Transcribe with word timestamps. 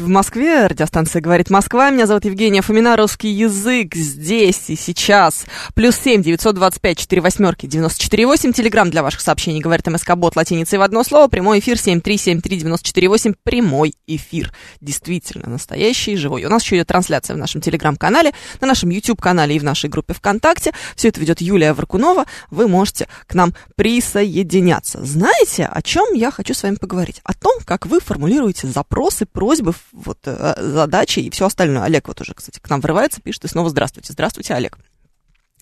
в 0.00 0.08
Москве, 0.08 0.66
радиостанция 0.66 1.20
«Говорит 1.20 1.50
Москва». 1.50 1.90
Меня 1.90 2.06
зовут 2.06 2.24
Евгения 2.24 2.62
Фомина, 2.62 2.96
русский 2.96 3.28
язык 3.28 3.94
здесь 3.94 4.68
и 4.68 4.76
сейчас. 4.76 5.44
Плюс 5.74 5.96
семь 5.96 6.22
девятьсот 6.22 6.54
двадцать 6.54 6.80
пять 6.80 6.98
четыре 6.98 7.22
восьмерки 7.22 7.66
девяносто 7.66 8.02
четыре 8.02 8.26
восемь. 8.26 8.52
Телеграмм 8.52 8.90
для 8.90 9.02
ваших 9.02 9.20
сообщений 9.20 9.60
говорит 9.60 9.86
МСК 9.86 10.14
Бот 10.14 10.36
латиницей 10.36 10.78
в 10.78 10.82
одно 10.82 11.04
слово. 11.04 11.28
Прямой 11.28 11.58
эфир 11.60 11.78
семь 11.78 12.00
три 12.00 12.16
семь 12.16 12.40
три 12.40 12.56
девяносто 12.58 12.86
четыре 12.86 13.08
восемь. 13.08 13.34
Прямой 13.42 13.94
эфир. 14.06 14.52
Действительно 14.80 15.48
настоящий, 15.48 16.16
живой. 16.16 16.44
У 16.44 16.48
нас 16.48 16.62
еще 16.62 16.76
идет 16.76 16.88
трансляция 16.88 17.34
в 17.34 17.38
нашем 17.38 17.60
телеграм-канале, 17.60 18.32
на 18.60 18.66
нашем 18.66 18.90
YouTube-канале 18.90 19.56
и 19.56 19.58
в 19.58 19.64
нашей 19.64 19.88
группе 19.88 20.14
ВКонтакте. 20.14 20.72
Все 20.94 21.08
это 21.08 21.20
ведет 21.20 21.40
Юлия 21.40 21.72
Варкунова. 21.72 22.26
Вы 22.50 22.68
можете 22.68 23.08
к 23.26 23.34
нам 23.34 23.54
присоединяться. 23.76 25.04
Знаете, 25.04 25.66
о 25.66 25.82
чем 25.82 26.14
я 26.14 26.30
хочу 26.30 26.54
с 26.54 26.62
вами 26.62 26.76
поговорить? 26.76 27.20
О 27.24 27.34
том, 27.34 27.60
как 27.64 27.86
вы 27.86 28.00
формулируете 28.00 28.66
запросы, 28.66 29.26
просьбы, 29.26 29.74
вот, 29.92 30.18
э, 30.24 30.54
задачи 30.58 31.20
и 31.20 31.30
все 31.30 31.46
остальное. 31.46 31.84
Олег 31.84 32.08
вот 32.08 32.20
уже, 32.20 32.34
кстати, 32.34 32.58
к 32.60 32.68
нам 32.70 32.80
врывается, 32.80 33.20
пишет 33.20 33.44
и 33.44 33.48
снова 33.48 33.68
здравствуйте. 33.70 34.12
Здравствуйте, 34.12 34.54
Олег. 34.54 34.78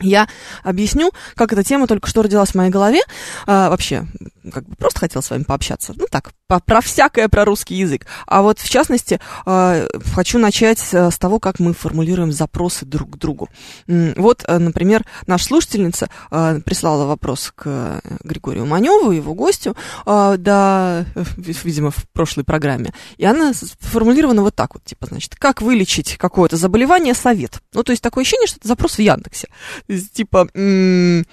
Я 0.00 0.28
объясню, 0.64 1.12
как 1.36 1.52
эта 1.52 1.62
тема 1.62 1.86
только 1.86 2.08
что 2.08 2.22
родилась 2.22 2.50
в 2.50 2.54
моей 2.56 2.70
голове. 2.70 3.00
А, 3.46 3.70
вообще, 3.70 4.06
как 4.52 4.68
бы 4.68 4.74
просто 4.74 4.98
хотела 4.98 5.22
с 5.22 5.30
вами 5.30 5.44
пообщаться. 5.44 5.92
Ну 5.96 6.06
так, 6.10 6.32
по, 6.48 6.58
про 6.58 6.80
всякое, 6.80 7.28
про 7.28 7.44
русский 7.44 7.76
язык. 7.76 8.04
А 8.26 8.42
вот, 8.42 8.58
в 8.58 8.68
частности, 8.68 9.20
а, 9.46 9.86
хочу 10.12 10.40
начать 10.40 10.80
с 10.80 11.16
того, 11.18 11.38
как 11.38 11.60
мы 11.60 11.74
формулируем 11.74 12.32
запросы 12.32 12.84
друг 12.84 13.12
к 13.12 13.16
другу. 13.18 13.48
Вот, 13.86 14.44
э, 14.46 14.58
например, 14.58 15.04
наша 15.26 15.44
слушательница 15.44 16.08
а, 16.30 16.58
прислала 16.60 17.06
вопрос 17.06 17.52
к 17.54 18.02
Григорию 18.24 18.66
Маневу, 18.66 19.12
его 19.12 19.34
гостю, 19.34 19.76
а, 20.06 20.36
да, 20.36 21.06
э, 21.14 21.24
видимо, 21.36 21.90
в 21.92 22.08
прошлой 22.12 22.42
программе. 22.42 22.92
И 23.16 23.24
она 23.24 23.52
сформулирована 23.54 24.42
вот 24.42 24.56
так 24.56 24.74
вот, 24.74 24.84
типа, 24.84 25.06
значит, 25.06 25.36
как 25.36 25.62
вылечить 25.62 26.16
какое-то 26.16 26.56
заболевание, 26.56 27.14
совет. 27.14 27.60
Ну, 27.72 27.84
то 27.84 27.92
есть 27.92 28.02
такое 28.02 28.22
ощущение, 28.22 28.48
что 28.48 28.58
это 28.58 28.68
запрос 28.68 28.96
в 28.96 28.98
Яндексе. 28.98 29.48
Типа, 29.86 30.48
м, 30.54 31.24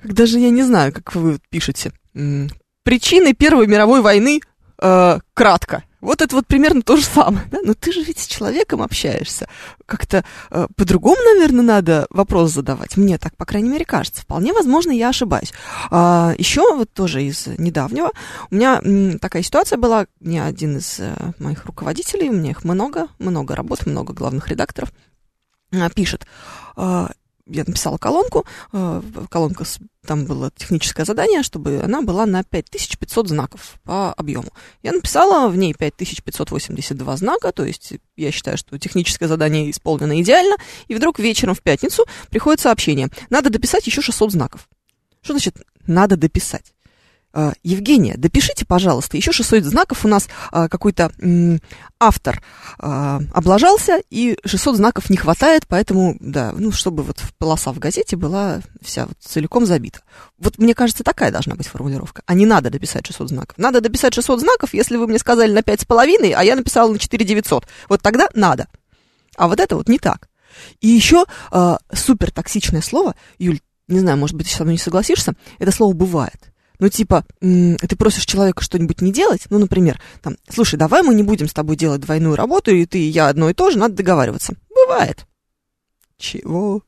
как 0.00 0.14
даже 0.14 0.38
я 0.38 0.50
не 0.50 0.62
знаю, 0.62 0.92
как 0.92 1.14
вы 1.14 1.38
пишете. 1.50 1.92
Причины 2.82 3.32
Первой 3.34 3.66
мировой 3.66 4.02
войны 4.02 4.40
э, 4.78 5.18
кратко. 5.32 5.84
Вот 6.04 6.20
это 6.20 6.36
вот 6.36 6.46
примерно 6.46 6.82
то 6.82 6.96
же 6.96 7.04
самое, 7.04 7.46
да? 7.50 7.60
Но 7.64 7.72
ты 7.72 7.90
же 7.90 8.02
ведь 8.02 8.18
с 8.18 8.26
человеком 8.26 8.82
общаешься. 8.82 9.48
Как-то 9.86 10.22
э, 10.50 10.66
по-другому, 10.76 11.16
наверное, 11.32 11.62
надо 11.64 12.06
вопрос 12.10 12.52
задавать. 12.52 12.98
Мне 12.98 13.16
так, 13.16 13.34
по 13.38 13.46
крайней 13.46 13.70
мере, 13.70 13.86
кажется. 13.86 14.20
Вполне 14.20 14.52
возможно, 14.52 14.90
я 14.90 15.08
ошибаюсь. 15.08 15.54
А, 15.90 16.34
еще 16.36 16.74
вот 16.76 16.92
тоже 16.92 17.22
из 17.22 17.46
недавнего 17.46 18.12
у 18.50 18.54
меня 18.54 18.82
м, 18.84 19.18
такая 19.18 19.42
ситуация 19.42 19.78
была. 19.78 20.06
Мне 20.20 20.44
один 20.44 20.76
из 20.76 21.00
э, 21.00 21.14
моих 21.38 21.64
руководителей, 21.64 22.28
у 22.28 22.34
меня 22.34 22.50
их 22.50 22.64
много, 22.64 23.08
много 23.18 23.56
работ, 23.56 23.86
много 23.86 24.12
главных 24.12 24.48
редакторов, 24.48 24.92
а, 25.72 25.88
пишет, 25.88 26.26
а, 26.76 27.12
я 27.46 27.64
написала 27.66 27.98
колонку, 27.98 28.46
а, 28.72 29.02
колонка, 29.30 29.64
там 30.06 30.24
было 30.24 30.50
техническое 30.56 31.04
задание, 31.04 31.42
чтобы 31.42 31.80
она 31.82 32.02
была 32.02 32.26
на 32.26 32.42
5500 32.42 33.28
знаков 33.28 33.76
по 33.84 34.12
объему. 34.12 34.48
Я 34.82 34.92
написала 34.92 35.48
в 35.48 35.56
ней 35.56 35.74
5582 35.74 37.16
знака, 37.16 37.52
то 37.52 37.64
есть 37.64 37.94
я 38.16 38.30
считаю, 38.30 38.56
что 38.56 38.78
техническое 38.78 39.28
задание 39.28 39.70
исполнено 39.70 40.20
идеально, 40.20 40.56
и 40.88 40.94
вдруг 40.94 41.18
вечером 41.18 41.54
в 41.54 41.62
пятницу 41.62 42.04
приходит 42.30 42.60
сообщение, 42.60 43.08
надо 43.30 43.50
дописать 43.50 43.86
еще 43.86 44.00
600 44.00 44.32
знаков. 44.32 44.68
Что 45.22 45.34
значит 45.34 45.56
«надо 45.86 46.16
дописать»? 46.16 46.74
А, 47.36 47.52
Евгения, 47.64 48.14
допишите, 48.16 48.64
пожалуйста, 48.64 49.16
еще 49.16 49.32
600 49.32 49.64
знаков 49.64 50.04
у 50.04 50.08
нас 50.08 50.28
а, 50.52 50.68
какой-то 50.68 51.10
автор 51.98 52.40
а, 52.78 53.20
облажался, 53.32 54.00
и 54.08 54.38
600 54.44 54.76
знаков 54.76 55.10
не 55.10 55.16
хватает, 55.16 55.64
поэтому, 55.66 56.16
да, 56.20 56.52
ну, 56.56 56.70
чтобы 56.70 57.02
вот 57.02 57.20
полоса 57.38 57.72
в 57.72 57.80
газете 57.80 58.14
была 58.14 58.60
вся 58.80 59.06
вот 59.06 59.16
целиком 59.18 59.66
забита. 59.66 60.02
Вот 60.38 60.58
мне 60.58 60.76
кажется, 60.76 61.02
такая 61.02 61.32
должна 61.32 61.56
быть 61.56 61.66
формулировка. 61.66 62.22
А 62.26 62.34
не 62.34 62.46
надо 62.46 62.70
дописать 62.70 63.04
600 63.04 63.30
знаков. 63.30 63.58
Надо 63.58 63.80
дописать 63.80 64.14
600 64.14 64.38
знаков, 64.38 64.72
если 64.72 64.96
вы 64.96 65.08
мне 65.08 65.18
сказали 65.18 65.52
на 65.52 65.58
5,5, 65.58 66.32
а 66.34 66.44
я 66.44 66.54
написала 66.54 66.92
на 66.92 67.00
4900. 67.00 67.66
Вот 67.88 68.00
тогда 68.00 68.28
надо. 68.34 68.68
А 69.36 69.48
вот 69.48 69.58
это 69.58 69.74
вот 69.74 69.88
не 69.88 69.98
так. 69.98 70.28
И 70.80 70.86
еще 70.86 71.24
супер 71.92 72.30
токсичное 72.30 72.80
слово, 72.80 73.16
Юль, 73.38 73.58
не 73.88 73.98
знаю, 73.98 74.18
может 74.18 74.36
быть, 74.36 74.48
ты 74.48 74.54
со 74.54 74.62
мной 74.62 74.74
не 74.74 74.78
согласишься, 74.78 75.34
это 75.58 75.72
слово 75.72 75.94
бывает. 75.94 76.53
Ну, 76.78 76.88
типа, 76.88 77.24
ты 77.40 77.96
просишь 77.96 78.26
человека 78.26 78.62
что-нибудь 78.62 79.00
не 79.00 79.12
делать, 79.12 79.42
ну, 79.50 79.58
например, 79.58 80.00
там, 80.22 80.36
слушай, 80.48 80.76
давай 80.76 81.02
мы 81.02 81.14
не 81.14 81.22
будем 81.22 81.48
с 81.48 81.52
тобой 81.52 81.76
делать 81.76 82.00
двойную 82.00 82.34
работу, 82.34 82.72
и 82.72 82.84
ты, 82.84 82.98
и 82.98 83.08
я 83.08 83.28
одно 83.28 83.48
и 83.48 83.54
то 83.54 83.70
же, 83.70 83.78
надо 83.78 83.94
договариваться. 83.94 84.54
Бывает. 84.74 85.26
Чего? 86.18 86.82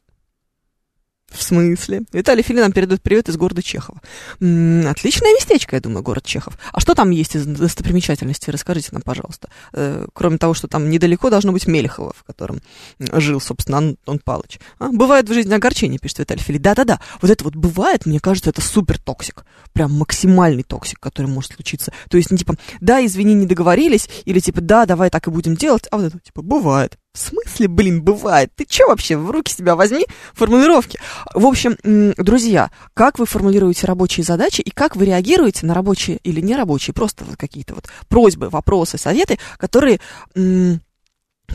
В 1.36 1.42
смысле? 1.42 2.02
Виталий 2.12 2.42
Фили 2.42 2.60
нам 2.60 2.72
передает 2.72 3.02
привет 3.02 3.28
из 3.28 3.36
города 3.36 3.62
Чехова. 3.62 4.00
М, 4.40 4.86
отличное 4.88 5.34
местечко, 5.34 5.76
я 5.76 5.80
думаю, 5.80 6.02
город 6.02 6.24
Чехов. 6.24 6.58
А 6.72 6.80
что 6.80 6.94
там 6.94 7.10
есть 7.10 7.36
из 7.36 7.44
достопримечательностей? 7.44 8.50
Расскажите 8.50 8.88
нам, 8.92 9.02
пожалуйста. 9.02 9.50
Э, 9.74 10.06
кроме 10.14 10.38
того, 10.38 10.54
что 10.54 10.66
там 10.66 10.88
недалеко 10.88 11.28
должно 11.28 11.52
быть 11.52 11.66
Мелехово, 11.66 12.14
в 12.16 12.24
котором 12.24 12.60
жил, 12.98 13.40
собственно, 13.40 13.78
Антон 13.78 14.18
Палыч. 14.18 14.58
А, 14.78 14.88
бывает 14.88 15.28
в 15.28 15.34
жизни 15.34 15.52
огорчение, 15.52 15.98
пишет 15.98 16.20
Виталий 16.20 16.42
Фили. 16.42 16.58
Да-да-да, 16.58 17.00
вот 17.20 17.30
это 17.30 17.44
вот 17.44 17.54
бывает, 17.54 18.06
мне 18.06 18.18
кажется, 18.18 18.48
это 18.48 18.62
super 18.62 18.98
toxic. 18.98 19.44
Прям 19.74 19.92
максимальный 19.92 20.62
toxic, 20.62 20.98
который 21.00 21.26
может 21.26 21.52
случиться. 21.52 21.92
То 22.08 22.16
есть, 22.16 22.30
не 22.30 22.38
типа, 22.38 22.54
да, 22.80 23.04
извини, 23.04 23.34
не 23.34 23.46
договорились, 23.46 24.08
или 24.24 24.40
типа, 24.40 24.62
да, 24.62 24.86
давай 24.86 25.10
так 25.10 25.26
и 25.26 25.30
будем 25.30 25.54
делать, 25.54 25.86
а 25.90 25.98
вот 25.98 26.06
это, 26.06 26.18
типа, 26.18 26.40
бывает. 26.40 26.98
В 27.16 27.18
смысле, 27.18 27.68
блин, 27.68 28.02
бывает? 28.02 28.52
Ты 28.54 28.66
чё 28.66 28.88
вообще, 28.88 29.16
в 29.16 29.30
руки 29.30 29.50
себя 29.50 29.74
возьми, 29.74 30.04
формулировки. 30.34 30.98
В 31.34 31.46
общем, 31.46 31.74
друзья, 32.22 32.70
как 32.92 33.18
вы 33.18 33.24
формулируете 33.24 33.86
рабочие 33.86 34.22
задачи 34.22 34.60
и 34.60 34.70
как 34.70 34.96
вы 34.96 35.06
реагируете 35.06 35.64
на 35.64 35.72
рабочие 35.72 36.18
или 36.24 36.42
нерабочие, 36.42 36.92
просто 36.92 37.24
какие-то 37.38 37.74
вот 37.74 37.86
просьбы, 38.08 38.50
вопросы, 38.50 38.98
советы, 38.98 39.38
которые 39.56 39.98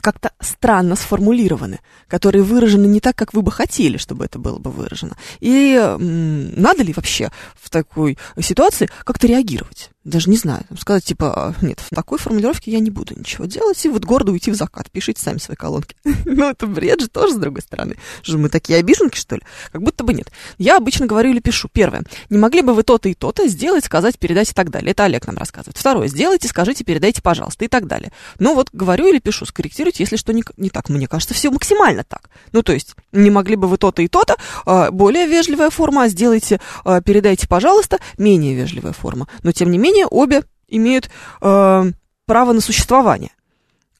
как-то 0.01 0.31
странно 0.39 0.95
сформулированы, 0.95 1.79
которые 2.07 2.43
выражены 2.43 2.87
не 2.87 2.99
так, 2.99 3.15
как 3.15 3.33
вы 3.35 3.43
бы 3.43 3.51
хотели, 3.51 3.97
чтобы 3.97 4.25
это 4.25 4.39
было 4.39 4.57
бы 4.57 4.71
выражено. 4.71 5.15
И 5.41 5.75
надо 5.99 6.81
ли 6.81 6.91
вообще 6.93 7.29
в 7.53 7.69
такой 7.69 8.17
ситуации 8.39 8.89
как-то 9.03 9.27
реагировать? 9.27 9.91
Даже 10.03 10.31
не 10.31 10.37
знаю, 10.37 10.63
сказать 10.79 11.03
типа, 11.05 11.33
«А, 11.33 11.53
нет, 11.63 11.79
в 11.79 11.93
такой 11.93 12.17
формулировке 12.17 12.71
я 12.71 12.79
не 12.79 12.89
буду 12.89 13.13
ничего 13.15 13.45
делать, 13.45 13.85
и 13.85 13.89
вот 13.89 14.03
гордо 14.03 14.31
уйти 14.31 14.49
в 14.49 14.55
закат, 14.55 14.89
пишите 14.89 15.21
сами 15.21 15.37
свои 15.37 15.55
колонки. 15.55 15.95
Ну, 16.25 16.49
это 16.49 16.65
бред 16.65 17.01
же 17.01 17.07
тоже, 17.07 17.33
с 17.33 17.37
другой 17.37 17.61
стороны. 17.61 17.97
Что 18.21 18.37
мы 18.37 18.49
такие 18.49 18.79
обиженки, 18.79 19.17
что 19.17 19.35
ли? 19.35 19.41
Как 19.71 19.81
будто 19.81 20.03
бы 20.03 20.13
нет. 20.13 20.31
Я 20.57 20.77
обычно 20.77 21.05
говорю 21.05 21.31
или 21.31 21.39
пишу. 21.39 21.67
Первое. 21.71 22.03
Не 22.29 22.37
могли 22.37 22.61
бы 22.61 22.73
вы 22.73 22.83
то-то 22.83 23.09
и 23.09 23.13
то-то 23.13 23.47
сделать, 23.47 23.85
сказать, 23.85 24.17
передать 24.17 24.49
и 24.49 24.53
так 24.53 24.69
далее. 24.69 24.91
Это 24.91 25.03
Олег 25.03 25.27
нам 25.27 25.37
рассказывает. 25.37 25.77
Второе. 25.77 26.07
Сделайте, 26.07 26.47
скажите, 26.47 26.83
передайте, 26.83 27.21
пожалуйста, 27.21 27.65
и 27.65 27.67
так 27.67 27.85
далее. 27.85 28.11
Ну, 28.39 28.55
вот 28.55 28.69
говорю 28.71 29.07
или 29.07 29.19
пишу, 29.19 29.45
скорректируйте, 29.45 30.03
если 30.03 30.15
что 30.15 30.33
не, 30.33 30.43
не 30.57 30.69
так. 30.69 30.89
Мне 30.89 31.07
кажется, 31.07 31.33
все 31.33 31.51
максимально 31.51 32.03
так. 32.03 32.29
Ну, 32.53 32.63
то 32.63 32.73
есть, 32.73 32.95
не 33.11 33.29
могли 33.29 33.55
бы 33.55 33.67
вы 33.67 33.77
то-то 33.77 34.01
и 34.01 34.07
то-то, 34.07 34.37
а, 34.65 34.89
более 34.89 35.27
вежливая 35.27 35.69
форма, 35.69 36.03
а 36.03 36.07
сделайте, 36.07 36.59
передайте, 37.05 37.47
пожалуйста, 37.47 37.99
менее 38.17 38.55
вежливая 38.55 38.93
форма. 38.93 39.27
Но, 39.43 39.51
тем 39.51 39.69
не 39.69 39.77
менее, 39.77 39.90
обе 40.09 40.43
имеют 40.67 41.09
а, 41.41 41.85
право 42.25 42.53
на 42.53 42.61
существование. 42.61 43.31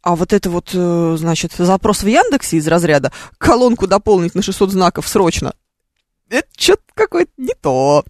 А 0.01 0.15
вот 0.15 0.33
это 0.33 0.49
вот, 0.49 0.71
э, 0.73 1.15
значит, 1.19 1.53
запрос 1.57 2.01
в 2.01 2.07
Яндексе 2.07 2.57
из 2.57 2.67
разряда 2.67 3.11
колонку 3.37 3.85
дополнить 3.85 4.33
на 4.33 4.41
600 4.41 4.71
знаков 4.71 5.07
срочно. 5.07 5.53
Это 6.27 6.47
что-то 6.57 6.81
какое-то 6.95 7.31
не 7.37 7.53
то. 7.61 8.03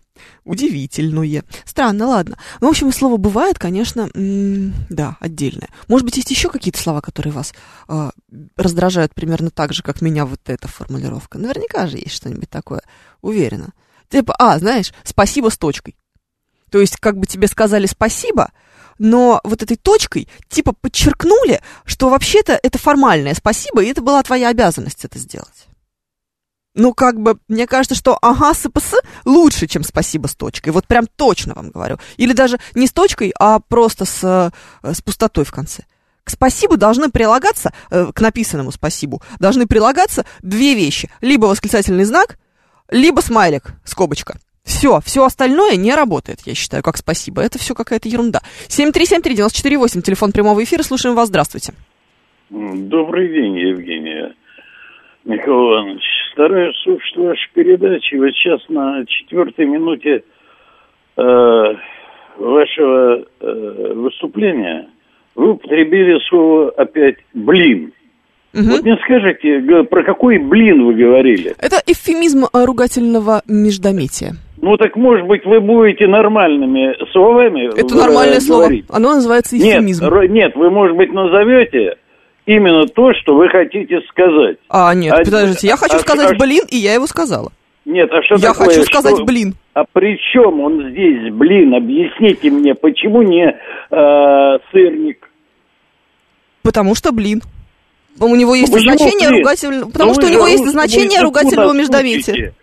Удивительное. 0.45 1.43
Странно, 1.65 2.07
ладно. 2.07 2.37
Ну, 2.61 2.67
в 2.67 2.69
общем, 2.69 2.91
слово 2.93 3.17
бывает, 3.17 3.57
конечно, 3.57 4.09
да, 4.13 5.17
отдельное. 5.19 5.69
Может 5.87 6.05
быть, 6.05 6.17
есть 6.17 6.31
еще 6.31 6.49
какие-то 6.49 6.79
слова, 6.79 7.01
которые 7.01 7.33
вас 7.33 7.53
э, 7.89 8.11
раздражают 8.55 9.13
примерно 9.13 9.49
так 9.49 9.73
же, 9.73 9.81
как 9.81 10.01
меня 10.01 10.25
вот 10.25 10.41
эта 10.45 10.67
формулировка. 10.67 11.39
Наверняка 11.39 11.87
же 11.87 11.97
есть 11.97 12.13
что-нибудь 12.13 12.49
такое. 12.49 12.83
Уверена. 13.21 13.73
Типа, 14.07 14.35
а, 14.37 14.59
знаешь, 14.59 14.93
спасибо 15.03 15.49
с 15.49 15.57
точкой. 15.57 15.95
То 16.71 16.79
есть, 16.79 16.97
как 16.97 17.17
бы 17.17 17.27
тебе 17.27 17.47
сказали 17.47 17.85
спасибо, 17.85 18.51
но 18.97 19.41
вот 19.43 19.61
этой 19.61 19.75
точкой 19.77 20.29
типа 20.47 20.73
подчеркнули, 20.73 21.61
что 21.85 22.09
вообще-то 22.09 22.57
это 22.63 22.77
формальное 22.79 23.33
спасибо, 23.35 23.83
и 23.83 23.87
это 23.87 24.01
была 24.01 24.23
твоя 24.23 24.49
обязанность 24.49 25.03
это 25.03 25.19
сделать. 25.19 25.67
Ну, 26.73 26.93
как 26.93 27.19
бы, 27.19 27.37
мне 27.49 27.67
кажется, 27.67 27.95
что 27.95 28.17
ага, 28.21 28.53
СПС 28.53 28.93
лучше, 29.25 29.67
чем 29.67 29.83
спасибо 29.83 30.27
с 30.27 30.35
точкой. 30.35 30.69
Вот 30.69 30.87
прям 30.87 31.05
точно 31.05 31.53
вам 31.53 31.69
говорю. 31.69 31.97
Или 32.15 32.31
даже 32.31 32.59
не 32.75 32.87
с 32.87 32.93
точкой, 32.93 33.33
а 33.37 33.59
просто 33.59 34.05
с, 34.05 34.23
э, 34.23 34.93
с 34.93 35.01
пустотой 35.01 35.43
в 35.43 35.51
конце. 35.51 35.83
К 36.23 36.29
спасибо 36.29 36.77
должны 36.77 37.11
прилагаться, 37.11 37.73
э, 37.89 38.11
к 38.15 38.21
написанному 38.21 38.71
спасибо, 38.71 39.19
должны 39.39 39.67
прилагаться 39.67 40.25
две 40.41 40.73
вещи. 40.73 41.11
Либо 41.19 41.47
восклицательный 41.47 42.05
знак, 42.05 42.37
либо 42.89 43.19
смайлик, 43.19 43.73
скобочка. 43.83 44.39
Все, 44.71 45.01
все 45.03 45.25
остальное 45.25 45.75
не 45.75 45.93
работает, 45.93 46.39
я 46.45 46.55
считаю, 46.55 46.81
как 46.81 46.95
спасибо. 46.95 47.41
Это 47.41 47.59
все 47.59 47.75
какая-то 47.75 48.07
ерунда. 48.07 48.39
7373948, 48.69 50.01
телефон 50.01 50.31
прямого 50.31 50.63
эфира, 50.63 50.81
слушаем 50.81 51.13
вас, 51.13 51.27
здравствуйте. 51.27 51.73
Добрый 52.49 53.27
день, 53.27 53.57
Евгения. 53.59 54.33
Михаил 55.25 55.73
Иванович, 55.73 56.01
стараюсь 56.31 56.75
слушать 56.83 57.17
ваши 57.17 57.49
передачи. 57.53 58.15
Вот 58.15 58.33
сейчас 58.33 58.61
на 58.69 59.05
четвертой 59.05 59.65
минуте 59.65 60.23
э, 61.17 61.21
вашего 62.37 63.25
э, 63.41 63.93
выступления 63.93 64.87
вы 65.35 65.51
употребили 65.51 66.17
слово 66.29 66.71
опять 66.71 67.17
«блин». 67.33 67.91
Угу. 68.53 68.63
Вот 68.63 68.83
не 68.83 68.97
скажите, 69.03 69.83
про 69.83 70.03
какой 70.03 70.37
блин 70.37 70.85
вы 70.85 70.93
говорили? 70.93 71.55
Это 71.57 71.81
эвфемизм 71.85 72.45
э, 72.45 72.65
ругательного 72.65 73.43
междометия. 73.47 74.35
Ну 74.61 74.77
так, 74.77 74.95
может 74.95 75.27
быть, 75.27 75.43
вы 75.43 75.59
будете 75.59 76.07
нормальными 76.07 76.95
словами 77.11 77.67
Это 77.75 77.95
нормальное 77.95 78.39
говорить. 78.39 78.85
слово. 78.85 78.95
Оно 78.95 79.15
называется 79.15 79.57
эвфемизм. 79.57 80.03
Нет, 80.03 80.29
нет, 80.29 80.55
вы, 80.55 80.69
может 80.69 80.95
быть, 80.95 81.11
назовете 81.11 81.95
именно 82.45 82.85
то, 82.85 83.11
что 83.21 83.35
вы 83.35 83.49
хотите 83.49 84.01
сказать. 84.09 84.57
А, 84.69 84.93
нет, 84.93 85.13
а, 85.13 85.23
подождите, 85.23 85.67
я 85.67 85.77
хочу 85.77 85.95
а, 85.95 85.99
сказать 85.99 86.33
а, 86.33 86.37
«блин», 86.37 86.63
и 86.69 86.77
я 86.77 86.93
его 86.93 87.07
сказала. 87.07 87.51
Нет, 87.85 88.09
а 88.11 88.21
что 88.21 88.35
Я 88.35 88.53
такое, 88.53 88.67
хочу 88.67 88.83
сказать 88.83 89.15
что... 89.15 89.25
«блин». 89.25 89.55
А 89.73 89.83
при 89.91 90.19
чем 90.31 90.59
он 90.59 90.91
здесь, 90.91 91.33
блин? 91.33 91.73
Объясните 91.73 92.51
мне, 92.51 92.75
почему 92.75 93.23
не 93.23 93.47
э, 93.47 94.59
сырник? 94.71 95.27
Потому 96.61 96.93
что 96.93 97.11
блин. 97.11 97.41
У 98.19 98.35
него 98.35 98.53
есть 98.53 98.71
Почему 98.71 98.97
значение 98.97 99.29
ругательного... 99.29 99.89
Потому 99.89 100.09
Но 100.09 100.13
что 100.15 100.27
у 100.27 100.29
него 100.29 100.45
есть 100.45 100.67
значение 100.67 101.21
ругательного 101.21 101.73
междометия. 101.73 102.53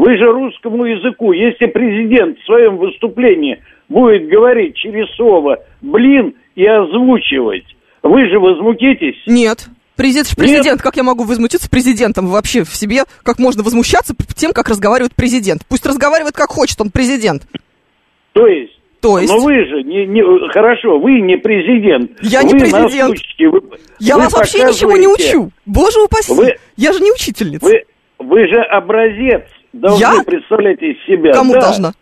Вы 0.00 0.16
же 0.16 0.32
русскому 0.32 0.86
языку, 0.86 1.32
если 1.32 1.66
президент 1.66 2.38
в 2.38 2.46
своем 2.46 2.78
выступлении 2.78 3.62
будет 3.90 4.30
говорить 4.30 4.74
через 4.74 5.14
слово 5.14 5.58
«блин» 5.82 6.36
и 6.54 6.64
озвучивать, 6.64 7.66
вы 8.02 8.26
же 8.30 8.40
возмутитесь? 8.40 9.22
Нет. 9.26 9.68
Президент 9.96 10.28
же 10.28 10.36
президент. 10.36 10.64
Нет. 10.64 10.82
Как 10.82 10.96
я 10.96 11.02
могу 11.02 11.24
возмутиться 11.24 11.68
президентом 11.68 12.28
вообще 12.28 12.64
в 12.64 12.74
себе? 12.74 13.02
Как 13.22 13.38
можно 13.38 13.62
возмущаться 13.62 14.14
тем, 14.34 14.54
как 14.54 14.70
разговаривает 14.70 15.14
президент? 15.14 15.66
Пусть 15.68 15.84
разговаривает 15.84 16.34
как 16.34 16.48
хочет, 16.48 16.80
он 16.80 16.90
президент. 16.90 17.42
То 18.32 18.46
есть? 18.46 18.72
То 19.02 19.18
есть? 19.18 19.30
Но 19.30 19.38
вы 19.40 19.52
же 19.66 19.82
не, 19.82 20.06
не 20.06 20.22
хорошо, 20.48 20.98
вы 20.98 21.20
не 21.20 21.36
президент. 21.36 22.12
Я 22.22 22.42
не 22.42 22.54
президент. 22.54 23.10
Учите, 23.10 23.48
вы, 23.50 23.60
я 23.98 24.16
вы 24.16 24.22
вас 24.22 24.32
вообще 24.32 24.64
ничего 24.64 24.96
не 24.96 25.08
учу. 25.08 25.50
Боже 25.66 26.00
упаси. 26.00 26.32
Вы, 26.32 26.56
я 26.78 26.94
же 26.94 27.00
не 27.00 27.12
учительница. 27.12 27.66
Вы, 27.66 27.84
вы 28.18 28.48
же 28.48 28.62
образец 28.62 29.42
должны 29.72 30.00
я? 30.00 30.22
представлять 30.24 30.82
из 30.82 30.96
себя. 31.06 31.32
Кому 31.32 31.54
да. 31.54 31.60
должна? 31.60 31.92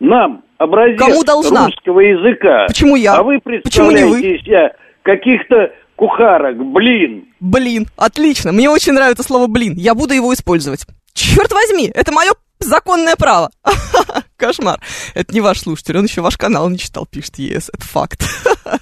Нам 0.00 0.44
образец 0.58 0.98
Кому 0.98 1.24
должна? 1.24 1.66
русского 1.66 2.00
языка. 2.00 2.66
Почему 2.68 2.96
я? 2.96 3.14
А 3.14 3.22
вы 3.22 3.38
представляете 3.40 3.62
Почему 3.64 3.90
не 3.90 4.04
вы? 4.04 4.38
себя 4.38 4.72
каких-то 5.02 5.72
кухарок, 5.96 6.56
блин. 6.72 7.26
Блин, 7.40 7.86
отлично. 7.96 8.52
Мне 8.52 8.68
очень 8.68 8.92
нравится 8.92 9.22
слово 9.22 9.46
блин. 9.46 9.74
Я 9.76 9.94
буду 9.94 10.14
его 10.14 10.32
использовать. 10.34 10.86
Черт 11.14 11.50
возьми, 11.52 11.90
это 11.94 12.12
мое 12.12 12.32
законное 12.60 13.16
право. 13.16 13.50
Кошмар. 14.36 14.80
Это 15.14 15.32
не 15.32 15.40
ваш 15.40 15.60
слушатель, 15.60 15.96
он 15.96 16.04
еще 16.04 16.20
ваш 16.20 16.36
канал 16.36 16.68
не 16.68 16.78
читал, 16.78 17.06
пишет 17.06 17.38
ЕС. 17.38 17.70
Это 17.72 17.84
факт. 17.84 18.22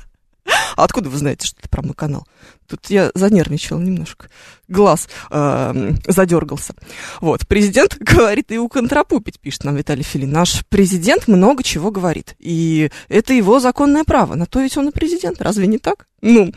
А 0.76 0.84
откуда 0.84 1.08
вы 1.08 1.16
знаете, 1.16 1.46
что 1.46 1.56
это 1.60 1.68
про 1.70 1.82
мой 1.82 1.94
канал? 1.94 2.26
Тут 2.66 2.90
я 2.90 3.10
занервничала 3.14 3.80
немножко. 3.80 4.28
Глаз 4.68 5.08
э, 5.30 5.92
задергался. 6.06 6.74
Вот. 7.20 7.46
Президент 7.46 7.96
говорит 8.00 8.50
и 8.52 8.58
у 8.58 8.68
контрапупить, 8.68 9.40
пишет 9.40 9.64
нам 9.64 9.76
Виталий 9.76 10.02
Филин. 10.02 10.30
Наш 10.30 10.64
президент 10.68 11.28
много 11.28 11.62
чего 11.62 11.90
говорит. 11.90 12.34
И 12.38 12.90
это 13.08 13.34
его 13.34 13.60
законное 13.60 14.04
право. 14.04 14.34
На 14.34 14.46
то 14.46 14.60
ведь 14.60 14.76
он 14.76 14.88
и 14.88 14.92
президент. 14.92 15.42
Разве 15.42 15.66
не 15.66 15.78
так? 15.78 16.06
Ну, 16.22 16.52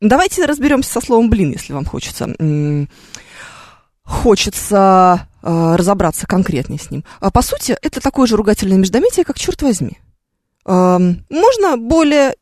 давайте 0.00 0.44
разберемся 0.44 0.92
со 0.92 1.00
словом 1.00 1.30
блин, 1.30 1.52
если 1.52 1.72
вам 1.72 1.84
хочется. 1.84 2.34
Хочется 4.04 5.28
э, 5.42 5.74
разобраться 5.76 6.28
конкретнее 6.28 6.78
с 6.78 6.92
ним. 6.92 7.04
А 7.18 7.32
по 7.32 7.42
сути, 7.42 7.76
это 7.82 8.00
такое 8.00 8.28
же 8.28 8.36
ругательное 8.36 8.76
междометие, 8.78 9.24
как 9.24 9.36
черт 9.36 9.62
возьми. 9.62 9.98
Можно 10.66 11.76
более, 11.76 12.34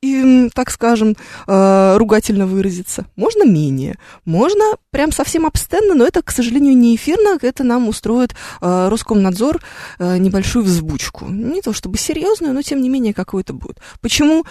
так 0.54 0.70
скажем, 0.70 1.14
э, 1.46 1.96
ругательно 1.98 2.46
выразиться, 2.46 3.06
можно 3.16 3.44
менее, 3.44 3.98
можно 4.24 4.64
прям 4.90 5.12
совсем 5.12 5.44
абстенно, 5.44 5.94
но 5.94 6.06
это, 6.06 6.22
к 6.22 6.30
сожалению, 6.30 6.74
не 6.76 6.96
эфирно, 6.96 7.38
это 7.42 7.64
нам 7.64 7.86
устроит 7.88 8.34
э, 8.62 8.88
Роскомнадзор 8.88 9.60
э, 9.98 10.16
небольшую 10.16 10.64
взбучку. 10.64 11.26
Не 11.26 11.60
то 11.60 11.74
чтобы 11.74 11.98
серьезную, 11.98 12.54
но 12.54 12.62
тем 12.62 12.80
не 12.80 12.88
менее 12.88 13.12
какую-то 13.12 13.52
будет. 13.52 13.78
Почему 14.00 14.44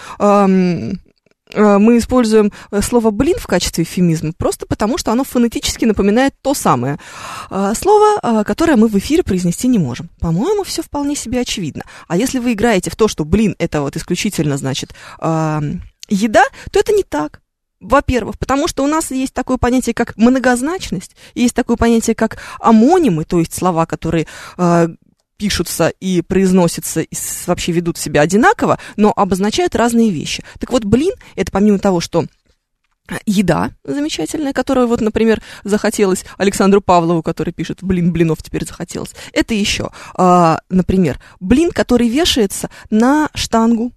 мы 1.52 1.98
используем 1.98 2.52
э, 2.70 2.80
слово 2.80 3.10
«блин» 3.10 3.36
в 3.38 3.46
качестве 3.46 3.84
эфемизма 3.84 4.32
просто 4.32 4.66
потому, 4.66 4.98
что 4.98 5.12
оно 5.12 5.24
фонетически 5.24 5.84
напоминает 5.84 6.34
то 6.42 6.54
самое 6.54 6.98
э, 7.50 7.72
слово, 7.76 8.44
которое 8.44 8.76
мы 8.76 8.88
в 8.88 8.96
эфире 8.98 9.22
произнести 9.22 9.68
не 9.68 9.78
можем. 9.78 10.08
По-моему, 10.20 10.64
все 10.64 10.82
вполне 10.82 11.14
себе 11.14 11.40
очевидно. 11.40 11.84
А 12.08 12.16
если 12.16 12.38
вы 12.38 12.54
играете 12.54 12.90
в 12.90 12.96
то, 12.96 13.08
что 13.08 13.24
«блин»— 13.24 13.54
это 13.58 13.82
вот 13.82 13.96
исключительно, 13.96 14.56
значит, 14.56 14.94
еда, 15.20 16.44
то 16.70 16.80
это 16.80 16.92
не 16.92 17.02
так. 17.02 17.40
Во-первых, 17.80 18.38
потому 18.38 18.66
что 18.66 18.82
у 18.82 18.86
нас 18.86 19.10
есть 19.10 19.34
такое 19.34 19.58
понятие, 19.58 19.94
как 19.94 20.16
многозначность, 20.16 21.16
есть 21.34 21.54
такое 21.54 21.76
понятие, 21.76 22.14
как 22.16 22.38
амонимы, 22.58 23.24
то 23.24 23.38
есть 23.38 23.52
слова, 23.54 23.84
которые 23.84 24.26
пишутся 25.36 25.88
и 26.00 26.22
произносятся, 26.22 27.00
и 27.00 27.14
вообще 27.46 27.72
ведут 27.72 27.98
себя 27.98 28.22
одинаково, 28.22 28.78
но 28.96 29.12
обозначают 29.14 29.74
разные 29.74 30.10
вещи. 30.10 30.44
Так 30.58 30.70
вот, 30.70 30.84
блин, 30.84 31.12
это 31.36 31.50
помимо 31.50 31.78
того, 31.78 32.00
что 32.00 32.26
еда 33.26 33.72
замечательная, 33.84 34.52
которая 34.52 34.86
вот, 34.86 35.00
например, 35.00 35.42
захотелось 35.62 36.24
Александру 36.38 36.80
Павлову, 36.80 37.22
который 37.22 37.52
пишет, 37.52 37.82
блин, 37.82 38.12
блинов 38.12 38.42
теперь 38.42 38.66
захотелось. 38.66 39.14
Это 39.32 39.54
еще, 39.54 39.90
а, 40.14 40.60
например, 40.70 41.20
блин, 41.40 41.70
который 41.70 42.08
вешается 42.08 42.70
на 42.90 43.28
штангу, 43.34 43.92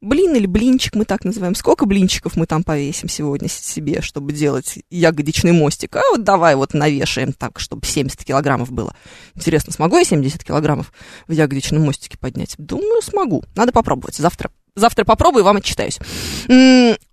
Блин 0.00 0.36
или 0.36 0.46
блинчик 0.46 0.94
мы 0.94 1.04
так 1.04 1.24
называем. 1.24 1.56
Сколько 1.56 1.84
блинчиков 1.84 2.36
мы 2.36 2.46
там 2.46 2.62
повесим 2.62 3.08
сегодня 3.08 3.48
себе, 3.48 4.00
чтобы 4.00 4.32
делать 4.32 4.78
ягодичный 4.90 5.50
мостик? 5.50 5.96
А 5.96 6.02
вот 6.12 6.22
давай 6.22 6.54
вот 6.54 6.72
навешаем 6.72 7.32
так, 7.32 7.58
чтобы 7.58 7.84
70 7.84 8.24
килограммов 8.24 8.70
было. 8.70 8.94
Интересно, 9.34 9.72
смогу 9.72 9.98
я 9.98 10.04
70 10.04 10.44
килограммов 10.44 10.92
в 11.26 11.32
ягодичном 11.32 11.84
мостике 11.84 12.16
поднять? 12.16 12.54
Думаю, 12.58 13.02
смогу. 13.02 13.42
Надо 13.56 13.72
попробовать. 13.72 14.16
Завтра 14.16 14.50
Завтра 14.76 15.04
попробую, 15.04 15.42
вам 15.42 15.56
отчитаюсь. 15.56 15.98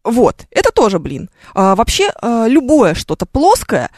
Вот, 0.04 0.46
это 0.52 0.72
тоже 0.72 1.00
блин. 1.00 1.32
А, 1.56 1.76
вообще, 1.76 2.12
а, 2.22 2.48
любое 2.48 2.94
что-то 2.94 3.26
плоское 3.26 3.90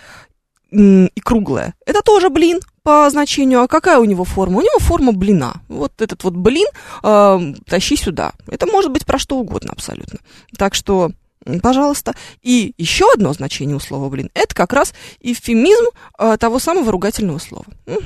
и 0.71 1.21
круглое, 1.21 1.75
это 1.85 2.01
тоже 2.01 2.29
блин 2.29 2.61
по 2.87 3.09
значению, 3.09 3.63
а 3.63 3.67
какая 3.67 3.99
у 3.99 4.05
него 4.05 4.23
форма? 4.23 4.59
У 4.59 4.61
него 4.61 4.79
форма 4.79 5.11
блина. 5.11 5.61
Вот 5.67 6.01
этот 6.01 6.23
вот 6.23 6.35
блин 6.35 6.67
э, 7.03 7.53
тащи 7.65 7.97
сюда. 7.97 8.31
Это 8.49 8.65
может 8.65 8.91
быть 8.93 9.05
про 9.05 9.19
что 9.19 9.35
угодно 9.35 9.73
абсолютно. 9.73 10.19
Так 10.57 10.73
что, 10.73 11.11
пожалуйста. 11.61 12.15
И 12.43 12.73
еще 12.77 13.11
одно 13.11 13.33
значение 13.33 13.75
у 13.75 13.81
слова 13.81 14.07
блин, 14.07 14.29
это 14.33 14.55
как 14.55 14.71
раз 14.71 14.93
эвфемизм 15.19 15.83
э, 16.17 16.37
того 16.39 16.59
самого 16.59 16.89
ругательного 16.89 17.39
слова. 17.39 17.65
Угу. 17.87 17.99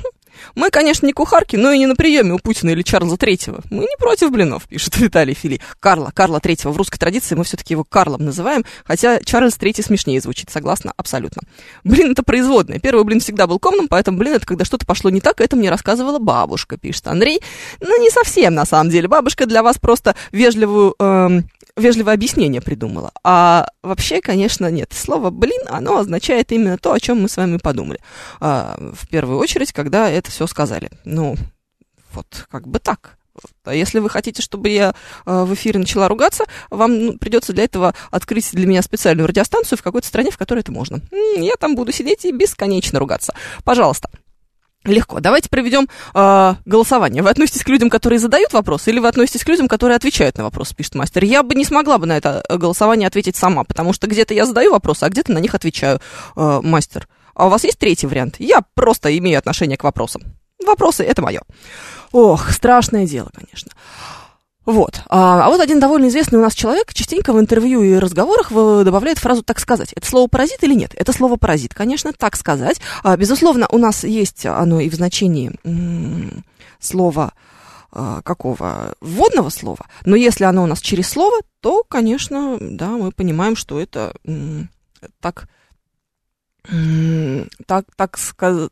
Мы, 0.54 0.70
конечно, 0.70 1.06
не 1.06 1.12
кухарки, 1.12 1.56
но 1.56 1.72
и 1.72 1.78
не 1.78 1.86
на 1.86 1.94
приеме 1.94 2.34
у 2.34 2.38
Путина 2.38 2.70
или 2.70 2.82
Чарльза 2.82 3.16
Третьего. 3.16 3.60
Мы 3.70 3.80
не 3.82 3.96
против 3.98 4.30
блинов, 4.30 4.68
пишет 4.68 4.96
Виталий 4.98 5.34
Фили. 5.34 5.60
Карла, 5.80 6.10
Карла 6.14 6.40
Третьего. 6.40 6.72
В 6.72 6.76
русской 6.76 6.98
традиции 6.98 7.34
мы 7.34 7.44
все-таки 7.44 7.74
его 7.74 7.84
Карлом 7.84 8.24
называем, 8.24 8.64
хотя 8.84 9.20
Чарльз 9.20 9.56
Третий 9.56 9.82
смешнее 9.82 10.20
звучит, 10.20 10.50
согласна, 10.50 10.92
абсолютно. 10.96 11.42
Блин, 11.84 12.12
это 12.12 12.22
производное. 12.22 12.78
Первый 12.78 13.04
блин 13.04 13.20
всегда 13.20 13.46
был 13.46 13.58
комным, 13.58 13.88
поэтому 13.88 14.18
блин, 14.18 14.34
это 14.34 14.46
когда 14.46 14.64
что-то 14.64 14.86
пошло 14.86 15.10
не 15.10 15.20
так, 15.20 15.40
это 15.40 15.56
мне 15.56 15.70
рассказывала 15.70 16.18
бабушка, 16.18 16.76
пишет 16.76 17.06
Андрей. 17.06 17.40
Ну, 17.80 18.00
не 18.00 18.10
совсем, 18.10 18.54
на 18.54 18.64
самом 18.64 18.90
деле. 18.90 19.08
Бабушка 19.08 19.46
для 19.46 19.62
вас 19.62 19.78
просто 19.78 20.14
вежливую 20.32 20.94
эм, 20.98 21.48
вежливое 21.76 22.14
объяснение 22.14 22.60
придумала. 22.60 23.12
А 23.22 23.66
вообще, 23.82 24.20
конечно, 24.20 24.70
нет. 24.70 24.92
Слово 24.92 25.30
«блин», 25.30 25.62
оно 25.68 25.98
означает 25.98 26.52
именно 26.52 26.78
то, 26.78 26.92
о 26.92 27.00
чем 27.00 27.22
мы 27.22 27.28
с 27.28 27.36
вами 27.36 27.56
подумали. 27.56 28.00
А, 28.40 28.76
в 28.94 29.08
первую 29.08 29.38
очередь, 29.38 29.72
когда 29.72 30.10
это 30.10 30.30
все 30.30 30.46
сказали. 30.46 30.90
Ну, 31.04 31.36
вот 32.12 32.46
как 32.50 32.68
бы 32.68 32.78
так. 32.78 33.16
А 33.64 33.74
если 33.74 33.98
вы 33.98 34.10
хотите, 34.10 34.42
чтобы 34.42 34.68
я 34.68 34.94
э, 35.24 35.44
в 35.44 35.54
эфире 35.54 35.80
начала 35.80 36.06
ругаться, 36.08 36.44
вам 36.70 37.06
ну, 37.06 37.18
придется 37.18 37.52
для 37.52 37.64
этого 37.64 37.94
открыть 38.10 38.50
для 38.52 38.66
меня 38.66 38.82
специальную 38.82 39.26
радиостанцию 39.26 39.78
в 39.78 39.82
какой-то 39.82 40.06
стране, 40.06 40.30
в 40.30 40.36
которой 40.36 40.60
это 40.60 40.72
можно. 40.72 41.00
Я 41.36 41.54
там 41.58 41.74
буду 41.74 41.92
сидеть 41.92 42.24
и 42.24 42.32
бесконечно 42.32 42.98
ругаться. 42.98 43.34
Пожалуйста. 43.64 44.10
Легко. 44.84 45.20
Давайте 45.20 45.48
проведем 45.48 45.88
э, 46.12 46.54
голосование. 46.64 47.22
Вы 47.22 47.30
относитесь 47.30 47.62
к 47.62 47.68
людям, 47.68 47.88
которые 47.88 48.18
задают 48.18 48.52
вопрос, 48.52 48.88
или 48.88 48.98
вы 48.98 49.06
относитесь 49.06 49.44
к 49.44 49.48
людям, 49.48 49.68
которые 49.68 49.96
отвечают 49.96 50.38
на 50.38 50.44
вопрос, 50.44 50.72
пишет 50.72 50.96
мастер. 50.96 51.22
Я 51.22 51.44
бы 51.44 51.54
не 51.54 51.64
смогла 51.64 51.98
бы 51.98 52.06
на 52.06 52.16
это 52.16 52.42
голосование 52.48 53.06
ответить 53.06 53.36
сама, 53.36 53.62
потому 53.62 53.92
что 53.92 54.08
где-то 54.08 54.34
я 54.34 54.44
задаю 54.44 54.72
вопросы, 54.72 55.04
а 55.04 55.08
где-то 55.08 55.30
на 55.32 55.38
них 55.38 55.54
отвечаю, 55.54 56.00
э, 56.36 56.60
мастер. 56.62 57.06
А 57.34 57.46
у 57.46 57.48
вас 57.48 57.62
есть 57.64 57.78
третий 57.78 58.08
вариант? 58.08 58.36
Я 58.38 58.62
просто 58.74 59.16
имею 59.16 59.38
отношение 59.38 59.76
к 59.76 59.84
вопросам. 59.84 60.22
Вопросы— 60.66 61.04
это 61.04 61.22
мое. 61.22 61.42
Ох, 62.10 62.50
страшное 62.50 63.06
дело, 63.06 63.30
конечно. 63.34 63.70
Вот. 64.64 65.02
А, 65.08 65.46
а 65.46 65.48
вот 65.48 65.60
один 65.60 65.80
довольно 65.80 66.08
известный 66.08 66.38
у 66.38 66.42
нас 66.42 66.54
человек 66.54 66.94
частенько 66.94 67.32
в 67.32 67.40
интервью 67.40 67.82
и 67.82 67.96
разговорах 67.96 68.50
добавляет 68.50 69.18
фразу 69.18 69.42
«так 69.42 69.58
сказать». 69.58 69.92
Это 69.92 70.06
слово 70.06 70.28
«паразит» 70.28 70.62
или 70.62 70.74
нет? 70.74 70.92
Это 70.96 71.12
слово 71.12 71.36
«паразит», 71.36 71.74
конечно, 71.74 72.12
«так 72.12 72.36
сказать». 72.36 72.80
А, 73.02 73.16
безусловно, 73.16 73.66
у 73.70 73.78
нас 73.78 74.04
есть 74.04 74.46
оно 74.46 74.80
и 74.80 74.88
в 74.88 74.94
значении 74.94 75.52
слова 76.78 77.32
а, 77.90 78.22
какого 78.22 78.94
вводного 79.00 79.50
слова, 79.50 79.86
но 80.04 80.16
если 80.16 80.44
оно 80.44 80.62
у 80.62 80.66
нас 80.66 80.80
через 80.80 81.08
слово, 81.08 81.38
то, 81.60 81.84
конечно, 81.88 82.56
да, 82.60 82.90
мы 82.90 83.10
понимаем, 83.12 83.56
что 83.56 83.80
это 83.80 84.14
так 85.20 85.48
так, 87.66 87.86
так, 87.96 88.18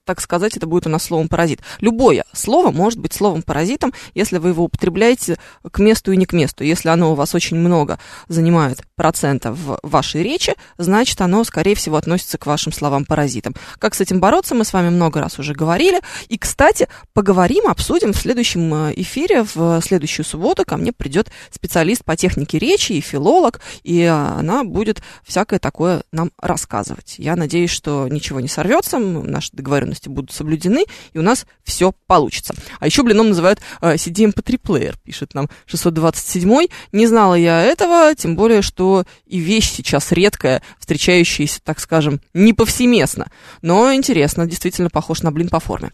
так 0.04 0.20
сказать, 0.20 0.56
это 0.56 0.66
будет 0.66 0.86
у 0.86 0.90
нас 0.90 1.02
словом 1.02 1.28
паразит. 1.28 1.60
Любое 1.80 2.24
слово 2.32 2.70
может 2.70 3.00
быть 3.00 3.12
словом 3.12 3.42
паразитом, 3.42 3.92
если 4.14 4.38
вы 4.38 4.50
его 4.50 4.64
употребляете 4.64 5.38
к 5.70 5.78
месту 5.80 6.12
и 6.12 6.16
не 6.16 6.24
к 6.24 6.32
месту. 6.32 6.62
Если 6.62 6.88
оно 6.88 7.12
у 7.12 7.14
вас 7.16 7.34
очень 7.34 7.56
много 7.56 7.98
занимает 8.28 8.82
процентов 8.94 9.58
в 9.58 9.80
вашей 9.82 10.22
речи, 10.22 10.54
значит, 10.78 11.20
оно, 11.20 11.42
скорее 11.42 11.74
всего, 11.74 11.96
относится 11.96 12.38
к 12.38 12.46
вашим 12.46 12.72
словам 12.72 13.04
паразитам. 13.04 13.54
Как 13.78 13.94
с 13.94 14.00
этим 14.00 14.20
бороться, 14.20 14.54
мы 14.54 14.64
с 14.64 14.72
вами 14.72 14.90
много 14.90 15.20
раз 15.20 15.38
уже 15.40 15.52
говорили. 15.52 16.00
И, 16.28 16.38
кстати, 16.38 16.86
поговорим, 17.12 17.66
обсудим 17.66 18.12
в 18.12 18.16
следующем 18.16 18.72
э, 18.72 18.92
эфире, 18.96 19.44
в 19.54 19.80
следующую 19.82 20.24
субботу 20.24 20.64
ко 20.64 20.76
мне 20.76 20.92
придет 20.92 21.30
специалист 21.50 22.04
по 22.04 22.16
технике 22.16 22.58
речи 22.58 22.92
и 22.92 23.00
филолог, 23.00 23.60
и 23.82 24.04
она 24.04 24.62
будет 24.62 25.02
всякое 25.24 25.58
такое 25.58 26.02
нам 26.12 26.30
рассказывать. 26.40 27.16
Я 27.18 27.34
надеюсь, 27.34 27.79
что 27.80 28.08
ничего 28.08 28.40
не 28.40 28.48
сорвется, 28.48 28.98
наши 28.98 29.48
договоренности 29.52 30.10
будут 30.10 30.32
соблюдены, 30.32 30.84
и 31.14 31.18
у 31.18 31.22
нас 31.22 31.46
все 31.64 31.94
получится. 32.06 32.54
А 32.78 32.84
еще 32.84 33.02
блином 33.02 33.30
называют 33.30 33.62
э, 33.80 33.94
CDMP3 33.94 34.58
плеер, 34.58 34.98
пишет 35.02 35.32
нам 35.32 35.48
627 35.64 36.66
Не 36.92 37.06
знала 37.06 37.34
я 37.34 37.62
этого, 37.62 38.14
тем 38.14 38.36
более, 38.36 38.60
что 38.60 39.04
и 39.24 39.38
вещь 39.38 39.70
сейчас 39.70 40.12
редкая, 40.12 40.60
встречающаяся, 40.78 41.62
так 41.64 41.80
скажем, 41.80 42.20
не 42.34 42.52
повсеместно. 42.52 43.30
Но 43.62 43.94
интересно, 43.94 44.46
действительно 44.46 44.90
похож 44.90 45.22
на 45.22 45.32
блин 45.32 45.48
по 45.48 45.58
форме. 45.58 45.90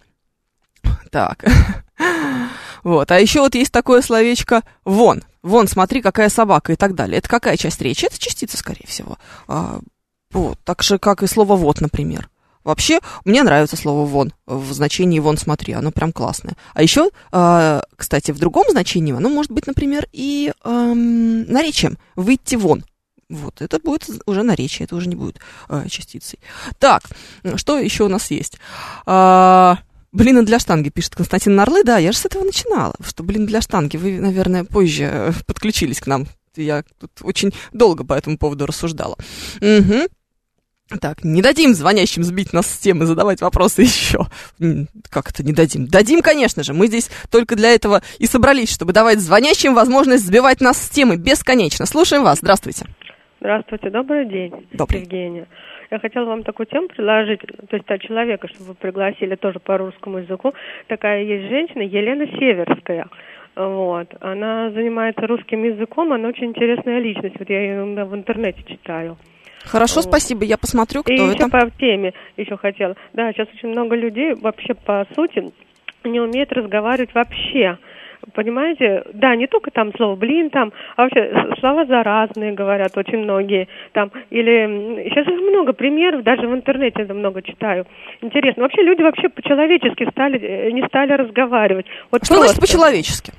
Так. 1.12 1.44
Вот. 2.84 3.10
А 3.10 3.18
еще 3.18 3.40
вот 3.40 3.56
есть 3.56 3.72
такое 3.72 4.00
словечко 4.00 4.62
«вон». 4.84 5.24
Вон, 5.42 5.66
смотри, 5.66 6.00
какая 6.02 6.28
собака 6.28 6.72
и 6.72 6.76
так 6.76 6.94
далее. 6.94 7.18
Это 7.18 7.28
какая 7.28 7.56
часть 7.56 7.80
речи? 7.80 8.04
Это 8.06 8.16
частица, 8.16 8.56
скорее 8.56 8.86
всего. 8.86 9.18
А, 10.32 10.38
вот, 10.38 10.58
так 10.64 10.82
же, 10.82 10.98
как 10.98 11.22
и 11.22 11.26
слово 11.26 11.56
«вот», 11.56 11.80
например. 11.80 12.28
Вообще, 12.64 12.98
мне 13.24 13.44
нравится 13.44 13.76
слово 13.76 14.06
«вон» 14.06 14.32
в 14.46 14.72
значении 14.72 15.20
«вон, 15.20 15.38
смотри», 15.38 15.72
оно 15.72 15.92
прям 15.92 16.12
классное. 16.12 16.56
А 16.74 16.82
еще, 16.82 17.10
э, 17.30 17.80
кстати, 17.94 18.32
в 18.32 18.38
другом 18.38 18.64
значении 18.68 19.14
оно 19.14 19.28
может 19.28 19.52
быть, 19.52 19.68
например, 19.68 20.08
и 20.12 20.52
э, 20.64 20.92
наречием 20.94 21.96
«выйти 22.16 22.56
вон». 22.56 22.84
Вот, 23.28 23.60
это 23.60 23.78
будет 23.78 24.08
уже 24.26 24.42
наречие, 24.42 24.84
это 24.84 24.96
уже 24.96 25.08
не 25.08 25.14
будет 25.14 25.38
э, 25.68 25.86
частицей. 25.88 26.38
Так, 26.78 27.02
что 27.54 27.78
еще 27.78 28.04
у 28.04 28.08
нас 28.08 28.30
есть? 28.30 28.58
А, 29.04 29.78
Блин, 30.16 30.42
для 30.46 30.58
штанги, 30.58 30.88
пишет 30.88 31.14
Константин 31.14 31.56
Нарлы. 31.56 31.84
Да, 31.84 31.98
я 31.98 32.10
же 32.10 32.16
с 32.16 32.24
этого 32.24 32.42
начинала, 32.42 32.94
что 33.04 33.22
блин 33.22 33.44
для 33.44 33.60
штанги. 33.60 33.98
Вы, 33.98 34.18
наверное, 34.18 34.64
позже 34.64 35.34
подключились 35.46 36.00
к 36.00 36.06
нам. 36.06 36.26
Я 36.56 36.84
тут 37.00 37.10
очень 37.22 37.52
долго 37.72 38.04
по 38.04 38.14
этому 38.14 38.38
поводу 38.38 38.66
рассуждала. 38.66 39.16
Угу. 39.60 40.08
Так, 41.00 41.24
не 41.24 41.42
дадим 41.42 41.74
звонящим 41.74 42.22
сбить 42.22 42.52
нас 42.52 42.66
с 42.66 42.78
темы, 42.78 43.06
задавать 43.06 43.40
вопросы 43.40 43.82
еще. 43.82 44.20
Как 45.10 45.30
это 45.30 45.42
не 45.42 45.52
дадим? 45.52 45.86
Дадим, 45.86 46.22
конечно 46.22 46.62
же. 46.62 46.74
Мы 46.74 46.86
здесь 46.86 47.10
только 47.30 47.56
для 47.56 47.74
этого 47.74 48.02
и 48.18 48.26
собрались, 48.26 48.72
чтобы 48.72 48.92
давать 48.92 49.18
звонящим 49.18 49.74
возможность 49.74 50.24
сбивать 50.24 50.60
нас 50.60 50.80
с 50.80 50.88
темы 50.88 51.16
бесконечно. 51.16 51.86
Слушаем 51.86 52.22
вас. 52.22 52.38
Здравствуйте. 52.38 52.86
Здравствуйте, 53.40 53.90
добрый 53.90 54.26
день, 54.26 54.52
добрый. 54.72 55.00
Евгения. 55.02 55.46
Я 55.90 55.98
хотела 55.98 56.24
вам 56.24 56.42
такую 56.42 56.66
тему 56.66 56.88
предложить, 56.88 57.40
то 57.40 57.76
есть 57.76 57.88
от 57.88 58.00
человека, 58.00 58.48
чтобы 58.48 58.70
вы 58.70 58.74
пригласили 58.74 59.36
тоже 59.36 59.60
по 59.60 59.78
русскому 59.78 60.18
языку. 60.18 60.52
Такая 60.88 61.22
есть 61.22 61.48
женщина, 61.48 61.82
Елена 61.82 62.26
Северская. 62.26 63.06
Вот. 63.56 64.08
Она 64.20 64.70
занимается 64.70 65.26
русским 65.26 65.64
языком, 65.64 66.12
она 66.12 66.28
очень 66.28 66.46
интересная 66.46 67.00
личность. 67.00 67.36
Вот 67.38 67.48
я 67.48 67.60
ее 67.60 67.84
в 67.84 68.14
интернете 68.14 68.62
читаю. 68.66 69.16
Хорошо, 69.64 70.02
спасибо. 70.02 70.44
Я 70.44 70.58
посмотрю, 70.58 71.02
кто 71.02 71.12
и 71.12 71.16
это. 71.16 71.44
еще 71.44 71.48
по 71.48 71.70
теме 71.70 72.12
еще 72.36 72.56
хотела. 72.56 72.94
Да, 73.14 73.32
сейчас 73.32 73.48
очень 73.48 73.70
много 73.70 73.96
людей 73.96 74.34
вообще 74.34 74.74
по 74.74 75.06
сути 75.14 75.50
не 76.04 76.20
умеют 76.20 76.52
разговаривать 76.52 77.14
вообще. 77.14 77.78
Понимаете, 78.34 79.04
да, 79.14 79.36
не 79.36 79.46
только 79.46 79.70
там 79.70 79.92
слово 79.96 80.16
блин, 80.16 80.50
там, 80.50 80.72
а 80.96 81.04
вообще 81.04 81.32
слова 81.60 81.86
заразные 81.86 82.52
говорят 82.52 82.96
очень 82.96 83.18
многие, 83.18 83.68
там, 83.92 84.10
или 84.30 85.04
сейчас 85.08 85.26
много 85.26 85.72
примеров, 85.72 86.24
даже 86.24 86.48
в 86.48 86.54
интернете 86.54 87.02
это 87.02 87.14
много 87.14 87.42
читаю. 87.42 87.86
Интересно, 88.20 88.64
вообще 88.64 88.82
люди 88.82 89.02
вообще 89.02 89.28
по-человечески 89.28 90.10
стали, 90.10 90.40
э, 90.40 90.70
не 90.72 90.82
стали 90.86 91.12
разговаривать. 91.12 91.86
Вот 92.10 92.24
Что 92.24 92.34
просто. 92.34 92.54
значит 92.54 92.60
по-человечески? 92.60 93.32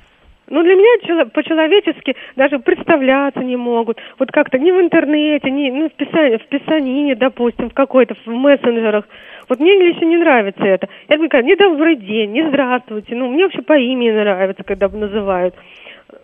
Ну, 0.49 0.63
для 0.63 0.75
меня 0.75 1.25
по-человечески 1.25 2.15
даже 2.35 2.59
представляться 2.59 3.43
не 3.43 3.57
могут. 3.57 3.99
Вот 4.17 4.31
как-то 4.31 4.57
ни 4.57 4.71
в 4.71 4.79
интернете, 4.79 5.51
ни 5.51 5.69
ну, 5.69 5.89
в, 5.89 5.93
писании, 5.93 6.37
в 6.37 6.47
писанине, 6.47 7.15
допустим, 7.15 7.69
в 7.69 7.73
какой-то, 7.73 8.15
в 8.15 8.27
мессенджерах. 8.27 9.05
Вот 9.49 9.59
мне 9.59 9.75
лично 9.75 10.05
не 10.05 10.17
нравится 10.17 10.63
это. 10.63 10.87
Я 11.09 11.17
говорю, 11.17 11.45
не 11.45 11.55
добрый 11.55 11.95
день, 11.95 12.31
не 12.31 12.47
здравствуйте. 12.47 13.15
Ну, 13.15 13.29
мне 13.29 13.43
вообще 13.43 13.61
по 13.61 13.77
имени 13.77 14.11
нравится, 14.11 14.63
когда 14.63 14.87
называют. 14.87 15.53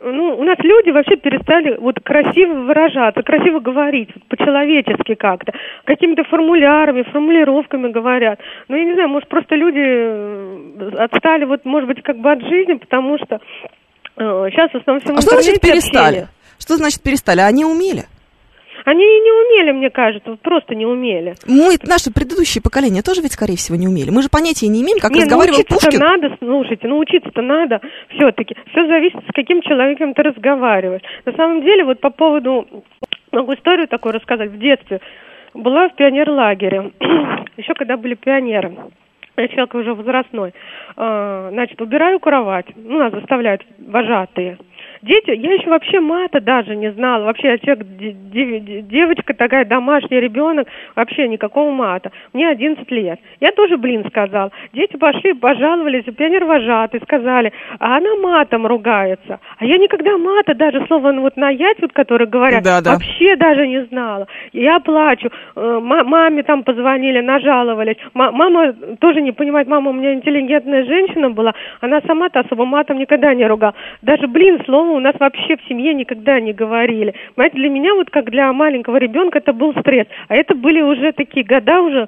Ну, 0.02 0.38
у 0.38 0.44
нас 0.44 0.58
люди 0.60 0.92
вообще 0.92 1.18
перестали 1.18 1.76
вот 1.78 2.00
красиво 2.02 2.54
выражаться, 2.54 3.22
красиво 3.22 3.60
говорить, 3.60 4.10
вот, 4.16 4.24
по-человечески 4.30 5.16
как-то. 5.16 5.54
Какими-то 5.84 6.24
формулярами, 6.24 7.04
формулировками 7.04 7.92
говорят. 7.92 8.40
Ну, 8.70 8.78
я 8.78 8.86
не 8.86 8.94
знаю, 8.94 9.10
может, 9.10 9.28
просто 9.28 9.56
люди 9.56 9.82
э, 9.82 10.92
отстали, 10.98 11.44
вот, 11.44 11.66
может 11.66 11.90
быть, 11.90 12.02
как 12.02 12.18
бы 12.18 12.32
от 12.32 12.42
жизни, 12.44 12.76
потому 12.76 13.18
что 13.18 13.42
Сейчас 14.16 14.70
э, 14.74 14.78
в 14.78 14.82
основном 14.82 15.02
все 15.02 15.14
А 15.14 15.22
что 15.22 15.42
значит 15.42 15.62
перестали? 15.62 16.06
Общение. 16.06 16.28
Что 16.60 16.78
значит 16.78 17.02
перестали? 17.02 17.42
Они 17.42 17.66
умели? 17.66 18.06
Они 18.86 19.00
не 19.00 19.32
умели, 19.32 19.72
мне 19.72 19.90
кажется, 19.90 20.36
просто 20.42 20.76
не 20.76 20.86
умели. 20.86 21.36
Мы, 21.48 21.78
наше 21.84 22.12
предыдущее 22.12 22.62
поколение 22.62 23.02
тоже 23.02 23.22
ведь, 23.22 23.32
скорее 23.32 23.56
всего, 23.56 23.78
не 23.78 23.88
умели. 23.88 24.10
Мы 24.10 24.22
же 24.22 24.30
понятия 24.30 24.68
не 24.68 24.82
имеем, 24.82 25.00
как 25.00 25.12
не, 25.12 25.22
разговаривал 25.22 25.58
научиться 25.58 25.88
Пушкин. 25.88 26.00
надо, 26.00 26.36
слушайте, 26.40 26.88
научиться-то 26.88 27.42
надо 27.42 27.80
все-таки. 28.10 28.56
Все 28.72 28.86
зависит, 28.88 29.20
с 29.30 29.34
каким 29.34 29.62
человеком 29.62 30.14
ты 30.14 30.24
разговариваешь. 30.24 31.02
На 31.26 31.32
самом 31.34 31.62
деле, 31.62 31.86
вот 31.86 32.02
по 32.02 32.10
поводу, 32.10 32.68
могу 33.32 33.54
историю 33.54 33.88
такую 33.88 34.14
рассказать. 34.14 34.52
В 34.52 34.60
детстве 34.60 35.00
была 35.54 35.88
в 35.88 35.96
пионерлагере, 35.96 36.92
еще 37.58 37.74
когда 37.76 37.96
были 37.96 38.16
пионеры 38.16 38.76
я 39.38 39.48
человек 39.48 39.74
уже 39.76 39.94
возрастной, 39.94 40.54
а, 40.96 41.50
значит, 41.52 41.82
убираю 41.82 42.20
кровать, 42.20 42.68
ну, 42.76 43.00
нас 43.00 43.14
заставляют 43.14 43.66
вожатые– 43.80 44.58
Дети, 45.04 45.32
я 45.32 45.54
еще 45.54 45.70
вообще 45.70 46.00
мата 46.00 46.40
даже 46.40 46.78
не 46.78 46.90
знала. 46.94 47.26
Вообще 47.26 47.50
я 47.50 47.58
человек, 47.58 47.86
девочка 48.88 49.34
такая, 49.34 49.66
домашний 49.66 50.22
ребенок, 50.22 50.70
вообще 50.96 51.28
никакого 51.28 51.72
мата. 51.72 52.10
Мне 52.32 52.48
11 52.48 52.90
лет. 52.90 53.20
Я 53.42 53.52
тоже, 53.52 53.76
блин, 53.76 54.06
сказал. 54.08 54.54
Дети 54.72 54.96
пошли, 54.96 55.34
пожаловались, 55.34 56.06
пионер 56.16 56.46
вожатый, 56.46 57.02
сказали, 57.02 57.52
а 57.80 57.98
она 57.98 58.16
матом 58.16 58.66
ругается. 58.66 59.42
А 59.58 59.66
я 59.66 59.78
никогда 59.78 60.18
мата, 60.18 60.56
даже 60.56 60.86
слово 60.88 61.12
ну, 61.12 61.22
вот 61.24 61.36
наять, 61.36 61.82
вот, 61.82 61.92
которые 61.92 62.30
говорят, 62.30 62.64
да, 62.64 62.80
да. 62.80 62.94
вообще 62.94 63.36
даже 63.36 63.68
не 63.68 63.84
знала. 63.86 64.28
Я 64.54 64.80
плачу. 64.80 65.30
Э, 65.58 65.80
маме 65.82 66.44
там 66.44 66.64
позвонили, 66.64 67.20
нажаловались. 67.20 67.98
Мама 68.14 68.74
тоже 69.02 69.20
не 69.20 69.34
понимает, 69.34 69.68
мама 69.68 69.90
у 69.90 69.94
меня 69.94 70.14
интеллигентная 70.14 70.86
женщина 70.86 71.30
была, 71.30 71.54
она 71.82 72.00
сама-то 72.08 72.40
особо 72.40 72.64
матом 72.66 73.00
никогда 73.00 73.34
не 73.34 73.46
ругала. 73.46 73.74
Даже, 74.02 74.28
блин, 74.28 74.62
слово 74.66 74.93
у 74.94 75.00
нас 75.00 75.16
вообще 75.20 75.58
в 75.58 75.68
семье 75.68 75.94
никогда 75.94 76.40
не 76.40 76.54
говорили. 76.54 77.14
Понимаете, 77.36 77.58
для 77.58 77.70
меня 77.70 77.94
вот 77.96 78.10
как 78.10 78.30
для 78.30 78.52
маленького 78.54 78.98
ребенка 78.98 79.40
это 79.40 79.54
был 79.54 79.74
стресс. 79.80 80.08
А 80.28 80.36
это 80.36 80.56
были 80.56 80.82
уже 80.82 81.12
такие 81.12 81.46
года 81.46 81.82
уже 81.82 82.08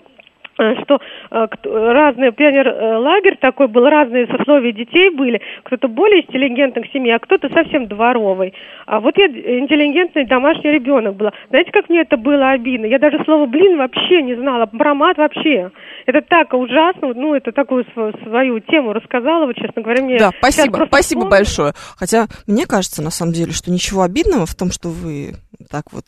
что 0.55 0.99
э, 1.31 1.47
разные 1.63 2.31
пионер-лагерь 2.31 3.37
такой 3.39 3.67
был, 3.67 3.85
разные 3.85 4.27
сословия 4.27 4.71
детей 4.71 5.09
были, 5.09 5.41
кто-то 5.63 5.87
более 5.87 6.21
интеллигентных 6.25 6.85
семей, 6.93 7.15
а 7.15 7.19
кто-то 7.19 7.49
совсем 7.49 7.87
дворовый. 7.87 8.53
А 8.85 8.99
вот 8.99 9.17
я 9.17 9.25
интеллигентный 9.25 10.25
домашний 10.25 10.71
ребенок 10.71 11.15
была. 11.15 11.31
Знаете, 11.49 11.71
как 11.71 11.89
мне 11.89 12.01
это 12.01 12.17
было 12.17 12.51
обидно? 12.51 12.85
Я 12.85 12.99
даже 12.99 13.21
слово 13.25 13.45
«блин» 13.47 13.77
вообще 13.77 14.21
не 14.21 14.35
знала, 14.35 14.65
про 14.65 14.93
мат 14.93 15.17
вообще. 15.17 15.71
Это 16.05 16.21
так 16.21 16.53
ужасно, 16.53 17.13
ну, 17.13 17.33
это 17.35 17.51
такую 17.51 17.83
св- 17.93 18.15
свою 18.23 18.59
тему 18.59 18.93
рассказала, 18.93 19.45
вот, 19.45 19.55
честно 19.55 19.81
говоря, 19.81 20.03
мне 20.03 20.17
Да, 20.17 20.31
спасибо, 20.37 20.85
спасибо 20.87 21.21
вспомнила. 21.21 21.29
большое. 21.29 21.73
Хотя 21.97 22.27
мне 22.47 22.65
кажется, 22.65 23.01
на 23.01 23.09
самом 23.11 23.33
деле, 23.33 23.51
что 23.51 23.71
ничего 23.71 24.03
обидного 24.03 24.45
в 24.45 24.55
том, 24.55 24.71
что 24.71 24.89
вы 24.89 25.33
так 25.69 25.91
вот, 25.91 26.05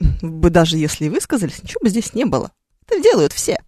бы 0.22 0.50
даже 0.50 0.76
если 0.76 1.06
и 1.06 1.10
высказались, 1.10 1.62
ничего 1.62 1.80
бы 1.82 1.88
здесь 1.88 2.14
не 2.14 2.24
было. 2.24 2.50
Это 2.88 3.00
делают 3.02 3.32
все. 3.32 3.58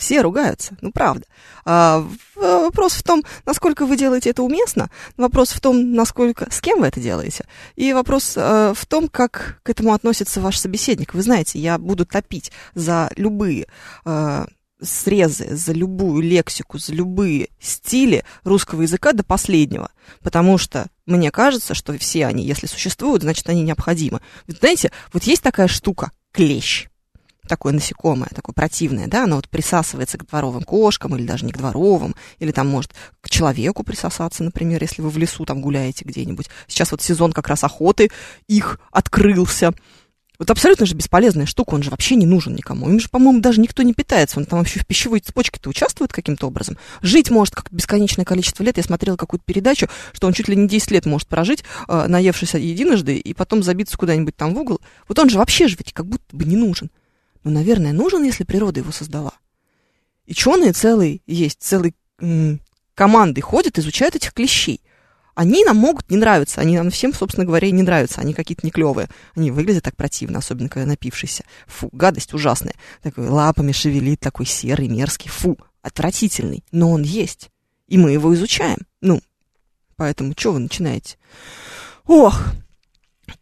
Все 0.00 0.22
ругаются, 0.22 0.78
ну 0.80 0.92
правда. 0.92 1.26
А, 1.66 1.98
в- 2.34 2.40
вопрос 2.40 2.94
в 2.94 3.02
том, 3.02 3.22
насколько 3.44 3.84
вы 3.84 3.98
делаете 3.98 4.30
это 4.30 4.42
уместно, 4.42 4.88
вопрос 5.18 5.50
в 5.50 5.60
том, 5.60 5.92
насколько, 5.92 6.48
с 6.50 6.62
кем 6.62 6.80
вы 6.80 6.86
это 6.86 7.00
делаете, 7.00 7.44
и 7.76 7.92
вопрос 7.92 8.32
э, 8.34 8.72
в 8.74 8.86
том, 8.86 9.08
как 9.08 9.60
к 9.62 9.68
этому 9.68 9.92
относится 9.92 10.40
ваш 10.40 10.58
собеседник. 10.58 11.12
Вы 11.12 11.20
знаете, 11.20 11.58
я 11.58 11.76
буду 11.76 12.06
топить 12.06 12.50
за 12.74 13.10
любые 13.16 13.66
э, 14.06 14.46
срезы, 14.80 15.54
за 15.54 15.72
любую 15.74 16.22
лексику, 16.22 16.78
за 16.78 16.94
любые 16.94 17.50
стили 17.60 18.24
русского 18.42 18.80
языка 18.80 19.12
до 19.12 19.22
последнего. 19.22 19.90
Потому 20.22 20.56
что 20.56 20.86
мне 21.04 21.30
кажется, 21.30 21.74
что 21.74 21.92
все 21.98 22.24
они, 22.24 22.46
если 22.46 22.66
существуют, 22.68 23.20
значит, 23.22 23.46
они 23.50 23.60
необходимы. 23.60 24.22
Вы 24.46 24.54
знаете, 24.54 24.92
вот 25.12 25.24
есть 25.24 25.42
такая 25.42 25.68
штука, 25.68 26.10
клещ 26.32 26.89
такое 27.50 27.72
насекомое, 27.72 28.30
такое 28.34 28.54
противное, 28.54 29.08
да, 29.08 29.24
оно 29.24 29.36
вот 29.36 29.48
присасывается 29.48 30.16
к 30.16 30.26
дворовым 30.26 30.62
кошкам 30.62 31.16
или 31.16 31.26
даже 31.26 31.44
не 31.44 31.52
к 31.52 31.58
дворовым, 31.58 32.14
или 32.38 32.52
там 32.52 32.68
может 32.68 32.94
к 33.20 33.28
человеку 33.28 33.82
присосаться, 33.82 34.44
например, 34.44 34.80
если 34.80 35.02
вы 35.02 35.10
в 35.10 35.18
лесу 35.18 35.44
там 35.44 35.60
гуляете 35.60 36.04
где-нибудь. 36.04 36.48
Сейчас 36.68 36.92
вот 36.92 37.02
сезон 37.02 37.32
как 37.32 37.48
раз 37.48 37.64
охоты 37.64 38.10
их 38.46 38.78
открылся. 38.92 39.74
Вот 40.38 40.48
абсолютно 40.48 40.86
же 40.86 40.94
бесполезная 40.94 41.44
штука, 41.44 41.74
он 41.74 41.82
же 41.82 41.90
вообще 41.90 42.14
не 42.14 42.24
нужен 42.24 42.54
никому. 42.54 42.88
Им 42.88 43.00
же, 43.00 43.08
по-моему, 43.10 43.40
даже 43.40 43.60
никто 43.60 43.82
не 43.82 43.92
питается, 43.92 44.38
он 44.38 44.46
там 44.46 44.60
вообще 44.60 44.78
в 44.78 44.86
пищевой 44.86 45.20
цепочке-то 45.20 45.68
участвует 45.68 46.12
каким-то 46.12 46.46
образом. 46.46 46.78
Жить 47.02 47.30
может 47.30 47.54
как 47.54 47.70
бесконечное 47.72 48.24
количество 48.24 48.62
лет. 48.62 48.78
Я 48.78 48.84
смотрела 48.84 49.16
какую-то 49.16 49.44
передачу, 49.44 49.88
что 50.14 50.28
он 50.28 50.32
чуть 50.32 50.48
ли 50.48 50.56
не 50.56 50.66
10 50.66 50.92
лет 50.92 51.04
может 51.04 51.28
прожить, 51.28 51.64
э, 51.88 52.06
наевшись 52.06 52.54
единожды, 52.54 53.18
и 53.18 53.34
потом 53.34 53.62
забиться 53.62 53.98
куда-нибудь 53.98 54.36
там 54.36 54.54
в 54.54 54.58
угол. 54.58 54.80
Вот 55.08 55.18
он 55.18 55.28
же 55.28 55.36
вообще 55.36 55.68
же 55.68 55.76
ведь 55.76 55.92
как 55.92 56.06
будто 56.06 56.34
бы 56.34 56.44
не 56.44 56.56
нужен. 56.56 56.90
Ну, 57.44 57.50
наверное, 57.50 57.92
нужен, 57.92 58.22
если 58.22 58.44
природа 58.44 58.80
его 58.80 58.92
создала. 58.92 59.32
И 60.26 60.32
ученые 60.32 60.72
целые 60.72 61.22
есть, 61.26 61.62
целые 61.62 61.94
м, 62.20 62.60
команды 62.94 63.40
ходят, 63.40 63.78
изучают 63.78 64.14
этих 64.16 64.32
клещей. 64.32 64.80
Они 65.34 65.64
нам 65.64 65.76
могут 65.76 66.10
не 66.10 66.16
нравиться, 66.16 66.60
они 66.60 66.76
нам 66.76 66.90
всем, 66.90 67.14
собственно 67.14 67.46
говоря, 67.46 67.66
и 67.66 67.72
не 67.72 67.82
нравятся, 67.82 68.20
они 68.20 68.34
какие-то 68.34 68.66
не 68.66 68.70
клевые. 68.70 69.08
Они 69.34 69.50
выглядят 69.50 69.84
так 69.84 69.96
противно, 69.96 70.38
особенно 70.38 70.68
когда 70.68 70.86
напившийся. 70.86 71.44
Фу, 71.66 71.88
гадость 71.92 72.34
ужасная. 72.34 72.74
Такой 73.02 73.28
лапами 73.28 73.72
шевелит, 73.72 74.20
такой 74.20 74.44
серый, 74.44 74.88
мерзкий. 74.88 75.30
Фу, 75.30 75.56
отвратительный. 75.80 76.62
Но 76.72 76.90
он 76.90 77.02
есть. 77.02 77.50
И 77.88 77.96
мы 77.96 78.12
его 78.12 78.34
изучаем. 78.34 78.78
Ну, 79.00 79.22
поэтому 79.96 80.34
что 80.36 80.52
вы 80.52 80.58
начинаете? 80.58 81.16
Ох, 82.06 82.42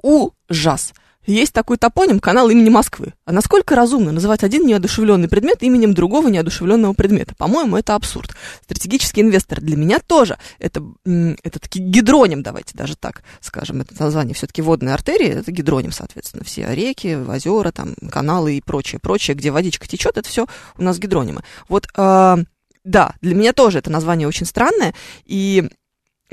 ужас. 0.00 0.92
Есть 1.28 1.52
такой 1.52 1.76
топоним 1.76 2.20
канал 2.20 2.48
имени 2.48 2.70
Москвы. 2.70 3.12
А 3.26 3.32
насколько 3.32 3.76
разумно 3.76 4.12
называть 4.12 4.44
один 4.44 4.66
неодушевленный 4.66 5.28
предмет 5.28 5.62
именем 5.62 5.92
другого 5.92 6.28
неодушевленного 6.28 6.94
предмета? 6.94 7.34
По-моему, 7.34 7.76
это 7.76 7.94
абсурд. 7.94 8.34
Стратегический 8.62 9.20
инвестор 9.20 9.60
для 9.60 9.76
меня 9.76 9.98
тоже. 9.98 10.38
Это, 10.58 10.82
это 11.04 11.58
таки 11.58 11.80
гидроним, 11.80 12.42
давайте 12.42 12.74
даже 12.74 12.96
так 12.96 13.22
скажем. 13.42 13.82
Это 13.82 14.02
название 14.02 14.34
все-таки 14.34 14.62
водной 14.62 14.94
артерии, 14.94 15.28
это 15.28 15.52
гидроним, 15.52 15.92
соответственно. 15.92 16.44
Все 16.44 16.74
реки, 16.74 17.14
озера, 17.14 17.72
там, 17.72 17.94
каналы 18.10 18.56
и 18.56 18.62
прочее, 18.62 18.98
прочее, 18.98 19.36
где 19.36 19.50
водичка 19.50 19.86
течет, 19.86 20.16
это 20.16 20.26
все 20.26 20.46
у 20.78 20.82
нас 20.82 20.98
гидронимы. 20.98 21.42
Вот, 21.68 21.88
э, 21.94 22.36
да, 22.84 23.14
для 23.20 23.34
меня 23.34 23.52
тоже 23.52 23.80
это 23.80 23.90
название 23.90 24.26
очень 24.28 24.46
странное, 24.46 24.94
и 25.26 25.68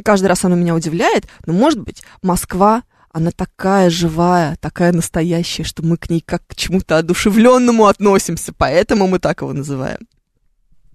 каждый 0.06 0.28
раз 0.28 0.46
оно 0.46 0.56
меня 0.56 0.74
удивляет, 0.74 1.28
но, 1.46 1.52
может 1.52 1.82
быть, 1.82 2.02
Москва 2.22 2.84
она 3.16 3.32
такая 3.32 3.90
живая, 3.90 4.58
такая 4.60 4.92
настоящая, 4.92 5.64
что 5.64 5.82
мы 5.84 5.96
к 5.96 6.10
ней 6.10 6.20
как 6.20 6.46
к 6.48 6.54
чему-то 6.54 6.98
одушевленному 6.98 7.86
относимся, 7.86 8.52
поэтому 8.52 9.08
мы 9.08 9.20
так 9.20 9.40
его 9.40 9.54
называем. 9.54 10.00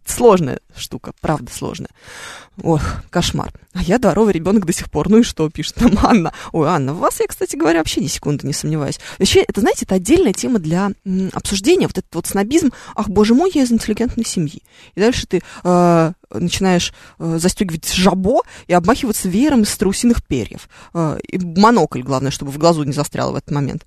Сложная 0.04 0.60
штука, 0.74 1.12
правда 1.20 1.52
сложная. 1.52 1.90
Ох, 2.62 2.82
кошмар. 3.10 3.52
А 3.72 3.82
я 3.82 3.98
дворовый 3.98 4.32
ребенок 4.32 4.66
до 4.66 4.72
сих 4.72 4.90
пор. 4.90 5.08
Ну 5.08 5.18
и 5.18 5.22
что, 5.22 5.48
пишет 5.48 5.80
нам 5.80 5.98
Анна. 6.02 6.32
Ой, 6.52 6.68
Анна, 6.68 6.92
в 6.94 6.98
вас 6.98 7.20
я, 7.20 7.26
кстати 7.26 7.56
говоря, 7.56 7.78
вообще 7.78 8.00
ни 8.00 8.06
секунды 8.06 8.46
не 8.46 8.52
сомневаюсь. 8.52 8.98
Вообще, 9.18 9.40
это, 9.40 9.60
знаете, 9.60 9.84
это 9.84 9.94
отдельная 9.94 10.32
тема 10.32 10.58
для 10.58 10.90
м, 11.04 11.30
обсуждения. 11.32 11.86
Вот 11.86 11.98
этот 11.98 12.14
вот 12.14 12.26
снобизм. 12.26 12.72
Ах, 12.94 13.08
боже 13.08 13.34
мой, 13.34 13.50
я 13.54 13.62
из 13.62 13.72
интеллигентной 13.72 14.24
семьи. 14.24 14.62
И 14.94 15.00
дальше 15.00 15.26
ты 15.26 15.42
э, 15.64 16.12
начинаешь 16.32 16.92
э, 17.18 17.38
застегивать 17.38 17.92
жабо 17.92 18.42
и 18.66 18.72
обмахиваться 18.72 19.28
веером 19.28 19.62
из 19.62 19.70
страусиных 19.70 20.24
перьев. 20.26 20.68
Э, 20.92 21.18
и 21.26 21.38
монокль, 21.38 22.02
главное, 22.02 22.30
чтобы 22.30 22.50
в 22.50 22.58
глазу 22.58 22.82
не 22.82 22.92
застрял 22.92 23.32
в 23.32 23.36
этот 23.36 23.52
момент. 23.52 23.86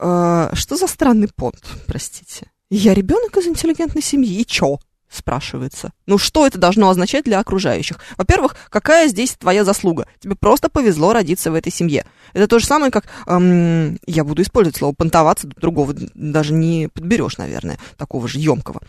Э, 0.00 0.50
что 0.54 0.76
за 0.76 0.86
странный 0.86 1.28
понт, 1.28 1.64
простите? 1.86 2.50
Я 2.70 2.94
ребенок 2.94 3.36
из 3.36 3.46
интеллигентной 3.46 4.02
семьи, 4.02 4.40
и 4.40 4.44
чё? 4.44 4.78
Спрашивается. 5.14 5.92
Ну, 6.06 6.18
что 6.18 6.46
это 6.46 6.58
должно 6.58 6.90
означать 6.90 7.24
для 7.24 7.40
окружающих? 7.40 7.98
Во-первых, 8.16 8.56
какая 8.70 9.08
здесь 9.08 9.34
твоя 9.34 9.64
заслуга? 9.64 10.06
Тебе 10.20 10.34
просто 10.34 10.68
повезло 10.68 11.12
родиться 11.12 11.50
в 11.50 11.54
этой 11.54 11.72
семье. 11.72 12.06
Это 12.32 12.48
то 12.48 12.58
же 12.58 12.66
самое, 12.66 12.90
как, 12.90 13.06
эм, 13.26 13.98
я 14.06 14.24
буду 14.24 14.42
использовать 14.42 14.76
слово 14.76 14.94
понтоваться, 14.94 15.46
другого 15.46 15.94
даже 16.14 16.52
не 16.52 16.88
подберешь, 16.88 17.38
наверное, 17.38 17.78
такого 17.96 18.28
же 18.28 18.38
емкого. 18.38 18.80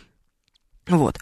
Вот. 0.87 1.19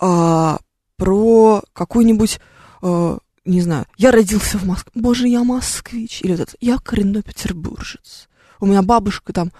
А, 0.00 0.58
про 0.96 1.62
какую-нибудь, 1.72 2.40
э, 2.82 3.18
не 3.44 3.60
знаю, 3.60 3.86
я 3.96 4.10
родился 4.10 4.58
в 4.58 4.64
Москве, 4.64 4.92
боже, 4.94 5.28
я 5.28 5.44
москвич, 5.44 6.22
или 6.22 6.32
вот 6.32 6.40
это, 6.40 6.52
я 6.60 6.78
коренной 6.78 7.22
петербуржец. 7.22 8.28
У 8.62 8.66
меня 8.66 8.80
бабушка 8.82 9.32
там, 9.32 9.50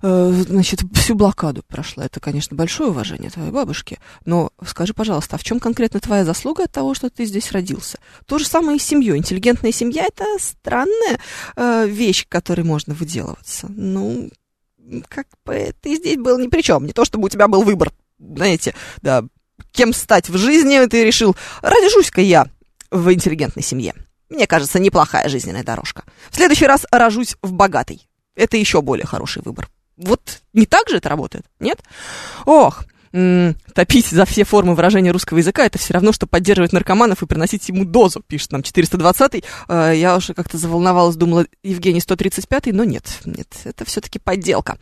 э, 0.00 0.32
значит, 0.48 0.80
всю 0.94 1.14
блокаду 1.14 1.62
прошла. 1.68 2.06
Это, 2.06 2.20
конечно, 2.20 2.56
большое 2.56 2.88
уважение 2.88 3.28
твоей 3.28 3.50
бабушке. 3.50 3.98
Но 4.24 4.50
скажи, 4.66 4.94
пожалуйста, 4.94 5.36
а 5.36 5.38
в 5.38 5.44
чем 5.44 5.60
конкретно 5.60 6.00
твоя 6.00 6.24
заслуга 6.24 6.64
от 6.64 6.72
того, 6.72 6.94
что 6.94 7.10
ты 7.10 7.26
здесь 7.26 7.52
родился? 7.52 7.98
То 8.24 8.38
же 8.38 8.46
самое 8.46 8.78
и 8.78 8.80
с 8.80 8.82
семьей. 8.82 9.18
Интеллигентная 9.18 9.72
семья– 9.72 10.06
это 10.08 10.24
странная 10.38 11.20
э, 11.54 11.86
вещь, 11.86 12.24
которой 12.26 12.62
можно 12.62 12.94
выделываться. 12.94 13.66
Ну, 13.68 14.30
как 15.08 15.26
бы 15.44 15.74
ты 15.82 15.96
здесь 15.96 16.16
был 16.16 16.38
ни 16.38 16.46
при 16.46 16.62
чем. 16.62 16.86
Не 16.86 16.94
то, 16.94 17.04
чтобы 17.04 17.26
у 17.26 17.28
тебя 17.28 17.48
был 17.48 17.62
выбор, 17.62 17.92
знаете, 18.18 18.74
да, 19.02 19.22
кем 19.72 19.92
стать 19.92 20.30
в 20.30 20.38
жизни, 20.38 20.82
ты 20.86 21.04
решил, 21.04 21.36
рожусь-ка 21.60 22.22
я 22.22 22.46
в 22.90 23.12
интеллигентной 23.12 23.62
семье. 23.62 23.92
Мне 24.30 24.46
кажется, 24.46 24.78
неплохая 24.78 25.28
жизненная 25.28 25.62
дорожка. 25.62 26.04
В 26.30 26.36
следующий 26.36 26.66
раз 26.66 26.86
рожусь 26.90 27.36
в 27.42 27.52
богатой. 27.52 28.08
Это 28.36 28.56
еще 28.56 28.82
более 28.82 29.06
хороший 29.06 29.42
выбор. 29.42 29.68
Вот 29.96 30.42
не 30.52 30.66
так 30.66 30.88
же 30.88 30.98
это 30.98 31.08
работает, 31.08 31.46
нет? 31.58 31.80
Ох, 32.44 32.84
топить 33.72 34.08
за 34.08 34.26
все 34.26 34.44
формы 34.44 34.74
выражения 34.74 35.10
русского 35.10 35.38
языка, 35.38 35.64
это 35.64 35.78
все 35.78 35.94
равно, 35.94 36.12
что 36.12 36.26
поддерживать 36.26 36.72
наркоманов 36.72 37.22
и 37.22 37.26
приносить 37.26 37.68
ему 37.68 37.84
дозу, 37.84 38.22
пишет 38.26 38.52
нам 38.52 38.60
420-й. 38.60 39.44
Э, 39.68 39.92
я 39.96 40.16
уже 40.16 40.34
как-то 40.34 40.58
заволновалась, 40.58 41.16
думала, 41.16 41.46
Евгений 41.62 42.00
135-й, 42.00 42.72
но 42.72 42.84
нет, 42.84 43.04
нет, 43.24 43.48
это 43.64 43.84
все-таки 43.86 44.18
подделка. 44.18 44.78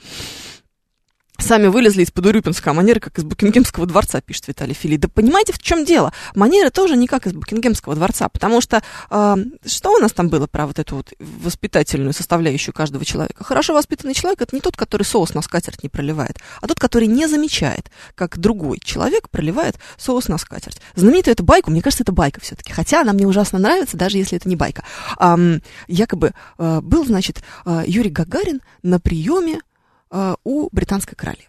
Сами 1.39 1.67
вылезли 1.67 2.05
из-под 2.05 2.27
Урюпинска, 2.27 2.71
а 2.71 2.75
манеры 2.75 3.01
как 3.01 3.19
из 3.19 3.25
Букингемского 3.25 3.87
дворца, 3.87 4.21
пишет 4.21 4.49
Виталий 4.49 4.73
Филий. 4.73 4.99
Да 4.99 5.09
понимаете, 5.09 5.53
в 5.53 5.59
чем 5.59 5.85
дело? 5.85 6.13
Манеры 6.37 6.71
тоже 6.71 6.97
не 6.97 7.09
как 7.09 7.27
из 7.27 7.33
Букингемского 7.33 7.97
дворца, 7.97 8.29
потому 8.29 8.61
что 8.61 8.83
э, 9.11 9.37
что 9.67 9.91
у 9.91 9.99
нас 9.99 10.13
там 10.13 10.29
было 10.29 10.47
про 10.47 10.67
вот 10.69 10.79
эту 10.79 10.97
вот 10.97 11.13
воспитательную 11.19 12.13
составляющую 12.13 12.73
каждого 12.73 13.05
человека? 13.05 13.43
Хорошо 13.43 13.75
воспитанный 13.75 14.15
человек– 14.15 14.41
это 14.43 14.55
не 14.55 14.61
тот, 14.61 14.77
который 14.77 15.03
соус 15.03 15.35
на 15.35 15.43
скатерть 15.43 15.83
не 15.83 15.89
проливает, 15.89 16.39
а 16.61 16.69
тот, 16.69 16.79
который 16.79 17.09
не 17.09 17.27
замечает, 17.27 17.91
как 18.15 18.39
другой 18.39 18.79
человек 18.79 19.29
проливает 19.29 19.77
соус 19.99 20.29
на 20.29 20.39
скатерть. 20.39 20.81
Знаменитую 20.95 21.33
эту 21.33 21.43
байку, 21.43 21.73
мне 21.73 21.83
кажется, 21.83 22.05
это 22.05 22.13
байка 22.13 22.41
все-таки, 22.41 22.73
хотя 22.73 23.01
она 23.01 23.13
мне 23.13 23.27
ужасно 23.27 23.59
нравится, 23.59 23.97
даже 23.97 24.19
если 24.19 24.39
это 24.39 24.49
не 24.49 24.55
байка. 24.57 24.85
Эм, 25.19 25.63
якобы 25.89 26.33
э, 26.59 26.81
был, 26.81 27.05
значит, 27.05 27.43
э, 27.67 27.83
Юрий 27.89 28.11
Гагарин 28.11 28.63
на 28.85 29.01
приеме 29.01 29.59
у 30.11 30.69
британской 30.71 31.17
королевы. 31.17 31.49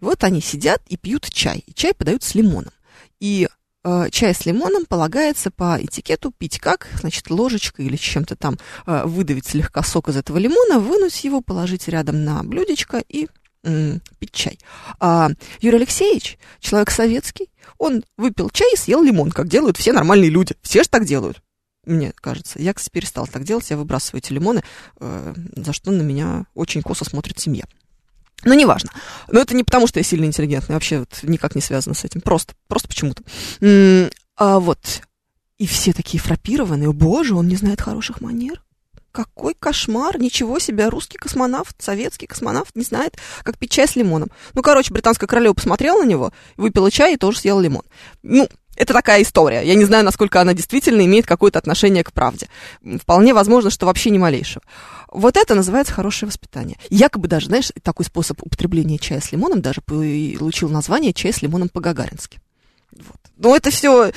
И 0.00 0.04
вот 0.04 0.24
они 0.24 0.40
сидят 0.40 0.82
и 0.88 0.96
пьют 0.96 1.28
чай. 1.30 1.64
И 1.66 1.74
чай 1.74 1.94
подают 1.94 2.22
с 2.22 2.34
лимоном. 2.34 2.72
И 3.20 3.48
э, 3.84 4.08
чай 4.10 4.34
с 4.34 4.44
лимоном 4.44 4.84
полагается 4.84 5.50
по 5.50 5.78
этикету 5.80 6.32
пить 6.36 6.58
как? 6.58 6.88
Значит, 7.00 7.30
ложечкой 7.30 7.86
или 7.86 7.96
чем-то 7.96 8.36
там 8.36 8.58
э, 8.86 9.04
выдавить 9.04 9.46
слегка 9.46 9.82
сок 9.82 10.08
из 10.08 10.16
этого 10.16 10.38
лимона, 10.38 10.78
вынуть 10.78 11.24
его, 11.24 11.40
положить 11.40 11.88
рядом 11.88 12.24
на 12.24 12.42
блюдечко 12.42 13.02
и 13.08 13.28
пить 14.20 14.30
чай. 14.30 14.60
А 15.00 15.28
Юрий 15.60 15.78
Алексеевич, 15.78 16.38
человек 16.60 16.88
советский, 16.92 17.50
он 17.78 18.04
выпил 18.16 18.48
чай 18.50 18.72
и 18.74 18.76
съел 18.76 19.02
лимон, 19.02 19.32
как 19.32 19.48
делают 19.48 19.76
все 19.76 19.92
нормальные 19.92 20.30
люди. 20.30 20.54
Все 20.62 20.84
же 20.84 20.88
так 20.88 21.04
делают 21.04 21.42
мне 21.84 22.12
кажется. 22.16 22.60
Я, 22.60 22.74
кстати, 22.74 22.92
перестала 22.92 23.26
так 23.26 23.44
делать, 23.44 23.70
я 23.70 23.76
выбрасываю 23.76 24.18
эти 24.18 24.32
лимоны, 24.32 24.62
э, 24.98 25.34
за 25.54 25.72
что 25.72 25.92
на 25.92 26.02
меня 26.02 26.46
очень 26.54 26.82
косо 26.82 27.04
смотрит 27.04 27.38
семья. 27.38 27.64
Но 28.46 28.54
неважно. 28.54 28.90
Но 29.28 29.40
это 29.40 29.54
не 29.54 29.64
потому, 29.64 29.86
что 29.86 29.98
я 29.98 30.04
сильно 30.04 30.24
интеллигентный, 30.24 30.74
вообще 30.74 31.00
вот 31.00 31.18
никак 31.22 31.54
не 31.54 31.60
связано 31.60 31.94
с 31.94 32.04
этим. 32.04 32.22
Просто, 32.22 32.54
просто 32.68 32.88
почему-то. 32.88 33.22
А 34.36 34.58
вот. 34.60 35.02
И 35.58 35.66
все 35.66 35.92
такие 35.92 36.20
фрапированные. 36.20 36.92
Боже, 36.92 37.34
он 37.34 37.48
не 37.48 37.56
знает 37.56 37.80
хороших 37.80 38.20
манер. 38.20 38.62
Какой 39.10 39.54
кошмар! 39.54 40.20
Ничего 40.20 40.58
себе! 40.58 40.88
Русский 40.88 41.16
космонавт, 41.16 41.74
советский 41.80 42.26
космонавт 42.26 42.76
не 42.76 42.82
знает, 42.82 43.16
как 43.42 43.56
пить 43.56 43.70
чай 43.70 43.88
с 43.88 43.96
лимоном. 43.96 44.28
Ну, 44.52 44.60
короче, 44.60 44.92
британская 44.92 45.26
королева 45.26 45.54
посмотрела 45.54 46.02
на 46.02 46.06
него, 46.06 46.32
выпила 46.58 46.90
чай 46.90 47.14
и 47.14 47.16
тоже 47.16 47.38
съела 47.38 47.60
лимон. 47.60 47.82
Ну, 48.22 48.46
это 48.76 48.92
такая 48.92 49.22
история. 49.22 49.62
Я 49.62 49.74
не 49.74 49.84
знаю, 49.84 50.04
насколько 50.04 50.40
она 50.40 50.54
действительно 50.54 51.04
имеет 51.04 51.26
какое-то 51.26 51.58
отношение 51.58 52.04
к 52.04 52.12
правде. 52.12 52.48
Вполне 53.00 53.34
возможно, 53.34 53.70
что 53.70 53.86
вообще 53.86 54.10
не 54.10 54.18
малейшего. 54.18 54.62
Вот 55.08 55.36
это 55.36 55.54
называется 55.54 55.92
хорошее 55.92 56.28
воспитание. 56.28 56.76
Якобы 56.90 57.28
даже, 57.28 57.46
знаешь, 57.46 57.72
такой 57.82 58.04
способ 58.04 58.42
употребления 58.42 58.98
чая 58.98 59.20
с 59.20 59.32
лимоном 59.32 59.62
даже 59.62 59.80
получил 59.80 60.68
название 60.68 61.12
чай 61.12 61.32
с 61.32 61.42
лимоном 61.42 61.68
по-гагарински. 61.68 62.40
Вот. 62.92 63.16
Но 63.36 63.54
это 63.54 63.70
все, 63.70 64.12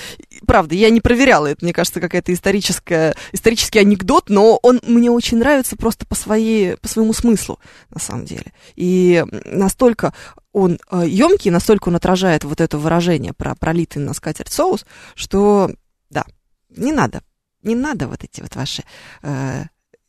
правда, 0.47 0.75
я 0.75 0.89
не 0.89 1.01
проверяла, 1.01 1.47
это, 1.47 1.65
мне 1.65 1.73
кажется, 1.73 1.99
какая-то 1.99 2.33
историческая, 2.33 3.15
исторический 3.33 3.79
анекдот, 3.79 4.29
но 4.29 4.57
он 4.63 4.79
мне 4.83 5.11
очень 5.11 5.37
нравится 5.37 5.75
просто 5.75 6.05
по, 6.05 6.15
своей, 6.15 6.77
по 6.77 6.87
своему 6.87 7.13
смыслу, 7.13 7.59
на 7.89 7.99
самом 7.99 8.25
деле. 8.25 8.53
И 8.75 9.25
настолько 9.45 10.13
он 10.53 10.79
э, 10.91 11.03
емкий, 11.05 11.51
настолько 11.51 11.89
он 11.89 11.95
отражает 11.95 12.43
вот 12.43 12.61
это 12.61 12.77
выражение 12.77 13.33
про 13.33 13.55
пролитый 13.55 14.01
на 14.01 14.13
скатерть 14.13 14.53
соус, 14.53 14.85
что, 15.15 15.71
да, 16.09 16.25
не 16.69 16.93
надо, 16.93 17.21
не 17.61 17.75
надо 17.75 18.07
вот 18.07 18.23
эти 18.23 18.41
вот 18.41 18.55
ваши 18.55 18.83
э, 19.21 19.65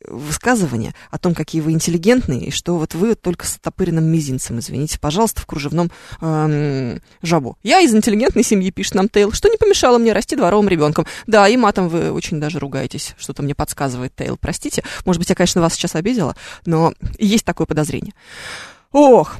высказывания 0.07 0.93
о 1.09 1.17
том, 1.17 1.33
какие 1.33 1.61
вы 1.61 1.71
интеллигентные, 1.71 2.45
и 2.45 2.51
что 2.51 2.77
вот 2.77 2.93
вы 2.93 3.15
только 3.15 3.45
с 3.45 3.57
отопыренным 3.57 4.05
мизинцем, 4.05 4.59
извините, 4.59 4.99
пожалуйста, 4.99 5.41
в 5.41 5.45
кружевном 5.45 5.91
эм, 6.21 7.01
жабу. 7.21 7.57
Я 7.63 7.81
из 7.81 7.93
интеллигентной 7.93 8.43
семьи, 8.43 8.71
пишет 8.71 8.95
нам 8.95 9.09
Тейл, 9.09 9.31
что 9.31 9.49
не 9.49 9.57
помешало 9.57 9.97
мне 9.97 10.13
расти 10.13 10.35
дворовым 10.35 10.67
ребенком. 10.67 11.05
Да, 11.27 11.47
и 11.47 11.57
матом 11.57 11.89
вы 11.89 12.11
очень 12.11 12.39
даже 12.39 12.59
ругаетесь, 12.59 13.15
что-то 13.17 13.43
мне 13.43 13.55
подсказывает 13.55 14.15
Тейл, 14.15 14.37
простите. 14.37 14.83
Может 15.05 15.19
быть, 15.19 15.29
я, 15.29 15.35
конечно, 15.35 15.61
вас 15.61 15.73
сейчас 15.73 15.95
обидела, 15.95 16.35
но 16.65 16.93
есть 17.17 17.45
такое 17.45 17.67
подозрение. 17.67 18.13
Ох, 18.91 19.37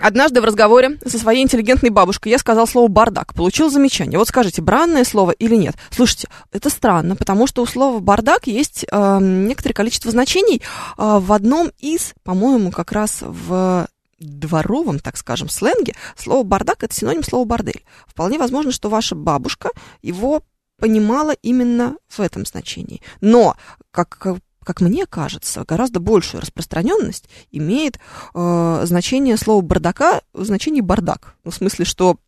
Однажды 0.00 0.40
в 0.40 0.44
разговоре 0.44 0.98
со 1.04 1.18
своей 1.18 1.42
интеллигентной 1.42 1.90
бабушкой 1.90 2.32
я 2.32 2.38
сказал 2.38 2.66
слово 2.66 2.88
«бардак», 2.88 3.34
получил 3.34 3.70
замечание. 3.70 4.18
Вот 4.18 4.28
скажите, 4.28 4.62
бранное 4.62 5.04
слово 5.04 5.32
или 5.32 5.54
нет? 5.54 5.76
Слушайте, 5.90 6.28
это 6.52 6.70
странно, 6.70 7.16
потому 7.16 7.46
что 7.46 7.62
у 7.62 7.66
слова 7.66 8.00
«бардак» 8.00 8.46
есть 8.46 8.86
э, 8.90 9.18
некоторое 9.20 9.74
количество 9.74 10.10
значений. 10.10 10.62
Э, 10.96 11.18
в 11.20 11.32
одном 11.32 11.70
из, 11.78 12.14
по-моему, 12.22 12.70
как 12.70 12.92
раз 12.92 13.18
в 13.20 13.88
дворовом, 14.18 14.98
так 14.98 15.16
скажем, 15.16 15.48
сленге 15.48 15.94
слово 16.16 16.44
«бардак»— 16.44 16.82
это 16.84 16.94
синоним 16.94 17.22
слова 17.22 17.44
«бордель». 17.44 17.84
Вполне 18.06 18.38
возможно, 18.38 18.72
что 18.72 18.88
ваша 18.88 19.14
бабушка 19.14 19.70
его 20.02 20.42
понимала 20.78 21.32
именно 21.42 21.96
в 22.08 22.20
этом 22.20 22.46
значении. 22.46 23.02
Но, 23.20 23.56
как 23.90 24.38
как 24.72 24.82
мне 24.82 25.04
кажется, 25.04 25.64
гораздо 25.66 25.98
большую 25.98 26.42
распространенность 26.42 27.28
имеет 27.50 27.98
э, 28.34 28.82
значение 28.84 29.36
слова 29.36 29.62
бардака 29.62 30.20
в 30.32 30.44
значении 30.44 30.80
бардак. 30.80 31.34
Ну, 31.42 31.50
в 31.50 31.54
смысле, 31.56 31.84
что 31.84 32.18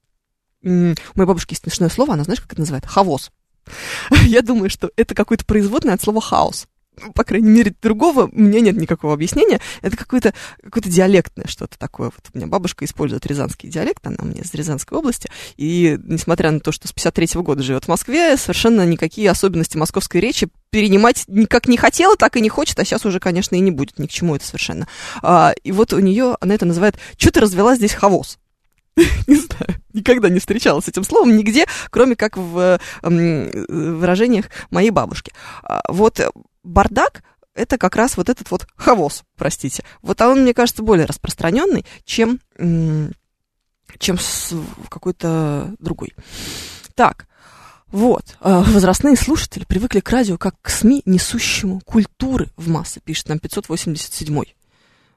у 0.65 0.69
моей 0.69 0.97
бабушки 1.15 1.53
есть 1.53 1.63
смешное 1.63 1.89
слово, 1.89 2.15
она 2.15 2.25
знаешь, 2.25 2.41
как 2.41 2.53
это 2.53 2.61
называет? 2.61 2.85
Хавоз. 2.85 3.31
Я 4.25 4.43
думаю, 4.43 4.71
что 4.71 4.91
это 4.97 5.15
какое-то 5.15 5.45
производное 5.45 5.95
от 5.95 6.03
слова 6.03 6.21
хаос 6.21 6.67
по 7.15 7.25
крайней 7.25 7.51
мере, 7.51 7.75
другого 7.81 8.29
у 8.31 8.39
меня 8.39 8.61
нет 8.61 8.77
никакого 8.77 9.15
объяснения. 9.15 9.61
Это 9.81 9.97
какое-то 9.97 10.35
какое 10.63 10.83
диалектное 10.83 11.47
что-то 11.47 11.79
такое. 11.79 12.11
Вот 12.11 12.31
у 12.33 12.37
меня 12.37 12.47
бабушка 12.47 12.85
использует 12.85 13.27
рязанский 13.27 13.69
диалект, 13.69 14.07
она 14.07 14.17
меня 14.23 14.43
из 14.43 14.53
Рязанской 14.55 14.99
области, 14.99 15.31
и 15.57 15.99
несмотря 16.05 16.51
на 16.51 16.61
то, 16.61 16.73
что 16.73 16.89
с 16.89 16.93
53 16.93 17.27
-го 17.37 17.43
года 17.43 17.63
живет 17.63 17.85
в 17.85 17.89
Москве, 17.89 18.37
совершенно 18.37 18.85
никакие 18.85 19.31
особенности 19.31 19.77
московской 19.77 20.21
речи 20.21 20.49
перенимать 20.71 21.25
никак 21.29 21.69
не 21.69 21.77
хотела, 21.77 22.17
так 22.17 22.37
и 22.37 22.41
не 22.41 22.49
хочет, 22.49 22.79
а 22.79 22.85
сейчас 22.85 23.05
уже, 23.05 23.21
конечно, 23.21 23.57
и 23.57 23.61
не 23.61 23.71
будет 23.71 23.99
ни 23.99 24.07
к 24.07 24.11
чему 24.11 24.37
это 24.37 24.47
совершенно. 24.47 24.87
А, 25.23 25.53
и 25.65 25.73
вот 25.73 25.93
у 25.93 25.99
нее, 25.99 26.37
она 26.41 26.55
это 26.55 26.67
называет 26.67 26.97
«Что 27.17 27.31
ты 27.31 27.41
развела 27.41 27.75
здесь 27.75 27.93
хавоз?» 27.93 28.39
не 29.27 29.37
знаю, 29.37 29.81
никогда 29.95 30.29
не 30.29 30.39
встречалась 30.39 30.85
с 30.85 30.89
этим 30.89 31.05
словом 31.05 31.37
нигде, 31.37 31.65
кроме 31.91 32.17
как 32.17 32.37
в 32.37 32.79
выражениях 33.03 34.47
моей 34.71 34.91
бабушки. 34.91 35.33
А, 35.63 35.83
вот 35.89 36.21
бардак 36.63 37.23
это 37.55 37.77
как 37.79 37.97
раз 37.97 38.17
вот 38.17 38.29
этот 38.29 38.51
вот 38.51 38.67
хавоз, 38.77 39.25
простите. 39.37 39.85
Вот 40.01 40.21
он, 40.23 40.43
мне 40.43 40.55
кажется, 40.55 40.83
более 40.83 41.07
распространенный, 41.07 41.85
чем, 42.05 42.41
чем 43.99 44.19
какой-то 44.89 45.75
другой. 45.79 46.15
Так, 46.95 47.27
вот, 47.89 48.37
а, 48.41 48.63
возрастные 48.63 49.17
слушатели 49.17 49.65
привыкли 49.65 50.01
к 50.01 50.09
радио 50.09 50.39
как 50.39 50.55
к 50.63 50.71
СМИ, 50.71 51.03
несущему 51.05 51.81
культуры 51.85 52.49
в 52.57 52.69
массы, 52.69 53.01
пишет 53.01 53.29
нам 53.29 53.39
587 53.39 54.45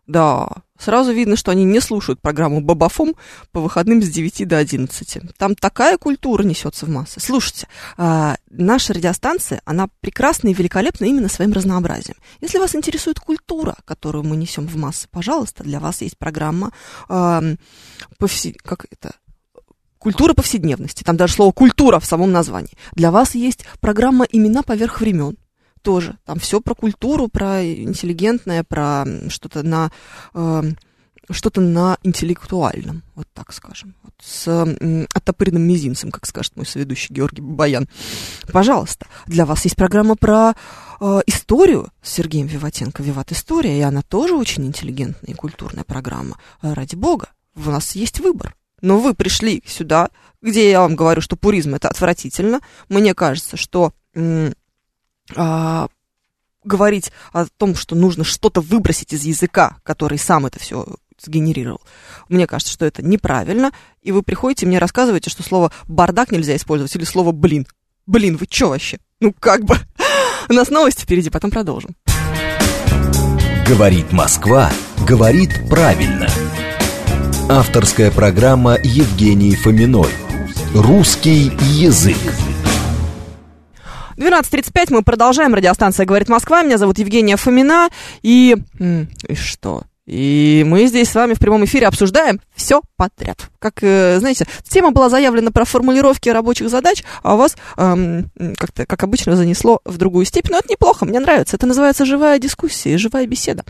да, 0.08 0.48
сразу 0.86 1.12
видно, 1.12 1.36
что 1.36 1.52
они 1.52 1.64
не 1.64 1.80
слушают 1.82 2.22
программу 2.22 2.62
Бабафом 2.62 3.16
по 3.52 3.60
выходным 3.60 4.02
с 4.02 4.08
9 4.08 4.48
до 4.48 4.58
11. 4.58 5.36
Там 5.38 5.56
такая 5.56 5.98
культура 5.98 6.44
несется 6.44 6.86
в 6.86 6.90
массы. 6.90 7.20
Слушайте, 7.20 7.68
э, 7.98 8.36
наша 8.52 8.94
радиостанция, 8.94 9.62
она 9.66 9.88
прекрасна 10.00 10.50
и 10.50 10.54
великолепна 10.54 11.06
именно 11.06 11.28
своим 11.28 11.54
разнообразием. 11.54 12.18
Если 12.40 12.60
вас 12.60 12.76
интересует 12.76 13.20
культура, 13.20 13.76
которую 13.86 14.24
мы 14.24 14.36
несем 14.38 14.68
в 14.68 14.76
массы, 14.78 15.08
пожалуйста, 15.10 15.64
для 15.64 15.80
вас 15.80 16.02
есть 16.02 16.18
программа 16.18 16.72
повсе... 18.18 18.54
как 18.64 18.86
это? 18.90 19.16
Культура 19.98 20.34
повседневности. 20.34 21.04
Там 21.04 21.18
даже 21.18 21.34
слово 21.34 21.52
культура 21.52 22.00
в 22.00 22.06
самом 22.06 22.32
названии. 22.32 22.78
Для 22.94 23.10
вас 23.10 23.34
есть 23.34 23.66
программа 23.80 24.26
имена 24.26 24.62
поверх 24.62 25.02
времен 25.02 25.36
тоже. 25.86 26.18
Там 26.26 26.40
все 26.40 26.60
про 26.60 26.74
культуру, 26.74 27.28
про 27.28 27.64
интеллигентное, 27.64 28.64
про 28.64 29.06
что-то 29.30 29.62
на 29.62 29.92
э, 30.34 30.64
что-то 31.30 31.62
на 31.62 31.98
интеллектуальном, 32.04 33.04
вот 33.16 33.28
так 33.34 33.54
скажем, 33.54 33.96
вот 34.04 34.14
с 34.22 34.48
э, 34.48 35.06
оттопыренным 35.14 35.62
мизинцем, 35.62 36.12
как 36.12 36.26
скажет 36.26 36.56
мой 36.56 36.66
соведущий 36.66 37.14
Георгий 37.14 37.42
Баян. 37.42 37.88
Пожалуйста, 38.52 39.06
для 39.28 39.46
вас 39.46 39.64
есть 39.64 39.76
программа 39.76 40.16
про 40.16 40.54
э, 41.00 41.22
историю 41.28 41.90
с 42.02 42.12
Сергеем 42.14 42.48
Виватенко, 42.48 43.04
Виват 43.04 43.32
История, 43.32 43.78
и 43.78 43.82
она 43.82 44.02
тоже 44.02 44.36
очень 44.36 44.66
интеллигентная 44.66 45.34
и 45.34 45.38
культурная 45.38 45.84
программа. 45.84 46.38
Ради 46.62 46.96
бога, 46.96 47.30
у 47.56 47.62
нас 47.62 47.96
есть 47.96 48.20
выбор. 48.20 48.56
Но 48.82 49.00
вы 49.00 49.14
пришли 49.14 49.64
сюда, 49.68 50.10
где 50.42 50.70
я 50.70 50.82
вам 50.82 50.96
говорю, 50.96 51.22
что 51.22 51.36
пуризм 51.36 51.76
это 51.76 51.90
отвратительно. 51.90 52.60
Мне 52.90 53.14
кажется, 53.14 53.58
что 53.58 53.94
а, 55.36 55.88
говорить 56.64 57.12
о 57.32 57.46
том, 57.46 57.76
что 57.76 57.96
нужно 57.96 58.24
что-то 58.24 58.62
выбросить 58.62 59.14
из 59.14 59.24
языка, 59.24 59.78
который 59.84 60.18
сам 60.18 60.46
это 60.46 60.60
все 60.60 60.86
сгенерировал. 61.24 61.82
Мне 62.30 62.48
кажется, 62.48 62.74
что 62.74 62.86
это 62.86 63.02
неправильно, 63.02 63.72
и 64.02 64.12
вы 64.12 64.22
приходите 64.22 64.66
мне 64.66 64.80
рассказываете, 64.80 65.30
что 65.30 65.44
слово 65.44 65.72
«бардак» 65.88 66.32
нельзя 66.32 66.56
использовать, 66.56 66.96
или 66.96 67.04
слово 67.04 67.32
«блин». 67.32 67.66
Блин, 68.06 68.38
вы 68.38 68.46
чё 68.46 68.70
вообще? 68.70 69.00
Ну, 69.20 69.34
как 69.40 69.64
бы. 69.64 69.78
У 70.50 70.54
нас 70.54 70.70
новости 70.70 71.04
впереди, 71.04 71.30
потом 71.30 71.50
продолжим. 71.50 71.96
Говорит 73.68 74.12
Москва, 74.12 74.72
говорит 75.08 75.68
правильно. 75.68 76.28
Авторская 77.50 78.12
программа 78.12 78.78
Евгении 78.84 79.56
Фоминой. 79.56 80.12
Русский 80.76 81.52
язык. 81.62 82.18
12.35 84.18 84.88
мы 84.90 85.02
продолжаем. 85.02 85.54
Радиостанция 85.54 86.06
«Говорит 86.06 86.30
Москва». 86.30 86.64
Меня 86.64 86.78
зовут 86.78 86.98
Евгения 87.00 87.36
Фомина. 87.36 87.90
И... 88.22 88.56
И 89.28 89.36
что? 89.36 89.84
И 90.06 90.64
мы 90.68 90.86
здесь 90.86 91.10
с 91.10 91.16
вами 91.16 91.34
в 91.34 91.40
прямом 91.40 91.66
эфире 91.66 91.88
обсуждаем 91.88 92.40
все 92.56 92.82
подряд. 92.96 93.50
Как, 93.58 93.80
э, 93.82 94.20
знаете, 94.20 94.46
тема 94.64 94.92
была 94.92 95.10
заявлена 95.10 95.50
про 95.50 95.66
формулировки 95.66 96.30
рабочих 96.30 96.70
задач, 96.70 97.04
а 97.24 97.36
вас 97.36 97.58
эм, 97.78 98.30
как-то, 98.56 98.86
как 98.86 99.04
обычно, 99.04 99.36
занесло 99.36 99.82
в 99.84 99.98
другую 99.98 100.26
степень. 100.26 100.52
Но 100.52 100.60
это 100.60 100.70
неплохо, 100.70 101.06
мне 101.06 101.20
нравится. 101.20 101.56
Это 101.56 101.66
называется 101.66 102.06
живая 102.06 102.38
дискуссия, 102.38 103.00
живая 103.00 103.26
беседа. 103.26 103.64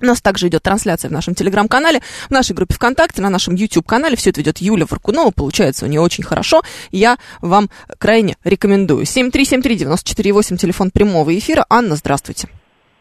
У 0.00 0.04
нас 0.06 0.20
также 0.20 0.48
идет 0.48 0.62
трансляция 0.62 1.08
в 1.08 1.12
нашем 1.12 1.34
телеграм-канале, 1.34 2.00
в 2.28 2.30
нашей 2.30 2.54
группе 2.54 2.74
ВКонтакте, 2.74 3.20
на 3.20 3.30
нашем 3.30 3.54
YouTube-канале. 3.56 4.16
Все 4.16 4.30
это 4.30 4.40
ведет 4.40 4.58
Юля 4.58 4.86
Варкунова. 4.88 5.30
Получается 5.32 5.86
у 5.86 5.88
нее 5.88 6.00
очень 6.00 6.22
хорошо. 6.24 6.62
Я 6.92 7.16
вам 7.40 7.68
крайне 7.98 8.36
рекомендую. 8.44 9.04
7373948, 9.04 10.56
телефон 10.56 10.90
прямого 10.90 11.36
эфира. 11.36 11.64
Анна, 11.68 11.96
здравствуйте. 11.96 12.48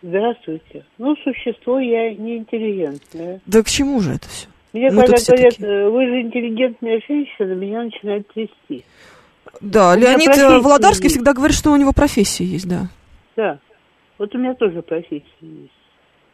Здравствуйте. 0.02 0.86
Ну, 0.98 1.16
существо 1.24 1.80
я 1.80 2.14
не 2.14 2.38
интеллигентное. 2.38 3.42
Да 3.46 3.64
к 3.64 3.70
чему 3.70 4.00
же 4.02 4.14
это 4.14 4.28
все? 4.30 4.48
Мне 4.74 4.92
Мы 4.92 5.02
когда 5.06 5.18
говорят, 5.18 5.50
такие. 5.56 5.68
э, 5.70 5.90
вы 5.90 6.06
же 6.06 6.22
интеллигентная 6.22 7.02
женщина, 7.08 7.54
меня 7.54 7.84
начинает 7.84 8.28
трясти. 8.34 8.86
Да, 9.62 9.94
У 9.94 9.98
Леонид 9.98 10.30
э, 10.30 10.60
Володарский 10.60 11.06
есть. 11.06 11.16
всегда 11.16 11.34
говорит, 11.34 11.58
что 11.58 11.72
у 11.72 11.76
него 11.78 11.94
профессия 11.94 12.44
есть, 12.44 12.68
да. 12.68 12.88
Да. 13.36 13.60
Вот 14.20 14.34
у 14.36 14.38
меня 14.38 14.54
тоже 14.54 14.82
профессия 14.82 15.24
есть. 15.42 15.72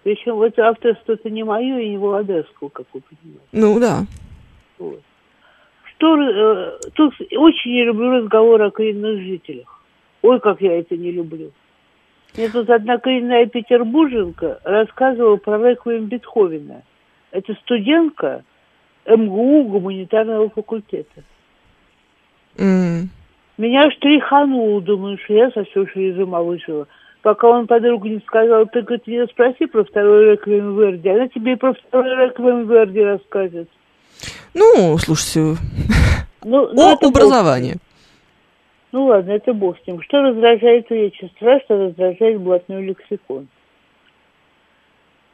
Причем 0.04 0.36
вот 0.36 0.58
авторство 0.60 1.13
это 1.13 1.30
не 1.30 1.44
мое 1.44 1.80
и 1.80 1.89
не 1.89 1.98
Володарского, 1.98 2.70
как 2.70 2.86
вы 2.94 3.02
понимаете. 3.02 3.48
Ну 3.54 3.80
да. 3.80 4.06
Вот. 4.78 5.02
Что, 5.96 6.22
э, 6.22 6.80
тут 6.94 7.13
очень 7.38 7.72
не 7.72 7.86
люблю 7.86 8.12
разговор 8.12 8.62
о 8.62 8.72
коренных 8.72 9.22
жителях. 9.22 9.82
Ой, 10.22 10.39
как 10.42 10.60
я 10.62 10.80
это 10.80 10.98
не 10.98 11.12
люблю. 11.12 11.52
Мне 12.36 12.50
тут 12.50 12.70
одна 12.70 12.98
коренная 12.98 13.46
петербурженка 13.46 14.60
рассказывала 14.63 15.38
про 15.38 15.58
реквием 15.70 16.06
Бетховена. 16.06 16.82
Это 17.32 17.54
студентка 17.62 18.44
МГУ 19.06 19.63
гуманитарного 19.66 20.50
факультета. 20.50 21.24
М. 22.58 23.10
Меня 23.58 23.89
штрихануло, 23.92 24.82
думаю, 24.82 25.18
что 25.24 25.34
я 25.34 25.52
совсем 25.52 25.88
что 25.88 26.00
из 26.00 26.18
ума 26.18 26.42
вышла. 26.42 26.88
Пока 27.23 27.47
он 27.47 27.67
подругу 27.67 28.07
не 28.07 28.19
сказал, 28.27 28.67
ты, 28.67 28.81
говорит, 28.81 29.07
меня 29.07 29.25
спроси 29.27 29.65
про 29.65 29.86
второй 29.86 30.31
реквием 30.31 30.77
Верди. 30.77 31.07
Она 31.07 31.29
тебе 31.29 31.53
и 31.53 31.55
про 31.55 31.73
второй 31.73 32.27
реквием 32.27 32.69
Верди 32.69 33.01
расскажет. 33.01 33.69
Ну, 34.53 34.97
слушайте, 34.97 35.57
Ну, 36.43 36.69
ну, 36.73 36.91
о 36.91 37.07
образовании. 37.07 37.75
Ну 38.91 39.05
ладно, 39.05 39.31
это 39.31 39.53
бог 39.53 39.77
с 39.79 39.88
ним. 39.88 40.01
Что 40.01 40.21
раздражает 40.21 40.91
речь 40.91 41.17
сестра, 41.17 41.62
что 41.62 41.86
раздражает 41.86 42.41
блатной 42.41 42.83
лексикон? 42.83 43.47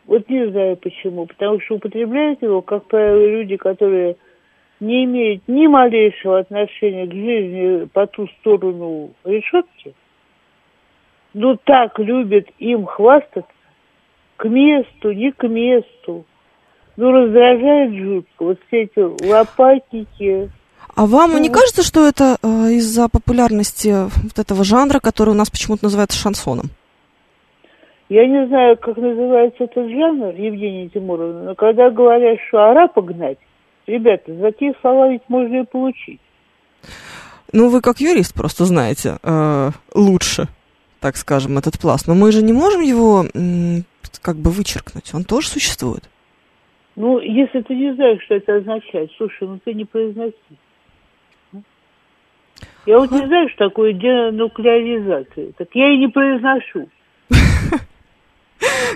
Вот 0.06 0.30
не 0.30 0.48
знаю 0.52 0.78
почему. 0.78 1.26
Потому 1.26 1.60
что 1.60 1.76
употребляют 1.76 2.42
его, 2.44 2.62
как 2.62 2.86
правило, 2.86 3.26
люди, 3.26 3.58
которые 3.58 4.16
не 4.80 5.06
имеют 5.06 5.42
ни 5.48 5.66
малейшего 5.66 6.38
отношения 6.38 7.08
к 7.08 7.14
жизни 7.14 7.86
по 7.86 8.06
ту 8.06 8.28
сторону 8.40 9.12
решетки, 9.26 9.96
но 11.34 11.56
так 11.56 12.00
любят 12.00 12.48
им 12.58 12.86
хвастаться, 12.86 13.52
к 14.38 14.46
месту, 14.46 15.12
не 15.12 15.32
к 15.32 15.48
месту. 15.48 16.26
Ну, 16.96 17.12
раздражает 17.12 17.94
жутко. 17.96 18.44
Вот 18.44 18.60
все 18.68 18.84
эти 18.84 19.00
лопатники, 19.26 20.50
А 20.96 21.06
вам 21.06 21.42
не 21.42 21.48
Ну, 21.48 21.54
кажется, 21.54 21.84
что 21.84 22.06
это 22.08 22.38
э, 22.42 22.48
из-за 22.74 23.08
популярности 23.08 24.10
вот 24.24 24.38
этого 24.38 24.64
жанра, 24.64 25.00
который 25.00 25.30
у 25.30 25.34
нас 25.34 25.50
почему-то 25.50 25.86
называется 25.86 26.18
шансоном? 26.18 26.72
Я 28.10 28.26
не 28.28 28.48
знаю, 28.48 28.76
как 28.78 28.98
называется 28.98 29.66
этот 29.66 29.88
жанр, 29.90 30.34
Евгения 30.34 30.90
Тимуровна, 30.90 31.44
но 31.44 31.56
когда 31.56 31.92
говорят, 31.92 32.40
что 32.48 32.58
арапа 32.58 33.02
гнать, 33.02 33.38
ребята, 33.86 34.34
за 34.34 34.52
такие 34.52 34.74
слова 34.82 35.10
ведь 35.10 35.22
можно 35.28 35.62
и 35.62 35.66
получить. 35.66 36.20
Ну, 37.54 37.70
вы 37.70 37.82
как 37.82 38.00
юрист 38.00 38.34
просто 38.34 38.66
знаете 38.66 39.18
э, 39.22 39.70
лучше, 39.94 40.48
так 41.00 41.18
скажем, 41.18 41.58
этот 41.58 41.80
пласт. 41.80 42.08
Но 42.08 42.16
мы 42.16 42.32
же 42.32 42.42
не 42.42 42.54
можем 42.54 42.82
его 42.82 43.26
как 44.22 44.36
бы 44.36 44.52
вычеркнуть. 44.52 45.14
Он 45.14 45.24
тоже 45.24 45.48
существует. 45.48 46.04
Ну, 46.96 47.20
если 47.20 47.62
ты 47.62 47.76
не 47.76 47.94
знаешь, 47.96 48.22
что 48.24 48.36
это 48.36 48.58
означает, 48.58 49.10
слушай, 49.18 49.48
ну 49.48 49.60
ты 49.64 49.74
не 49.74 49.86
произноси. 49.86 50.34
Я 52.86 53.00
вот 53.00 53.12
не 53.12 53.26
знаю, 53.26 53.48
что 53.50 53.70
такое 53.70 53.94
денуклеаризация. 53.94 55.54
Так 55.58 55.70
я 55.74 55.94
и 55.94 55.98
не 55.98 56.08
произношу. 56.08 56.90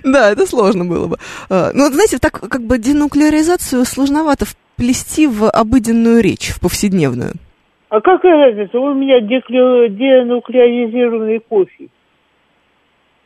Да, 0.04 0.32
это 0.32 0.46
сложно 0.46 0.84
было 0.84 1.08
бы. 1.08 1.18
Э, 1.50 1.72
Ну, 1.74 1.90
знаете, 1.90 2.18
так 2.20 2.34
как 2.34 2.64
бы 2.64 2.78
денуклеаризацию 2.78 3.86
сложновато 3.86 4.46
вплести 4.46 5.28
в 5.28 5.50
обыденную 5.50 6.22
речь, 6.22 6.50
в 6.50 6.60
повседневную. 6.60 7.34
А 7.94 8.02
какая 8.02 8.48
разница? 8.48 8.78
У 8.80 8.94
меня 8.96 9.22
денуклеаризированный 9.22 11.40
кофе. 11.48 11.90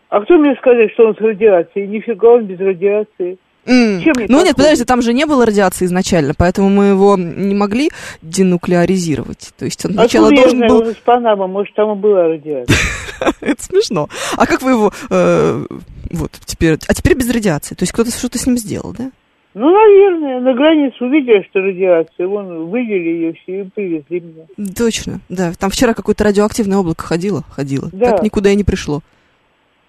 А 0.10 0.20
кто 0.20 0.38
мне 0.38 0.58
скажет, 0.58 0.92
что 0.92 1.08
он 1.08 1.16
с 1.16 1.22
радиацией? 1.22 1.88
Нифига 1.88 2.32
он 2.32 2.48
без 2.48 2.60
радиации. 2.60 3.38
Чем 3.66 4.12
мне 4.18 4.26
ну 4.28 4.44
нет, 4.44 4.58
подождите, 4.58 4.84
там 4.84 5.02
же 5.02 5.14
не 5.14 5.26
было 5.26 5.46
радиации 5.46 5.86
изначально, 5.86 6.34
поэтому 6.38 6.70
мы 6.70 6.88
его 6.88 7.16
не 7.16 7.56
могли 7.56 7.92
денуклеаризировать. 8.22 9.54
То 9.58 9.64
есть 9.64 9.86
он 9.86 9.94
сначала 9.94 10.28
Откуда 10.28 10.42
я 10.42 10.44
должен 10.50 10.58
знаю, 10.58 10.74
был... 10.74 10.82
он 10.82 10.90
из 10.90 10.98
Панамы, 10.98 11.48
может, 11.48 11.74
там 11.74 11.94
и 11.94 11.96
была 11.96 12.24
радиация. 12.24 12.76
Это 13.40 13.64
смешно. 13.64 14.10
А 14.36 14.46
как 14.46 14.62
вы 14.62 14.72
его... 14.72 14.92
э, 15.10 15.66
вот, 16.12 16.32
теперь... 16.44 16.78
А 16.90 16.94
теперь 16.94 17.16
без 17.16 17.34
радиации. 17.34 17.74
То 17.74 17.84
есть 17.84 17.94
кто-то 17.94 18.12
что-то 18.12 18.38
с 18.38 18.46
ним 18.46 18.58
сделал, 18.58 18.94
да? 18.98 19.12
Ну, 19.60 19.72
наверное, 19.72 20.40
на 20.40 20.54
границе 20.54 21.04
увидели, 21.04 21.44
что 21.50 21.62
радиация, 21.62 22.28
вон, 22.28 22.68
вывели 22.68 23.10
ее 23.10 23.34
все 23.34 23.62
и 23.62 23.64
привезли 23.64 24.20
меня. 24.20 24.46
Точно, 24.78 25.20
да. 25.30 25.52
Там 25.60 25.72
вчера 25.72 25.96
какое-то 25.96 26.24
радиоактивное 26.26 26.78
облако 26.78 27.04
ходило, 27.04 27.42
ходило. 27.50 27.90
Да. 27.92 28.12
Так 28.12 28.24
никуда 28.24 28.52
и 28.52 28.56
не 28.56 28.64
пришло. 28.64 29.02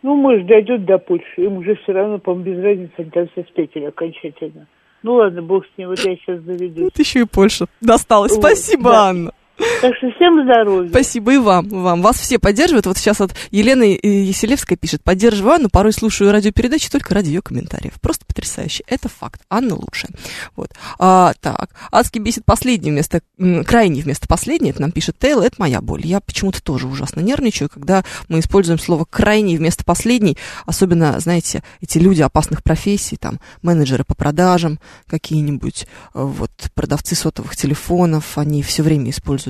Ну, 0.03 0.15
может, 0.15 0.47
дойдет 0.47 0.87
до 0.87 0.97
Польши, 0.97 1.43
им 1.43 1.59
уже 1.59 1.75
все 1.83 1.93
равно, 1.93 2.19
по-моему, 2.19 2.51
без 2.51 2.65
разницы, 2.65 2.93
они 2.97 3.11
там 3.11 3.29
все 3.33 3.45
встретили 3.45 3.85
окончательно. 3.85 4.67
Ну, 5.03 5.15
ладно, 5.17 5.43
бог 5.43 5.67
с 5.67 5.79
ним, 5.79 5.89
вот 5.89 5.99
я 5.99 6.17
сейчас 6.17 6.41
заведу. 6.41 6.85
Вот 6.85 6.99
еще 6.99 7.21
и 7.21 7.25
Польша 7.25 7.67
досталась. 7.83 8.33
Вот, 8.33 8.41
Спасибо, 8.41 8.91
да. 8.91 9.09
Анна. 9.11 9.33
Так 9.81 9.95
что 9.97 10.11
всем 10.13 10.45
здоровья. 10.45 10.89
Спасибо 10.89 11.35
и 11.35 11.39
вам, 11.39 11.69
вам. 11.69 12.03
Вас 12.03 12.17
все 12.17 12.39
поддерживают. 12.39 12.87
Вот 12.87 12.97
сейчас 12.97 13.19
вот 13.19 13.35
Елена 13.51 13.83
э, 13.83 13.99
Еселевская 14.03 14.79
пишет, 14.79 15.03
поддерживаю 15.03 15.55
Анну, 15.55 15.69
порой 15.69 15.93
слушаю 15.93 16.31
радиопередачи 16.31 16.91
только 16.91 17.15
ради 17.15 17.29
ее 17.29 17.43
комментариев. 17.43 17.95
Просто 18.01 18.25
потрясающе. 18.25 18.85
Это 18.87 19.09
факт. 19.09 19.41
Анна 19.51 19.75
лучшая. 19.75 20.13
Вот. 20.55 20.71
А, 20.99 21.33
так. 21.41 21.71
Адский 21.91 22.21
бесит 22.21 22.45
последний 22.45 22.91
вместо, 22.91 23.21
крайний 23.67 24.03
вместо 24.03 24.29
последний. 24.29 24.71
Это 24.71 24.83
нам 24.83 24.93
пишет 24.93 25.19
Тейл. 25.19 25.41
Это 25.41 25.57
моя 25.59 25.81
боль. 25.81 26.07
Я 26.07 26.21
почему-то 26.21 26.63
тоже 26.63 26.87
ужасно 26.87 27.21
нервничаю, 27.21 27.69
когда 27.69 28.05
мы 28.29 28.39
используем 28.39 28.79
слово 28.79 29.07
крайний 29.09 29.57
вместо 29.57 29.85
последний. 29.85 30.37
Особенно, 30.67 31.19
знаете, 31.19 31.65
эти 31.81 31.99
люди 31.99 32.23
опасных 32.23 32.63
профессий, 32.63 33.17
там, 33.17 33.41
менеджеры 33.63 34.05
по 34.05 34.15
продажам 34.15 34.79
какие-нибудь, 35.09 35.87
э, 36.15 36.23
вот, 36.23 36.51
продавцы 36.75 37.17
сотовых 37.17 37.57
телефонов, 37.57 38.39
они 38.39 38.63
все 38.63 38.83
время 38.83 39.11
используют 39.11 39.48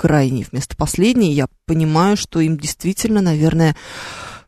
крайний 0.00 0.46
вместо 0.50 0.76
последний. 0.76 1.34
Я 1.34 1.46
понимаю, 1.66 2.16
что 2.16 2.40
им 2.40 2.56
действительно, 2.56 3.20
наверное, 3.20 3.76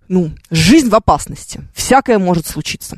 ну, 0.08 0.30
жизнь 0.50 0.88
в 0.88 0.94
опасности. 0.94 1.60
Всякое 1.74 2.18
может 2.18 2.46
случиться. 2.46 2.96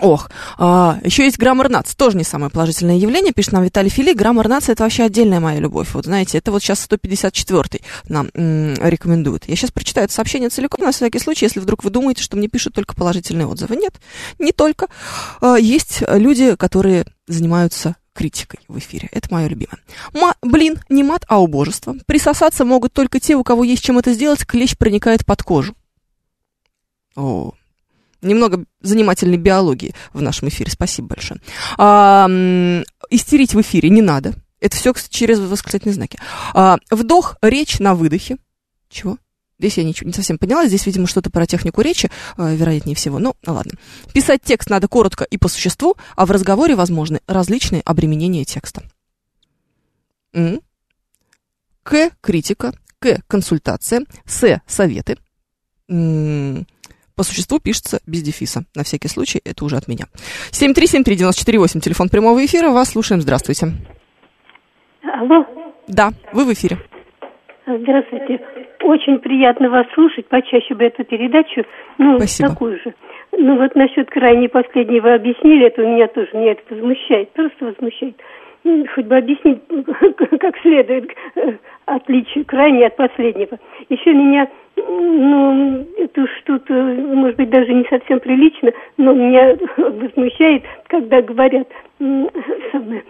Ох, 0.00 0.28
а, 0.58 0.98
еще 1.04 1.24
есть 1.24 1.38
граммар 1.38 1.68
нац, 1.68 1.94
тоже 1.94 2.16
не 2.16 2.24
самое 2.24 2.50
положительное 2.50 2.96
явление, 2.96 3.32
пишет 3.32 3.52
нам 3.52 3.62
Виталий 3.62 3.90
Фили. 3.90 4.12
Граммар 4.12 4.48
нац 4.48 4.68
это 4.68 4.82
вообще 4.82 5.04
отдельная 5.04 5.38
моя 5.38 5.60
любовь. 5.60 5.88
Вот 5.94 6.06
знаете, 6.06 6.38
это 6.38 6.50
вот 6.50 6.62
сейчас 6.62 6.86
154-й 6.88 7.82
нам 8.08 8.28
м, 8.34 8.74
рекомендуют. 8.82 9.44
Я 9.46 9.54
сейчас 9.54 9.70
прочитаю 9.70 10.06
это 10.06 10.14
сообщение 10.14 10.48
целиком, 10.48 10.84
на 10.84 10.90
всякий 10.90 11.20
случай, 11.20 11.44
если 11.44 11.60
вдруг 11.60 11.84
вы 11.84 11.90
думаете, 11.90 12.22
что 12.22 12.36
мне 12.36 12.48
пишут 12.48 12.74
только 12.74 12.96
положительные 12.96 13.46
отзывы. 13.46 13.76
Нет, 13.76 13.94
не 14.40 14.50
только. 14.50 14.88
А, 15.40 15.56
есть 15.56 16.02
люди, 16.08 16.56
которые 16.56 17.06
занимаются 17.28 17.94
критикой 18.14 18.60
в 18.66 18.78
эфире. 18.78 19.08
Это 19.12 19.32
мое 19.32 19.46
любимое. 19.46 19.78
Ма- 20.12 20.36
блин, 20.42 20.80
не 20.88 21.04
мат, 21.04 21.24
а 21.28 21.40
убожество. 21.40 21.94
Присосаться 22.06 22.64
могут 22.64 22.92
только 22.92 23.20
те, 23.20 23.36
у 23.36 23.44
кого 23.44 23.62
есть 23.62 23.82
чем 23.82 23.98
это 23.98 24.12
сделать, 24.12 24.44
клещ 24.44 24.76
проникает 24.76 25.24
под 25.24 25.42
кожу. 25.42 25.74
О, 27.16 27.52
немного 28.24 28.64
занимательной 28.80 29.36
биологии 29.36 29.94
в 30.12 30.20
нашем 30.20 30.48
эфире. 30.48 30.70
Спасибо 30.70 31.08
большое. 31.08 31.40
А, 31.78 32.28
истерить 33.10 33.54
в 33.54 33.60
эфире 33.60 33.90
не 33.90 34.02
надо. 34.02 34.34
Это 34.60 34.76
все 34.76 34.94
через 35.08 35.38
восклицательные 35.38 35.94
знаки. 35.94 36.18
А, 36.54 36.78
вдох, 36.90 37.36
речь 37.42 37.78
на 37.78 37.94
выдохе. 37.94 38.38
Чего? 38.88 39.18
Здесь 39.58 39.78
я 39.78 39.84
ничего 39.84 40.08
не 40.08 40.12
совсем 40.12 40.38
поняла. 40.38 40.66
Здесь, 40.66 40.84
видимо, 40.86 41.06
что-то 41.06 41.30
про 41.30 41.46
технику 41.46 41.80
речи, 41.80 42.10
э, 42.36 42.56
вероятнее 42.56 42.96
всего. 42.96 43.18
Ну, 43.18 43.34
ладно. 43.46 43.72
Писать 44.12 44.42
текст 44.42 44.68
надо 44.68 44.88
коротко 44.88 45.24
и 45.24 45.38
по 45.38 45.48
существу, 45.48 45.96
а 46.16 46.26
в 46.26 46.30
разговоре 46.30 46.74
возможны 46.74 47.20
различные 47.26 47.82
обременения 47.82 48.44
текста. 48.44 48.82
М. 50.32 50.60
К. 51.82 52.10
Критика. 52.20 52.74
К. 52.98 53.20
Консультация. 53.26 54.04
С. 54.26 54.60
Советы. 54.66 55.18
М. 55.88 56.66
По 57.16 57.22
существу 57.22 57.60
пишется 57.60 58.00
без 58.06 58.22
дефиса. 58.22 58.64
На 58.74 58.82
всякий 58.82 59.06
случай, 59.08 59.40
это 59.44 59.64
уже 59.64 59.76
от 59.76 59.86
меня. 59.86 60.06
7373948, 60.50 61.80
телефон 61.80 62.08
прямого 62.08 62.44
эфира. 62.44 62.70
Вас 62.70 62.90
слушаем. 62.90 63.20
Здравствуйте. 63.20 63.68
Алло, 65.02 65.46
Да, 65.86 66.10
вы 66.32 66.44
в 66.44 66.52
эфире. 66.52 66.78
здравствуйте. 67.66 68.40
Очень 68.82 69.18
приятно 69.20 69.70
вас 69.70 69.86
слушать, 69.94 70.26
почаще 70.28 70.74
бы 70.74 70.84
эту 70.84 71.04
передачу, 71.04 71.62
ну, 71.98 72.18
Спасибо. 72.18 72.48
такую 72.50 72.78
же. 72.80 72.92
Ну, 73.32 73.56
вот 73.58 73.74
насчет 73.74 74.10
крайней 74.10 74.48
последней 74.48 75.00
вы 75.00 75.14
объяснили, 75.14 75.66
это 75.68 75.82
у 75.82 75.86
меня 75.88 76.06
тоже, 76.08 76.28
меня 76.34 76.52
это 76.52 76.74
возмущает, 76.74 77.30
просто 77.32 77.64
возмущает. 77.64 78.16
Ну, 78.64 78.84
Хоть 78.94 79.06
бы 79.06 79.16
объяснить 79.16 79.62
как 80.40 80.56
следует 80.62 81.10
э, 81.36 81.56
отличие 81.86 82.44
крайней 82.44 82.84
от 82.84 82.96
последнего. 82.96 83.58
Еще 83.88 84.12
меня 84.12 84.48
ну, 84.76 85.86
это 85.98 86.26
что-то, 86.40 86.72
может 86.74 87.36
быть, 87.36 87.50
даже 87.50 87.72
не 87.72 87.84
совсем 87.88 88.20
прилично, 88.20 88.72
но 88.96 89.12
меня 89.12 89.56
возмущает, 89.76 90.64
когда 90.88 91.22
говорят 91.22 91.68
самое, 91.98 93.04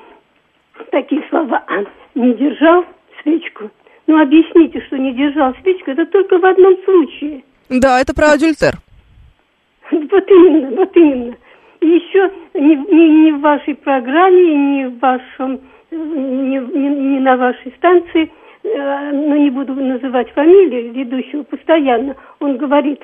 такие 0.90 1.22
слова. 1.31 1.62
«А, 1.66 1.85
Не 2.14 2.35
держал 2.35 2.85
свечку. 3.22 3.70
Ну, 4.07 4.20
объясните, 4.20 4.81
что 4.87 4.98
не 4.98 5.12
держал 5.14 5.55
свечку, 5.62 5.90
это 5.90 6.05
только 6.07 6.38
в 6.38 6.44
одном 6.44 6.77
случае. 6.85 7.42
Да, 7.70 8.00
это 8.00 8.14
про 8.14 8.33
адюльтер. 8.33 8.74
Вот 9.90 10.31
именно, 10.31 10.70
вот 10.77 10.96
именно. 10.96 11.35
И 11.81 11.87
еще 11.87 12.31
ни, 12.55 12.74
ни, 12.74 13.27
ни 13.27 13.31
в 13.33 13.40
вашей 13.40 13.74
программе, 13.74 14.55
ни 14.55 14.85
в 14.87 14.98
вашем, 14.98 15.61
э, 15.90 15.96
ни, 15.96 16.57
ни- 16.59 17.16
ни 17.16 17.18
на 17.18 17.37
вашей 17.37 17.70
станции, 17.77 18.31
ну 18.64 19.37
не 19.37 19.50
буду 19.50 19.74
называть 19.74 20.31
фамилию 20.31 20.92
ведущего 20.92 21.42
постоянно, 21.42 22.16
он 22.40 22.57
говорит, 22.57 23.00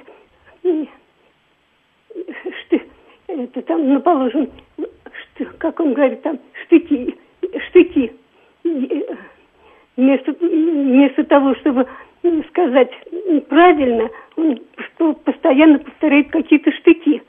что 0.62 0.86
это 3.28 3.62
там, 3.62 3.92
ну 3.92 4.00
положим, 4.00 4.50
что, 4.76 5.44
как 5.58 5.78
он 5.80 5.92
говорит 5.92 6.22
там, 6.22 6.38
штыки, 6.64 7.14
штыки. 7.68 8.12
Э, 8.64 8.68
Вместо, 9.96 10.32
вместо 10.32 11.24
того, 11.24 11.54
чтобы 11.56 11.86
сказать 12.48 12.90
правильно, 13.50 14.08
он 14.36 14.58
что 14.78 15.12
постоянно 15.12 15.78
повторяет 15.78 16.30
какие-то 16.30 16.72
штыки. 16.72 17.22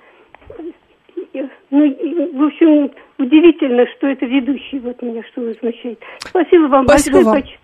Ну, 1.70 2.30
в 2.34 2.44
общем, 2.44 2.92
удивительно, 3.18 3.88
что 3.88 4.08
это 4.08 4.26
ведущий, 4.26 4.80
вот 4.80 5.02
меня 5.02 5.22
что 5.32 5.42
возмущает. 5.42 6.00
Спасибо 6.20 6.68
вам 6.68 6.88
Спасибо 6.88 7.18
большое. 7.18 7.44
вам. 7.44 7.61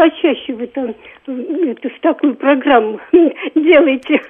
Поч- 0.00 0.10
Почаще 0.20 0.54
вы 0.54 0.66
там 0.66 0.94
в 1.26 2.00
такую 2.02 2.34
программу 2.36 2.98
делаете. 3.54 4.20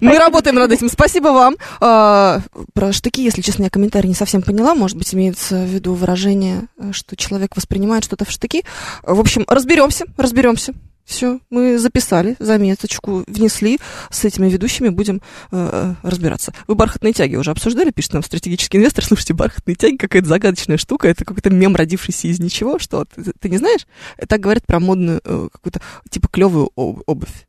Мы 0.00 0.18
работаем 0.18 0.56
над 0.56 0.70
этим. 0.72 0.88
Спасибо 0.88 1.28
вам. 1.28 1.54
А, 1.80 2.38
про 2.74 2.92
штыки, 2.92 3.22
если 3.22 3.40
честно, 3.40 3.64
я 3.64 3.70
комментарий 3.70 4.08
не 4.08 4.14
совсем 4.14 4.42
поняла. 4.42 4.74
Может 4.74 4.98
быть, 4.98 5.14
имеется 5.14 5.54
в 5.54 5.68
виду 5.68 5.94
выражение, 5.94 6.62
э, 6.78 6.92
что 6.92 7.16
человек 7.16 7.56
воспринимает 7.56 8.04
что-то 8.04 8.24
в 8.26 8.30
штыки. 8.30 8.62
В 9.02 9.18
общем, 9.18 9.44
разберемся, 9.48 10.04
разберемся. 10.18 10.74
Все, 11.10 11.40
мы 11.50 11.76
записали, 11.76 12.36
заметочку 12.38 13.24
внесли, 13.26 13.80
с 14.10 14.24
этими 14.24 14.48
ведущими 14.48 14.90
будем 14.90 15.16
э, 15.16 15.16
э, 15.50 16.08
разбираться. 16.08 16.54
Вы 16.68 16.76
бархатные 16.76 17.12
тяги 17.12 17.34
уже 17.34 17.50
обсуждали, 17.50 17.90
пишет 17.90 18.12
нам 18.12 18.22
стратегический 18.22 18.78
инвестор. 18.78 19.04
Слушайте, 19.04 19.34
бархатные 19.34 19.74
тяги 19.74 19.96
какая-то 19.96 20.28
загадочная 20.28 20.76
штука, 20.76 21.08
это 21.08 21.24
какой-то 21.24 21.50
мем, 21.50 21.74
родившийся 21.74 22.28
из 22.28 22.38
ничего. 22.38 22.78
Что, 22.78 23.06
ты, 23.06 23.32
ты 23.36 23.48
не 23.48 23.58
знаешь? 23.58 23.88
Так 24.28 24.38
говорят 24.38 24.64
про 24.66 24.78
модную 24.78 25.20
э, 25.24 25.48
какую-то, 25.50 25.80
типа, 26.08 26.28
клевую 26.28 26.70
об- 26.76 27.02
обувь. 27.06 27.48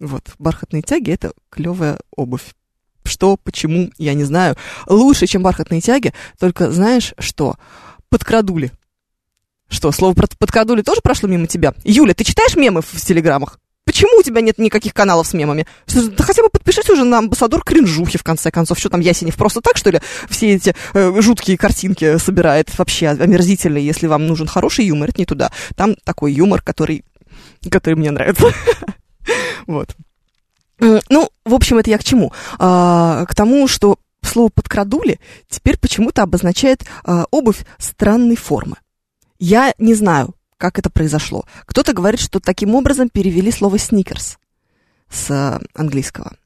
Вот, 0.00 0.22
бархатные 0.38 0.80
тяги 0.80 1.10
это 1.10 1.32
клевая 1.50 1.98
обувь. 2.16 2.54
Что, 3.04 3.36
почему, 3.36 3.90
я 3.98 4.14
не 4.14 4.24
знаю. 4.24 4.56
Лучше, 4.86 5.26
чем 5.26 5.42
бархатные 5.42 5.82
тяги, 5.82 6.14
только 6.38 6.70
знаешь 6.70 7.12
что? 7.18 7.56
Подкрадули. 8.08 8.72
Что, 9.68 9.92
слово 9.92 10.14
про 10.14 10.28
подкрадули 10.38 10.82
тоже 10.82 11.00
прошло 11.02 11.28
мимо 11.28 11.46
тебя? 11.46 11.74
Юля, 11.84 12.14
ты 12.14 12.24
читаешь 12.24 12.56
мемы 12.56 12.82
в, 12.82 13.00
телеграммах? 13.00 13.58
Почему 13.84 14.18
у 14.18 14.22
тебя 14.22 14.40
нет 14.40 14.58
никаких 14.58 14.94
каналов 14.94 15.26
с 15.28 15.32
мемами? 15.32 15.66
Что, 15.86 16.10
да 16.10 16.24
хотя 16.24 16.42
бы 16.42 16.50
подпишись 16.50 16.90
уже 16.90 17.04
на 17.04 17.18
амбассадор 17.18 17.62
кринжухи, 17.62 18.18
в 18.18 18.24
конце 18.24 18.50
концов. 18.50 18.78
Что 18.78 18.88
там, 18.88 19.00
Ясенев 19.00 19.36
просто 19.36 19.60
так, 19.60 19.76
что 19.76 19.90
ли, 19.90 20.00
все 20.28 20.54
эти 20.54 20.74
э, 20.92 21.20
жуткие 21.20 21.56
картинки 21.56 22.18
собирает? 22.18 22.76
Вообще 22.78 23.08
омерзительно, 23.08 23.78
если 23.78 24.08
вам 24.08 24.26
нужен 24.26 24.48
хороший 24.48 24.86
юмор, 24.86 25.10
это 25.10 25.20
не 25.20 25.26
туда. 25.26 25.52
Там 25.76 25.94
такой 26.04 26.32
юмор, 26.32 26.62
который, 26.62 27.04
который 27.70 27.94
мне 27.94 28.10
нравится. 28.10 28.46
Вот. 29.66 29.96
Ну, 30.78 31.30
в 31.44 31.54
общем, 31.54 31.78
это 31.78 31.90
я 31.90 31.98
к 31.98 32.04
чему? 32.04 32.32
А, 32.60 33.24
к 33.26 33.34
тому, 33.34 33.66
что 33.66 33.98
слово 34.22 34.50
«подкрадули» 34.50 35.18
теперь 35.48 35.78
почему-то 35.78 36.22
обозначает 36.22 36.84
а, 37.04 37.24
обувь 37.32 37.64
странной 37.78 38.36
формы. 38.36 38.76
Я 39.38 39.74
не 39.78 39.94
знаю, 39.94 40.34
как 40.58 40.78
это 40.78 40.90
произошло. 40.90 41.44
Кто-то 41.66 41.92
говорит, 41.92 42.20
что 42.20 42.40
таким 42.40 42.74
образом 42.74 43.08
перевели 43.08 43.50
слово 43.50 43.78
«сникерс» 43.78 44.38
с 45.10 45.30
а, 45.30 45.60
английского. 45.74 46.36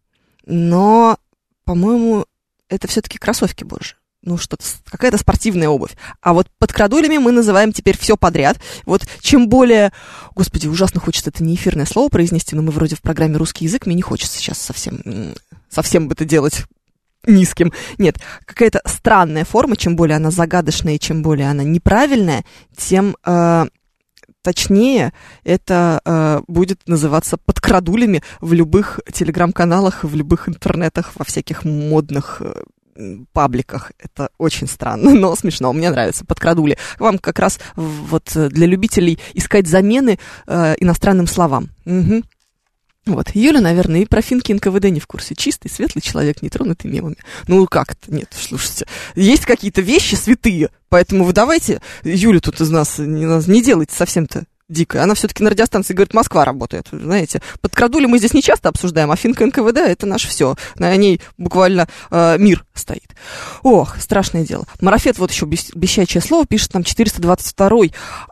Но, 0.46 1.18
по-моему, 1.64 2.26
это 2.68 2.88
все-таки 2.88 3.18
кроссовки 3.18 3.64
больше. 3.64 3.96
Ну, 4.22 4.37
что-то, 4.37 4.64
какая-то 4.85 5.16
спортивная 5.16 5.68
обувь. 5.70 5.92
А 6.20 6.35
вот 6.35 6.48
под 6.59 6.72
крадулями 6.72 7.16
мы 7.16 7.33
называем 7.33 7.72
теперь 7.72 7.96
все 7.96 8.18
подряд. 8.18 8.59
Вот 8.85 9.07
чем 9.20 9.48
более... 9.48 9.92
Господи, 10.35 10.66
ужасно 10.66 11.00
хочется 11.00 11.31
это 11.31 11.42
не 11.42 11.55
эфирное 11.55 11.87
слово 11.87 12.11
произнести, 12.11 12.55
но 12.55 12.61
мы 12.62 12.70
вроде 12.70 12.96
в 12.96 13.00
программе 13.00 13.37
«Русский 13.37 13.64
язык», 13.64 13.87
мне 13.87 13.94
не 13.94 14.03
хочется 14.03 14.37
сейчас 14.37 14.59
совсем, 14.59 15.35
совсем 15.70 16.11
это 16.11 16.26
делать 16.26 16.64
низким. 17.26 17.72
Нет, 17.98 18.18
какая-то 18.44 18.80
странная 18.85 19.44
форма, 19.44 19.76
чем 19.76 19.96
более 19.96 20.16
она 20.16 20.30
загадочная, 20.30 20.94
и 20.94 21.00
чем 21.00 21.22
более 21.22 21.50
она 21.50 21.62
неправильная, 21.62 22.44
тем 22.76 23.16
э, 23.24 23.66
точнее 24.42 25.12
это 25.44 26.00
э, 26.04 26.40
будет 26.46 26.87
называться 26.87 27.37
подкрадулями 27.37 28.22
в 28.40 28.52
любых 28.52 29.00
телеграм-каналах, 29.12 30.04
в 30.04 30.14
любых 30.14 30.48
интернетах, 30.48 31.12
во 31.16 31.24
всяких 31.24 31.64
модных 31.64 32.40
э, 32.40 32.54
пабликах. 33.33 33.92
Это 33.98 34.30
очень 34.38 34.66
странно, 34.66 35.14
но 35.14 35.35
смешно. 35.37 35.72
Мне 35.72 35.90
нравится 35.90 36.24
подкрадули. 36.24 36.78
Вам 36.98 37.18
как 37.18 37.38
раз 37.38 37.59
вот 37.76 38.35
э, 38.35 38.48
для 38.48 38.66
любителей 38.66 39.18
искать 39.35 39.66
замены 39.66 40.18
э, 40.46 40.74
иностранным 40.78 41.26
словам. 41.26 41.68
Мгм. 41.85 42.24
Вот, 43.14 43.31
Юля, 43.35 43.61
наверное, 43.61 44.01
и 44.01 44.07
про 44.07 44.23
финки 44.23 44.53
НКВД 44.53 44.85
не 44.85 45.01
в 45.01 45.07
курсе. 45.07 45.35
Чистый, 45.35 45.68
светлый 45.68 46.03
человек, 46.03 46.42
не 46.42 46.49
тронутый 46.49 46.90
мемами. 46.90 47.16
Ну, 47.46 47.66
как 47.66 47.92
это? 47.92 48.12
Нет, 48.12 48.29
слушайте. 48.33 48.87
Есть 49.14 49.46
какие-то 49.46 49.81
вещи 49.81 50.14
святые, 50.14 50.70
поэтому 50.88 51.25
вы 51.25 51.33
давайте 51.33 51.81
Юлю 52.05 52.40
тут 52.40 52.61
из 52.61 52.70
нас 52.70 52.99
не, 52.99 53.25
не 53.51 53.62
делайте 53.62 53.94
совсем-то 53.94 54.44
дикой. 54.70 55.02
Она 55.02 55.14
все-таки 55.14 55.42
на 55.42 55.50
радиостанции 55.50 55.94
говорит, 55.94 56.14
Москва 56.14 56.44
работает, 56.44 56.88
знаете. 56.92 57.42
Подкрадули 57.61 58.06
мы 58.06 58.18
здесь 58.18 58.35
не 58.35 58.42
часто 58.42 58.68
обсуждаем, 58.68 59.11
а 59.11 59.16
финка 59.16 59.44
НКВД 59.46 59.78
это 59.78 60.06
наше 60.06 60.28
все. 60.28 60.56
На 60.76 60.94
ней 60.96 61.20
буквально 61.37 61.88
э, 62.11 62.38
мир 62.38 62.64
стоит. 62.74 63.14
Ох, 63.62 63.96
страшное 64.00 64.44
дело. 64.44 64.66
Марафет, 64.80 65.18
вот 65.18 65.30
еще 65.30 65.46
бесячее 65.46 66.22
слово, 66.22 66.46
пишет 66.46 66.74
нам 66.74 66.85
422 66.85 67.70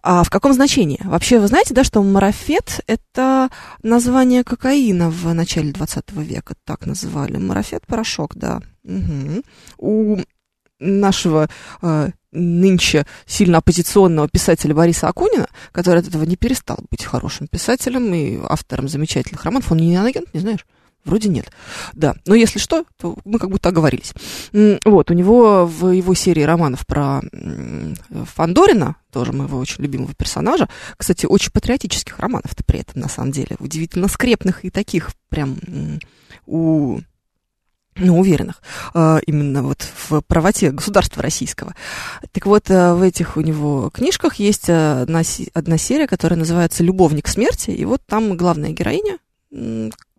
А 0.03 0.23
в 0.23 0.31
каком 0.31 0.53
значении? 0.53 1.01
Вообще, 1.05 1.39
вы 1.39 1.49
знаете, 1.49 1.75
да, 1.75 1.85
что 1.85 2.03
марафет 2.03 2.81
это 2.87 3.51
название 3.83 4.45
кокаина 4.45 5.11
в 5.11 5.33
начале 5.35 5.73
20 5.73 6.13
века, 6.13 6.55
так 6.65 6.87
называли. 6.87 7.37
Марафет 7.37 7.87
порошок, 7.87 8.35
да. 8.37 8.61
Мгм. 8.85 9.43
У 9.77 10.19
нашего 10.79 11.49
э, 11.83 12.11
нынче 12.33 13.07
сильно 13.27 13.59
оппозиционного 13.59 14.29
писателя 14.29 14.75
Бориса 14.75 15.09
Акунина, 15.09 15.49
который 15.73 16.01
от 16.01 16.09
этого 16.09 16.25
не 16.25 16.37
перестал 16.37 16.79
быть 16.91 17.05
хорошим 17.05 17.47
писателем 17.47 18.13
и 18.15 18.39
автором 18.43 18.89
замечательных 18.89 19.45
романов. 19.45 19.71
Он 19.73 19.79
не 19.79 19.95
иноагент, 19.95 20.33
не 20.35 20.41
знаешь? 20.41 20.65
Вроде 21.05 21.29
нет. 21.29 21.51
Да, 21.95 22.17
но 22.27 22.35
если 22.35 22.59
что, 22.59 22.85
то 23.01 23.17
мы 23.25 23.39
как 23.39 23.51
будто 23.51 23.71
оговорились. 23.71 24.13
Вот, 24.85 25.11
у 25.11 25.15
него 25.15 25.65
в 25.65 25.91
его 25.91 26.15
серии 26.15 26.43
романов 26.43 26.87
про 26.87 27.23
Фандорина, 28.35 28.97
тоже 29.11 29.33
моего 29.33 29.59
очень 29.59 29.83
любимого 29.83 30.13
персонажа, 30.13 30.69
кстати, 30.97 31.25
очень 31.25 31.53
патриотических 31.53 32.19
романов-то 32.19 32.63
при 32.65 32.81
этом, 32.81 33.01
на 33.01 33.09
самом 33.09 33.33
деле, 33.33 33.57
удивительно 33.59 34.09
скрепных 34.09 34.65
и 34.65 34.71
таких 34.71 35.11
прям 35.31 35.57
у 36.47 37.01
ну, 37.99 38.19
уверенных, 38.19 38.63
э, 38.95 39.19
именно 39.27 39.63
вот 39.63 39.83
в 40.09 40.21
правоте 40.23 40.71
государства 40.71 41.23
российского. 41.23 41.75
Так 42.33 42.47
вот, 42.47 42.71
э, 42.71 42.95
в 42.95 43.03
этих 43.03 43.37
у 43.37 43.41
него 43.41 43.91
книжках 43.91 44.37
есть 44.37 44.69
э, 44.69 45.03
одна, 45.03 45.23
одна 45.55 45.79
серия, 45.79 46.07
которая 46.07 46.39
называется 46.39 46.85
«Любовник 46.85 47.29
смерти», 47.29 47.71
и 47.71 47.85
вот 47.85 48.03
там 48.07 48.37
главная 48.37 48.71
героиня, 48.71 49.19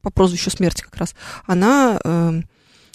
по 0.01 0.11
прозвищу 0.11 0.49
смерти 0.49 0.81
как 0.81 0.95
раз, 0.95 1.13
она, 1.45 1.99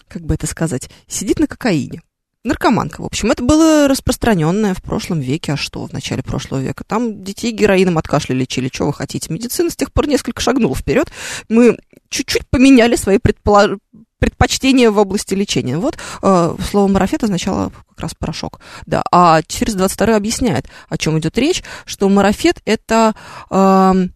как 0.09 0.23
бы 0.23 0.35
это 0.35 0.47
сказать, 0.47 0.91
сидит 1.07 1.39
на 1.39 1.47
кокаине. 1.47 2.03
Наркоманка, 2.45 3.01
в 3.01 3.07
общем. 3.07 3.31
Это 3.31 3.43
было 3.43 3.89
распространенное 3.89 4.75
в 4.75 4.83
прошлом 4.83 5.21
веке. 5.21 5.55
А 5.55 5.57
что 5.57 5.87
в 5.87 5.93
начале 5.93 6.23
прошлого 6.23 6.61
века? 6.61 6.85
Там 6.85 7.25
детей 7.25 7.53
героином 7.53 7.97
от 7.97 8.07
кашля 8.07 8.35
лечили. 8.35 8.69
Что 8.71 8.85
вы 8.85 8.93
хотите? 8.93 9.33
Медицина 9.33 9.71
с 9.71 9.77
тех 9.77 9.91
пор 9.91 10.09
несколько 10.09 10.43
шагнула 10.43 10.75
вперед. 10.75 11.11
Мы 11.49 11.79
чуть-чуть 12.11 12.47
поменяли 12.49 12.97
свои 12.97 13.19
предположения 13.19 13.79
предпочтения 14.25 14.91
в 14.91 14.97
области 14.97 15.35
лечения. 15.35 15.77
Вот 15.77 15.99
э, 16.23 16.57
слово 16.71 16.89
марафет 16.89 17.25
означало 17.25 17.73
как 17.91 18.01
раз 18.01 18.15
порошок. 18.15 18.59
Да, 18.87 19.03
а 19.13 19.43
422 19.43 20.17
объясняет, 20.17 20.67
о 20.89 20.97
чем 20.97 21.19
идет 21.19 21.37
речь, 21.37 21.63
что 21.85 22.09
марафет 22.09 22.63
это 22.65 23.15
э, 23.51 23.55
м, 23.55 24.09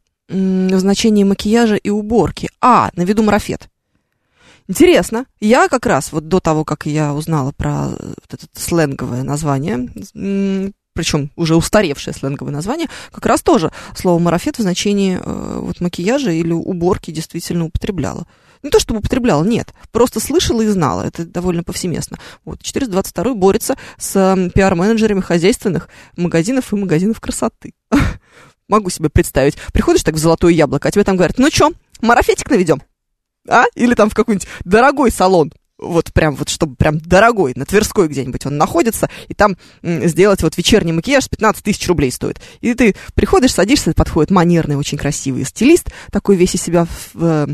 в 0.68 0.78
значении 0.78 1.24
макияжа 1.24 1.76
и 1.76 1.90
уборки. 1.90 2.48
А, 2.62 2.88
на 2.94 3.02
виду 3.02 3.22
марафет. 3.22 3.68
Интересно. 4.66 5.26
Я 5.40 5.68
как 5.68 5.84
раз 5.84 6.10
вот 6.10 6.26
до 6.28 6.40
того, 6.40 6.64
как 6.64 6.86
я 6.86 7.12
узнала 7.12 7.52
про 7.52 7.88
вот 7.88 8.32
это 8.32 8.46
сленговое 8.54 9.24
название, 9.24 9.90
причем 10.94 11.30
уже 11.36 11.54
устаревшее 11.54 12.14
сленговое 12.14 12.52
название, 12.52 12.88
как 13.12 13.26
раз 13.26 13.42
тоже 13.42 13.72
слово 13.94 14.18
марафет 14.18 14.56
в 14.56 14.62
значении 14.62 15.20
э, 15.22 15.60
вот 15.60 15.82
макияжа 15.82 16.30
или 16.30 16.52
уборки 16.52 17.10
действительно 17.10 17.66
употребляла. 17.66 18.26
Не 18.62 18.70
то 18.70 18.80
чтобы 18.80 19.00
употребляла, 19.00 19.44
нет, 19.44 19.72
просто 19.92 20.20
слышала 20.20 20.62
и 20.62 20.66
знала, 20.66 21.02
это 21.02 21.24
довольно 21.24 21.62
повсеместно. 21.62 22.18
Вот, 22.44 22.62
422 22.62 23.34
борется 23.34 23.76
с 23.98 24.16
э, 24.16 24.50
пиар-менеджерами 24.50 25.20
хозяйственных 25.20 25.88
магазинов 26.16 26.72
и 26.72 26.76
магазинов 26.76 27.20
красоты. 27.20 27.74
Могу 28.68 28.90
себе 28.90 29.08
представить. 29.08 29.56
Приходишь 29.72 30.02
так 30.02 30.14
в 30.14 30.18
золотое 30.18 30.52
яблоко, 30.52 30.88
а 30.88 30.90
тебе 30.90 31.04
там 31.04 31.16
говорят, 31.16 31.38
ну 31.38 31.48
что, 31.50 31.72
марафетик 32.00 32.50
наведем? 32.50 32.82
А? 33.48 33.64
Или 33.74 33.94
там 33.94 34.10
в 34.10 34.14
какой-нибудь 34.14 34.48
дорогой 34.64 35.10
салон 35.10 35.52
вот 35.78 36.12
прям 36.12 36.34
вот, 36.34 36.48
чтобы 36.48 36.74
прям 36.74 36.98
дорогой, 36.98 37.52
на 37.54 37.64
Тверской 37.64 38.08
где-нибудь 38.08 38.44
он 38.46 38.56
находится, 38.56 39.08
и 39.28 39.34
там 39.34 39.56
сделать 39.82 40.42
вот 40.42 40.56
вечерний 40.56 40.92
макияж 40.92 41.28
15 41.28 41.64
тысяч 41.64 41.86
рублей 41.88 42.10
стоит. 42.10 42.40
И 42.60 42.74
ты 42.74 42.96
приходишь, 43.14 43.54
садишься, 43.54 43.92
подходит 43.94 44.30
манерный, 44.30 44.76
очень 44.76 44.98
красивый 44.98 45.44
стилист, 45.44 45.90
такой 46.10 46.36
весь 46.36 46.54
из 46.54 46.62
себя 46.62 46.84
в, 46.84 47.14
в, 47.14 47.48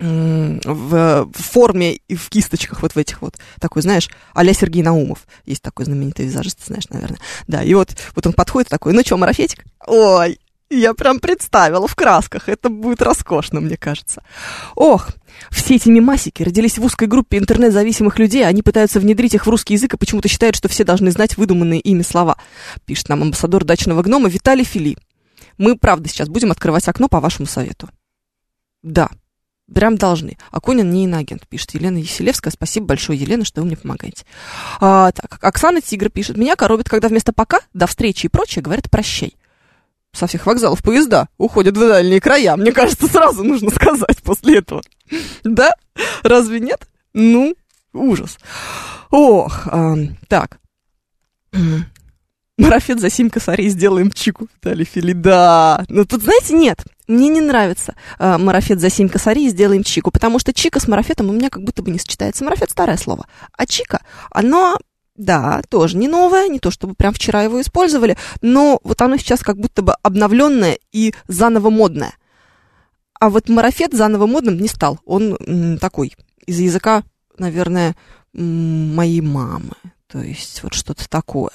в 0.00 1.30
форме 1.34 1.94
и 2.08 2.16
в 2.16 2.28
кисточках 2.30 2.82
вот 2.82 2.92
в 2.92 2.96
этих 2.96 3.20
вот, 3.22 3.36
такой, 3.60 3.82
знаешь, 3.82 4.08
а-ля 4.34 4.54
Сергей 4.54 4.82
Наумов. 4.82 5.26
Есть 5.44 5.62
такой 5.62 5.84
знаменитый 5.84 6.26
визажист, 6.26 6.66
знаешь, 6.66 6.88
наверное. 6.88 7.20
Да, 7.46 7.62
и 7.62 7.74
вот, 7.74 7.94
вот 8.14 8.26
он 8.26 8.32
подходит 8.32 8.70
такой, 8.70 8.92
ну 8.92 9.02
что, 9.02 9.16
марафетик? 9.16 9.64
Ой, 9.86 10.38
я 10.70 10.94
прям 10.94 11.18
представила 11.18 11.86
в 11.86 11.96
красках. 11.96 12.48
Это 12.48 12.68
будет 12.68 13.02
роскошно, 13.02 13.60
мне 13.60 13.76
кажется. 13.76 14.22
Ох, 14.76 15.08
все 15.50 15.74
эти 15.74 15.88
мимасики 15.88 16.42
родились 16.42 16.78
в 16.78 16.84
узкой 16.84 17.08
группе 17.08 17.38
интернет-зависимых 17.38 18.18
людей. 18.18 18.46
Они 18.46 18.62
пытаются 18.62 19.00
внедрить 19.00 19.34
их 19.34 19.46
в 19.46 19.50
русский 19.50 19.74
язык 19.74 19.94
и 19.94 19.96
почему-то 19.96 20.28
считают, 20.28 20.56
что 20.56 20.68
все 20.68 20.84
должны 20.84 21.10
знать 21.10 21.36
выдуманные 21.36 21.80
ими 21.80 22.02
слова. 22.02 22.36
Пишет 22.86 23.08
нам 23.08 23.22
амбассадор 23.22 23.64
дачного 23.64 24.02
гнома 24.02 24.28
Виталий 24.28 24.64
Фили. 24.64 24.96
Мы, 25.58 25.76
правда, 25.76 26.08
сейчас 26.08 26.28
будем 26.28 26.52
открывать 26.52 26.88
окно 26.88 27.08
по 27.08 27.20
вашему 27.20 27.46
совету. 27.46 27.88
Да, 28.82 29.10
Прям 29.72 29.96
должны. 29.96 30.36
Акунин 30.50 30.90
не 30.90 31.04
иноагент, 31.04 31.46
пишет 31.48 31.74
Елена 31.74 31.98
Еселевская. 31.98 32.52
Спасибо 32.52 32.86
большое, 32.86 33.18
Елена, 33.18 33.44
что 33.44 33.60
вы 33.60 33.68
мне 33.68 33.76
помогаете. 33.76 34.24
А, 34.80 35.12
так, 35.12 35.38
Оксана 35.42 35.80
Тигр 35.80 36.10
пишет. 36.10 36.36
Меня 36.36 36.56
коробит, 36.56 36.88
когда 36.88 37.08
вместо 37.08 37.32
«пока», 37.32 37.60
«до 37.72 37.86
встречи» 37.86 38.26
и 38.26 38.28
прочее 38.28 38.62
говорят 38.62 38.90
«прощай» 38.90 39.36
со 40.12 40.26
всех 40.26 40.46
вокзалов 40.46 40.82
поезда 40.82 41.28
уходят 41.38 41.76
в 41.76 41.80
дальние 41.80 42.20
края. 42.20 42.56
Мне 42.56 42.72
кажется, 42.72 43.06
сразу 43.06 43.44
нужно 43.44 43.70
сказать 43.70 44.20
после 44.24 44.58
этого. 44.58 44.82
Да? 45.44 45.70
Разве 46.22 46.60
нет? 46.60 46.88
Ну, 47.12 47.54
ужас. 47.92 48.38
Ох, 49.10 49.66
а, 49.66 49.94
так. 50.28 50.58
Марафет 52.58 53.00
за 53.00 53.08
семь 53.08 53.30
косарей 53.30 53.68
сделаем 53.68 54.10
чику, 54.10 54.48
Виталий 54.54 54.84
Фили. 54.84 55.12
Да. 55.12 55.84
Ну, 55.88 56.04
тут, 56.04 56.22
знаете, 56.22 56.54
нет. 56.54 56.84
Мне 57.10 57.28
не 57.28 57.40
нравится 57.40 57.96
э, 58.20 58.38
марафет 58.38 58.80
за 58.80 58.88
семь 58.88 59.08
косарей 59.08 59.48
сделаем 59.48 59.82
чику, 59.82 60.12
потому 60.12 60.38
что 60.38 60.52
чика 60.52 60.78
с 60.78 60.86
марафетом 60.86 61.28
у 61.28 61.32
меня 61.32 61.50
как 61.50 61.64
будто 61.64 61.82
бы 61.82 61.90
не 61.90 61.98
сочетается. 61.98 62.44
Марафет 62.44 62.70
старое 62.70 62.96
слово, 62.96 63.26
а 63.52 63.66
чика, 63.66 64.00
оно 64.30 64.78
да, 65.16 65.60
тоже 65.68 65.96
не 65.96 66.06
новое, 66.06 66.46
не 66.46 66.60
то 66.60 66.70
чтобы 66.70 66.94
прям 66.94 67.12
вчера 67.12 67.42
его 67.42 67.60
использовали, 67.60 68.16
но 68.42 68.78
вот 68.84 69.02
оно 69.02 69.16
сейчас 69.16 69.40
как 69.40 69.56
будто 69.56 69.82
бы 69.82 69.94
обновленное 70.04 70.78
и 70.92 71.12
заново 71.26 71.68
модное. 71.68 72.14
А 73.18 73.28
вот 73.28 73.48
марафет 73.48 73.92
заново 73.92 74.26
модным 74.26 74.58
не 74.58 74.68
стал. 74.68 75.00
Он 75.04 75.34
м, 75.34 75.78
такой, 75.78 76.14
из 76.46 76.60
языка, 76.60 77.02
наверное, 77.36 77.96
м, 78.34 78.94
моей 78.94 79.20
мамы. 79.20 79.74
То 80.06 80.20
есть 80.20 80.62
вот 80.62 80.74
что-то 80.74 81.08
такое. 81.10 81.50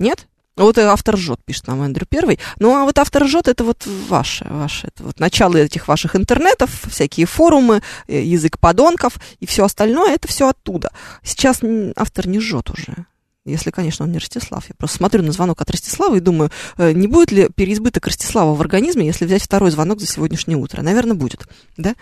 Нет? 0.00 0.26
Вот 0.56 0.78
автор 0.78 1.18
жжет, 1.18 1.38
пишет 1.44 1.66
нам 1.66 1.82
Эндрю 1.82 2.06
Первый. 2.08 2.38
Ну, 2.58 2.74
а 2.74 2.84
вот 2.84 2.98
автор 2.98 3.26
жжет, 3.26 3.46
это 3.46 3.62
вот 3.62 3.86
ваше, 4.08 4.46
ваше, 4.48 4.86
это 4.86 5.04
вот 5.04 5.20
начало 5.20 5.56
этих 5.56 5.86
ваших 5.86 6.16
интернетов, 6.16 6.70
всякие 6.90 7.26
форумы, 7.26 7.82
э, 8.08 8.22
язык 8.22 8.58
подонков 8.58 9.18
и 9.38 9.46
все 9.46 9.64
остальное, 9.66 10.14
это 10.14 10.28
все 10.28 10.48
оттуда. 10.48 10.90
Сейчас 11.22 11.60
автор 11.94 12.26
не 12.26 12.40
жжет 12.40 12.70
уже. 12.70 13.06
Если, 13.44 13.70
конечно, 13.70 14.04
он 14.04 14.12
не 14.12 14.18
Ростислав. 14.18 14.68
Я 14.68 14.74
просто 14.76 14.96
смотрю 14.96 15.22
на 15.22 15.30
звонок 15.30 15.60
от 15.60 15.70
Ростислава 15.70 16.16
и 16.16 16.20
думаю, 16.20 16.50
э, 16.78 16.92
не 16.92 17.06
будет 17.06 17.32
ли 17.32 17.48
переизбыток 17.54 18.06
Ростислава 18.06 18.54
в 18.54 18.60
организме, 18.60 19.06
если 19.06 19.26
взять 19.26 19.42
второй 19.42 19.70
звонок 19.70 20.00
за 20.00 20.06
сегодняшнее 20.06 20.56
утро? 20.56 20.80
Наверное, 20.80 21.14
будет, 21.14 21.46
да? 21.76 21.94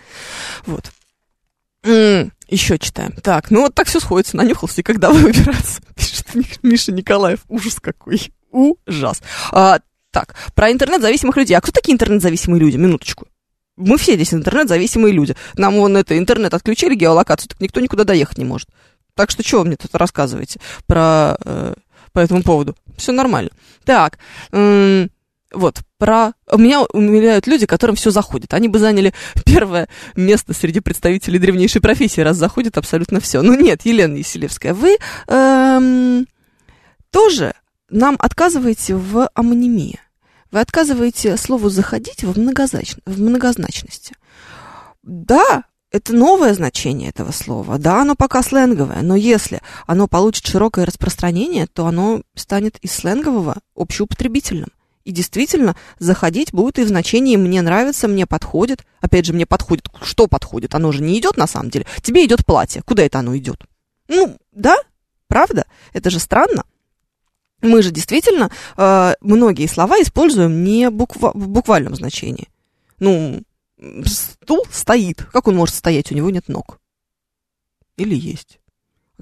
Вот. 0.65 0.91
Еще 1.83 2.79
читаем. 2.79 3.11
Так, 3.21 3.51
ну 3.51 3.61
вот 3.61 3.75
так 3.75 3.87
все 3.87 3.99
сходится. 3.99 4.37
Нанюхался, 4.37 4.81
и 4.81 4.83
когда 4.83 5.11
выбираться, 5.11 5.81
пишет 5.95 6.27
Миша 6.63 6.91
Николаев. 6.91 7.41
Ужас 7.47 7.79
какой. 7.79 8.19
Ужас. 8.55 9.21
А, 9.51 9.79
так, 10.11 10.33
про 10.53 10.71
интернет-зависимых 10.71 11.35
людей. 11.35 11.55
А 11.55 11.61
кто 11.61 11.73
такие 11.73 11.93
интернет-зависимые 11.93 12.61
люди? 12.61 12.77
Минуточку. 12.77 13.27
Мы 13.75 13.97
все 13.97 14.15
здесь 14.15 14.33
интернет-зависимые 14.33 15.13
люди. 15.13 15.35
Нам 15.55 15.75
вон 15.75 15.97
это 15.97 16.17
интернет 16.17 16.53
отключили, 16.53 16.95
геолокацию, 16.95 17.49
так 17.49 17.59
никто 17.59 17.81
никуда 17.81 18.05
доехать 18.05 18.37
не 18.37 18.45
может. 18.45 18.69
Так 19.13 19.29
что 19.29 19.43
чего 19.43 19.61
вы 19.61 19.67
мне 19.67 19.75
тут 19.75 19.93
рассказываете 19.93 20.61
про, 20.87 21.37
э, 21.43 21.73
по 22.13 22.19
этому 22.19 22.43
поводу? 22.43 22.77
Все 22.95 23.11
нормально. 23.11 23.49
Так, 23.83 24.19
э, 24.53 25.07
вот, 25.51 25.81
про... 25.97 26.31
Меня 26.55 26.83
умиляют 26.83 27.47
люди, 27.47 27.65
которым 27.65 27.97
все 27.97 28.09
заходит. 28.09 28.53
Они 28.53 28.69
бы 28.69 28.79
заняли 28.79 29.13
первое 29.45 29.89
место 30.15 30.53
среди 30.53 30.79
представителей 30.79 31.39
древнейшей 31.39 31.81
профессии, 31.81 32.21
раз 32.21 32.37
заходит 32.37 32.77
абсолютно 32.77 33.19
все. 33.19 33.41
Ну 33.41 33.53
нет, 33.53 33.81
Елена 33.83 34.15
Еселевская, 34.15 34.73
вы 34.73 34.97
эм, 35.27 36.25
тоже 37.11 37.53
нам 37.89 38.15
отказываете 38.19 38.95
в 38.95 39.29
амонимии. 39.33 39.99
Вы 40.51 40.59
отказываете 40.59 41.37
слову 41.37 41.69
«заходить» 41.69 42.23
в, 42.23 42.39
многознач... 42.39 42.95
в 43.05 43.19
многозначности. 43.19 44.15
Да, 45.03 45.65
это 45.91 46.13
новое 46.13 46.53
значение 46.53 47.09
этого 47.09 47.31
слова. 47.31 47.77
Да, 47.77 48.01
оно 48.01 48.15
пока 48.15 48.41
сленговое, 48.41 49.01
но 49.01 49.15
если 49.15 49.61
оно 49.85 50.07
получит 50.07 50.45
широкое 50.45 50.85
распространение, 50.85 51.67
то 51.67 51.85
оно 51.87 52.21
станет 52.35 52.77
из 52.79 52.91
сленгового 52.91 53.57
общеупотребительным. 53.75 54.69
И 55.03 55.11
действительно, 55.11 55.75
заходить 55.99 56.51
будет 56.51 56.79
и 56.79 56.83
в 56.83 56.87
значении 56.87 57.37
«мне 57.37 57.61
нравится», 57.61 58.07
«мне 58.07 58.25
подходит». 58.25 58.83
Опять 59.01 59.25
же, 59.25 59.33
«мне 59.33 59.45
подходит». 59.45 59.87
Что 60.01 60.27
подходит? 60.27 60.73
Оно 60.73 60.91
же 60.91 61.03
не 61.03 61.19
идет 61.19 61.37
на 61.37 61.45
самом 61.45 61.69
деле. 61.69 61.85
Тебе 62.01 62.25
идет 62.25 62.43
платье. 62.43 62.81
Куда 62.81 63.03
это 63.03 63.19
оно 63.19 63.37
идет? 63.37 63.63
Ну, 64.07 64.35
да, 64.51 64.75
правда? 65.27 65.65
Это 65.93 66.09
же 66.09 66.19
странно. 66.19 66.63
Мы 67.65 67.81
же 67.81 67.91
действительно 67.91 68.51
э, 68.77 69.13
многие 69.21 69.67
слова 69.67 70.01
используем 70.01 70.63
не 70.63 70.89
буква 70.89 71.31
в 71.33 71.47
буквальном 71.47 71.95
значении. 71.95 72.47
Ну, 72.99 73.41
стул 74.05 74.65
стоит. 74.71 75.23
Как 75.33 75.47
он 75.47 75.55
может 75.55 75.75
стоять? 75.75 76.11
У 76.11 76.15
него 76.15 76.29
нет 76.29 76.47
ног. 76.47 76.79
Или 77.97 78.15
есть? 78.15 78.59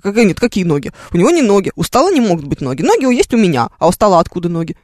Как, 0.02 0.16
нет, 0.16 0.39
какие 0.39 0.64
ноги? 0.64 0.91
У 1.12 1.18
него 1.18 1.30
не 1.30 1.41
ноги. 1.41 1.72
У 1.76 1.84
стола 1.84 2.12
не 2.12 2.22
могут 2.22 2.46
быть 2.46 2.62
ноги. 2.62 2.82
Ноги 2.82 3.06
есть 3.16 3.34
у 3.34 3.38
меня, 3.38 3.70
а 3.80 3.88
у 3.88 3.91
стола 3.91 4.20
откуда 4.20 4.50
ноги? 4.50 4.76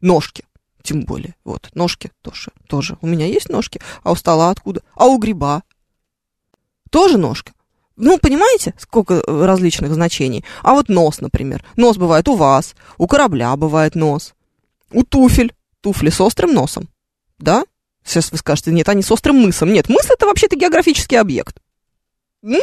Ножки. 0.00 0.44
Тем 0.82 1.02
более. 1.02 1.34
Вот, 1.44 1.70
ножки 1.74 2.10
тоже. 2.22 2.50
тоже. 2.66 2.96
У 3.00 3.06
меня 3.06 3.26
есть 3.26 3.48
ножки, 3.48 3.80
а 4.02 4.12
у 4.12 4.16
стола 4.16 4.50
откуда? 4.50 4.82
А 4.94 5.06
у 5.06 5.18
гриба? 5.18 5.62
Тоже 6.90 7.18
ножка. 7.18 7.52
Ну, 7.96 8.18
понимаете, 8.18 8.74
сколько 8.78 9.14
э, 9.14 9.44
различных 9.44 9.92
значений? 9.92 10.44
А 10.62 10.72
вот 10.72 10.88
нос, 10.88 11.20
например. 11.20 11.64
Нос 11.76 11.96
бывает 11.96 12.28
у 12.28 12.36
вас, 12.36 12.74
у 12.98 13.06
корабля 13.06 13.54
бывает 13.56 13.94
нос, 13.94 14.34
у 14.90 15.04
туфель. 15.04 15.54
Туфли 15.80 16.10
с 16.10 16.20
острым 16.20 16.54
носом. 16.54 16.88
Да? 17.38 17.64
Сейчас 18.04 18.30
вы 18.30 18.38
скажете, 18.38 18.70
нет, 18.70 18.88
они 18.88 19.02
с 19.02 19.10
острым 19.10 19.36
мысом. 19.36 19.72
Нет, 19.72 19.88
мыс 19.88 20.08
это 20.08 20.26
вообще-то 20.26 20.54
географический 20.54 21.18
объект. 21.18 21.60
М? 22.44 22.60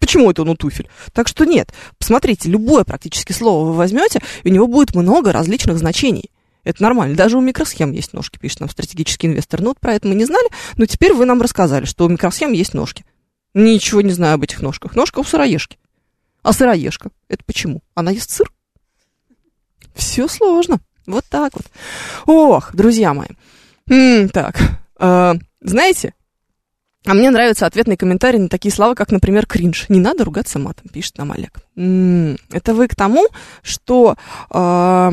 Почему 0.00 0.30
это 0.30 0.42
он 0.42 0.50
у 0.50 0.56
туфель? 0.56 0.88
Так 1.12 1.28
что 1.28 1.44
нет. 1.44 1.72
Посмотрите, 1.98 2.48
любое 2.48 2.84
практически 2.84 3.32
слово 3.32 3.66
вы 3.66 3.74
возьмете, 3.74 4.20
и 4.42 4.50
у 4.50 4.52
него 4.52 4.66
будет 4.66 4.94
много 4.94 5.32
различных 5.32 5.78
значений. 5.78 6.30
Это 6.64 6.82
нормально. 6.82 7.16
Даже 7.16 7.38
у 7.38 7.40
микросхем 7.40 7.92
есть 7.92 8.12
ножки, 8.12 8.38
пишет 8.38 8.60
нам 8.60 8.68
стратегический 8.68 9.28
инвестор. 9.28 9.60
Ну, 9.60 9.68
вот 9.68 9.80
про 9.80 9.94
это 9.94 10.08
мы 10.08 10.14
не 10.14 10.24
знали, 10.24 10.48
но 10.76 10.86
теперь 10.86 11.14
вы 11.14 11.24
нам 11.24 11.40
рассказали, 11.40 11.84
что 11.84 12.04
у 12.04 12.08
микросхем 12.08 12.52
есть 12.52 12.74
ножки. 12.74 13.04
Ничего 13.54 14.00
не 14.00 14.12
знаю 14.12 14.34
об 14.34 14.42
этих 14.42 14.60
ножках. 14.60 14.94
Ножка 14.94 15.20
у 15.20 15.24
сыроежки. 15.24 15.78
А 16.42 16.52
сыроежка, 16.52 17.10
это 17.28 17.42
почему? 17.44 17.82
Она 17.94 18.10
ест 18.10 18.30
сыр? 18.30 18.50
Все 19.94 20.28
сложно. 20.28 20.80
Вот 21.06 21.24
так 21.28 21.54
вот. 21.54 21.66
Ох, 22.26 22.74
друзья 22.74 23.14
мои. 23.14 23.28
М-м, 23.88 24.28
так, 24.28 24.60
э, 25.00 25.34
знаете, 25.60 26.14
а 27.06 27.14
мне 27.14 27.30
нравятся 27.30 27.66
ответные 27.66 27.96
комментарии 27.96 28.38
на 28.38 28.48
такие 28.48 28.72
слова, 28.72 28.94
как, 28.94 29.10
например, 29.10 29.46
кринж. 29.46 29.88
Не 29.88 30.00
надо 30.00 30.24
ругаться 30.24 30.58
матом, 30.58 30.88
пишет 30.88 31.16
нам 31.16 31.32
Олег. 31.32 31.60
М-м, 31.76 32.36
это 32.50 32.74
вы 32.74 32.86
к 32.86 32.94
тому, 32.94 33.26
что 33.62 34.16
э, 34.50 35.10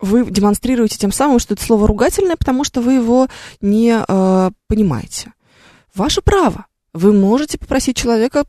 вы 0.00 0.30
демонстрируете 0.30 0.98
тем 0.98 1.12
самым, 1.12 1.38
что 1.38 1.54
это 1.54 1.62
слово 1.62 1.86
ругательное, 1.86 2.36
потому 2.36 2.64
что 2.64 2.80
вы 2.80 2.94
его 2.94 3.28
не 3.60 3.96
э, 3.96 4.50
понимаете. 4.66 5.32
Ваше 5.94 6.20
право. 6.20 6.66
Вы 6.96 7.12
можете 7.12 7.58
попросить 7.58 7.96
человека 7.96 8.46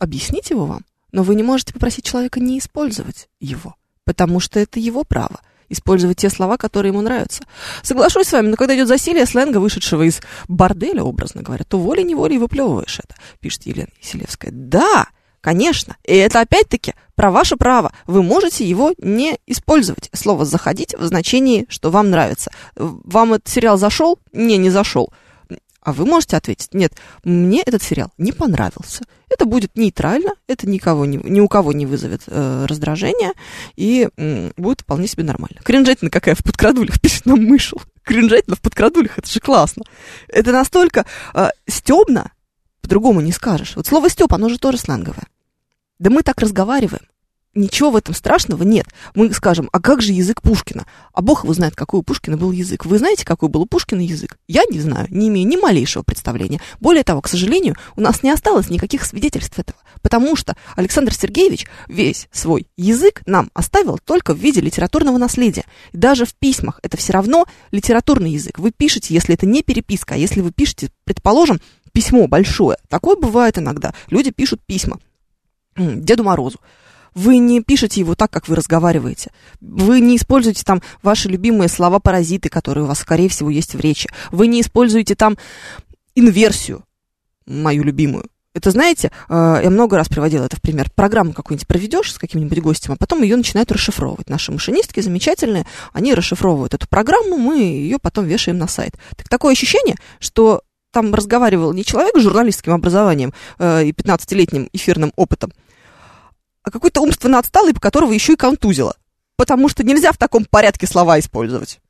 объяснить 0.00 0.50
его 0.50 0.66
вам, 0.66 0.84
но 1.12 1.22
вы 1.22 1.36
не 1.36 1.44
можете 1.44 1.72
попросить 1.72 2.04
человека 2.04 2.40
не 2.40 2.58
использовать 2.58 3.28
его. 3.40 3.76
потому 4.04 4.38
что 4.38 4.60
это 4.60 4.80
его 4.80 5.02
право 5.04 5.40
использовать 5.70 6.18
те 6.18 6.28
слова, 6.28 6.58
которые 6.58 6.90
ему 6.90 7.00
нравятся. 7.00 7.42
Соглашусь 7.82 8.26
с 8.26 8.32
вами, 8.32 8.48
но 8.48 8.56
когда 8.56 8.76
идет 8.76 8.86
засилие 8.86 9.24
сленга, 9.24 9.58
вышедшего 9.58 10.02
из 10.02 10.20
борделя, 10.46 11.02
образно 11.02 11.40
говоря, 11.42 11.64
то 11.64 11.78
волей-неволей 11.78 12.36
выплевываешь 12.36 12.98
это, 12.98 13.14
пишет 13.40 13.64
Елена 13.64 13.88
Еселевская. 14.02 14.50
Да, 14.52 15.06
Конечно. 15.40 15.96
И 16.04 16.14
это 16.14 16.40
опять-таки 16.40 16.94
про 17.14 17.30
ваше 17.30 17.56
право. 17.56 17.92
Вы 18.06 18.22
можете 18.22 18.64
его 18.64 18.94
не 18.96 19.38
использовать. 19.46 20.08
Слово 20.14 20.46
«заходить» 20.46 20.94
в 20.94 21.04
значении, 21.04 21.66
что 21.68 21.90
вам 21.90 22.08
нравится. 22.08 22.50
Вам 22.76 23.34
этот 23.34 23.48
сериал 23.48 23.76
зашел? 23.76 24.18
Не, 24.32 24.56
не 24.56 24.70
зашел. 24.70 25.12
А 25.84 25.92
вы 25.92 26.06
можете 26.06 26.38
ответить, 26.38 26.72
нет, 26.72 26.94
мне 27.24 27.62
этот 27.64 27.82
сериал 27.82 28.10
не 28.16 28.32
понравился. 28.32 29.04
Это 29.28 29.44
будет 29.44 29.76
нейтрально, 29.76 30.30
это 30.48 30.66
никого 30.66 31.04
не, 31.04 31.18
ни 31.18 31.40
у 31.40 31.48
кого 31.48 31.74
не 31.74 31.84
вызовет 31.84 32.22
э, 32.26 32.64
раздражения 32.66 33.34
и 33.76 34.08
э, 34.16 34.50
будет 34.56 34.80
вполне 34.80 35.06
себе 35.06 35.24
нормально. 35.24 35.60
Кринжатина 35.62 36.10
какая 36.10 36.34
в 36.34 36.42
подкрадулях, 36.42 36.98
пишет 37.02 37.26
нам 37.26 37.44
мышел. 37.44 37.82
Кринжатина 38.02 38.56
в 38.56 38.62
подкрадулях, 38.62 39.18
это 39.18 39.30
же 39.30 39.40
классно. 39.40 39.84
Это 40.28 40.52
настолько 40.52 41.04
э, 41.34 41.50
стебно, 41.68 42.32
по-другому 42.80 43.20
не 43.20 43.32
скажешь. 43.32 43.76
Вот 43.76 43.86
слово 43.86 44.08
степ, 44.08 44.32
оно 44.32 44.48
же 44.48 44.58
тоже 44.58 44.78
сленговое. 44.78 45.26
Да 45.98 46.08
мы 46.08 46.22
так 46.22 46.40
разговариваем. 46.40 47.04
Ничего 47.54 47.90
в 47.90 47.96
этом 47.96 48.14
страшного 48.14 48.64
нет. 48.64 48.86
Мы 49.14 49.32
скажем, 49.32 49.68
а 49.72 49.80
как 49.80 50.02
же 50.02 50.12
язык 50.12 50.42
Пушкина? 50.42 50.86
А 51.12 51.22
Бог 51.22 51.44
его 51.44 51.54
знает, 51.54 51.76
какой 51.76 52.00
у 52.00 52.02
Пушкина 52.02 52.36
был 52.36 52.50
язык. 52.50 52.84
Вы 52.84 52.98
знаете, 52.98 53.24
какой 53.24 53.48
был 53.48 53.62
у 53.62 53.66
Пушкина 53.66 54.00
язык? 54.00 54.38
Я 54.48 54.62
не 54.68 54.80
знаю, 54.80 55.06
не 55.10 55.28
имею 55.28 55.46
ни 55.46 55.56
малейшего 55.56 56.02
представления. 56.02 56.60
Более 56.80 57.04
того, 57.04 57.20
к 57.20 57.28
сожалению, 57.28 57.76
у 57.94 58.00
нас 58.00 58.22
не 58.24 58.30
осталось 58.30 58.70
никаких 58.70 59.04
свидетельств 59.04 59.58
этого. 59.58 59.78
Потому 60.02 60.34
что 60.34 60.56
Александр 60.74 61.14
Сергеевич 61.14 61.66
весь 61.88 62.28
свой 62.32 62.66
язык 62.76 63.22
нам 63.26 63.50
оставил 63.54 63.98
только 63.98 64.34
в 64.34 64.38
виде 64.38 64.60
литературного 64.60 65.16
наследия. 65.16 65.64
И 65.92 65.96
даже 65.96 66.26
в 66.26 66.34
письмах 66.34 66.80
это 66.82 66.96
все 66.96 67.12
равно 67.12 67.46
литературный 67.70 68.32
язык. 68.32 68.58
Вы 68.58 68.72
пишете, 68.72 69.14
если 69.14 69.34
это 69.34 69.46
не 69.46 69.62
переписка, 69.62 70.14
а 70.14 70.18
если 70.18 70.40
вы 70.40 70.50
пишете, 70.50 70.90
предположим, 71.04 71.60
письмо 71.92 72.26
большое. 72.26 72.78
Такое 72.88 73.16
бывает 73.16 73.58
иногда. 73.58 73.94
Люди 74.10 74.32
пишут 74.32 74.60
письма 74.66 74.98
Деду 75.76 76.24
Морозу. 76.24 76.58
Вы 77.14 77.38
не 77.38 77.60
пишете 77.60 78.00
его 78.00 78.14
так, 78.14 78.30
как 78.30 78.48
вы 78.48 78.56
разговариваете. 78.56 79.30
Вы 79.60 80.00
не 80.00 80.16
используете 80.16 80.64
там 80.64 80.82
ваши 81.02 81.28
любимые 81.28 81.68
слова-паразиты, 81.68 82.48
которые 82.48 82.84
у 82.84 82.88
вас, 82.88 82.98
скорее 82.98 83.28
всего, 83.28 83.50
есть 83.50 83.74
в 83.74 83.80
речи. 83.80 84.08
Вы 84.32 84.48
не 84.48 84.60
используете 84.60 85.14
там 85.14 85.36
инверсию, 86.14 86.84
мою 87.46 87.84
любимую. 87.84 88.26
Это, 88.54 88.70
знаете, 88.70 89.10
э, 89.28 89.60
я 89.64 89.70
много 89.70 89.96
раз 89.96 90.08
приводила 90.08 90.44
это 90.44 90.56
в 90.56 90.62
пример. 90.62 90.88
Программу 90.94 91.32
какую-нибудь 91.32 91.66
проведешь 91.66 92.12
с 92.12 92.18
каким-нибудь 92.18 92.60
гостем, 92.60 92.92
а 92.92 92.96
потом 92.96 93.22
ее 93.22 93.36
начинают 93.36 93.72
расшифровывать. 93.72 94.30
Наши 94.30 94.52
машинистки 94.52 95.00
замечательные, 95.00 95.66
они 95.92 96.14
расшифровывают 96.14 96.72
эту 96.72 96.88
программу, 96.88 97.36
мы 97.36 97.58
ее 97.58 97.98
потом 97.98 98.26
вешаем 98.26 98.58
на 98.58 98.68
сайт. 98.68 98.94
Так 99.16 99.28
такое 99.28 99.52
ощущение, 99.52 99.96
что 100.20 100.62
там 100.92 101.12
разговаривал 101.12 101.72
не 101.72 101.84
человек 101.84 102.16
с 102.16 102.22
журналистским 102.22 102.72
образованием 102.72 103.34
э, 103.58 103.86
и 103.86 103.92
15-летним 103.92 104.68
эфирным 104.72 105.12
опытом, 105.16 105.52
какой-то 106.70 107.00
умственно 107.00 107.38
отсталый, 107.38 107.74
по 107.74 107.80
которого 107.80 108.12
еще 108.12 108.34
и 108.34 108.36
контузило. 108.36 108.96
Потому 109.36 109.68
что 109.68 109.82
нельзя 109.82 110.12
в 110.12 110.18
таком 110.18 110.44
порядке 110.44 110.86
слова 110.86 111.18
использовать 111.18 111.80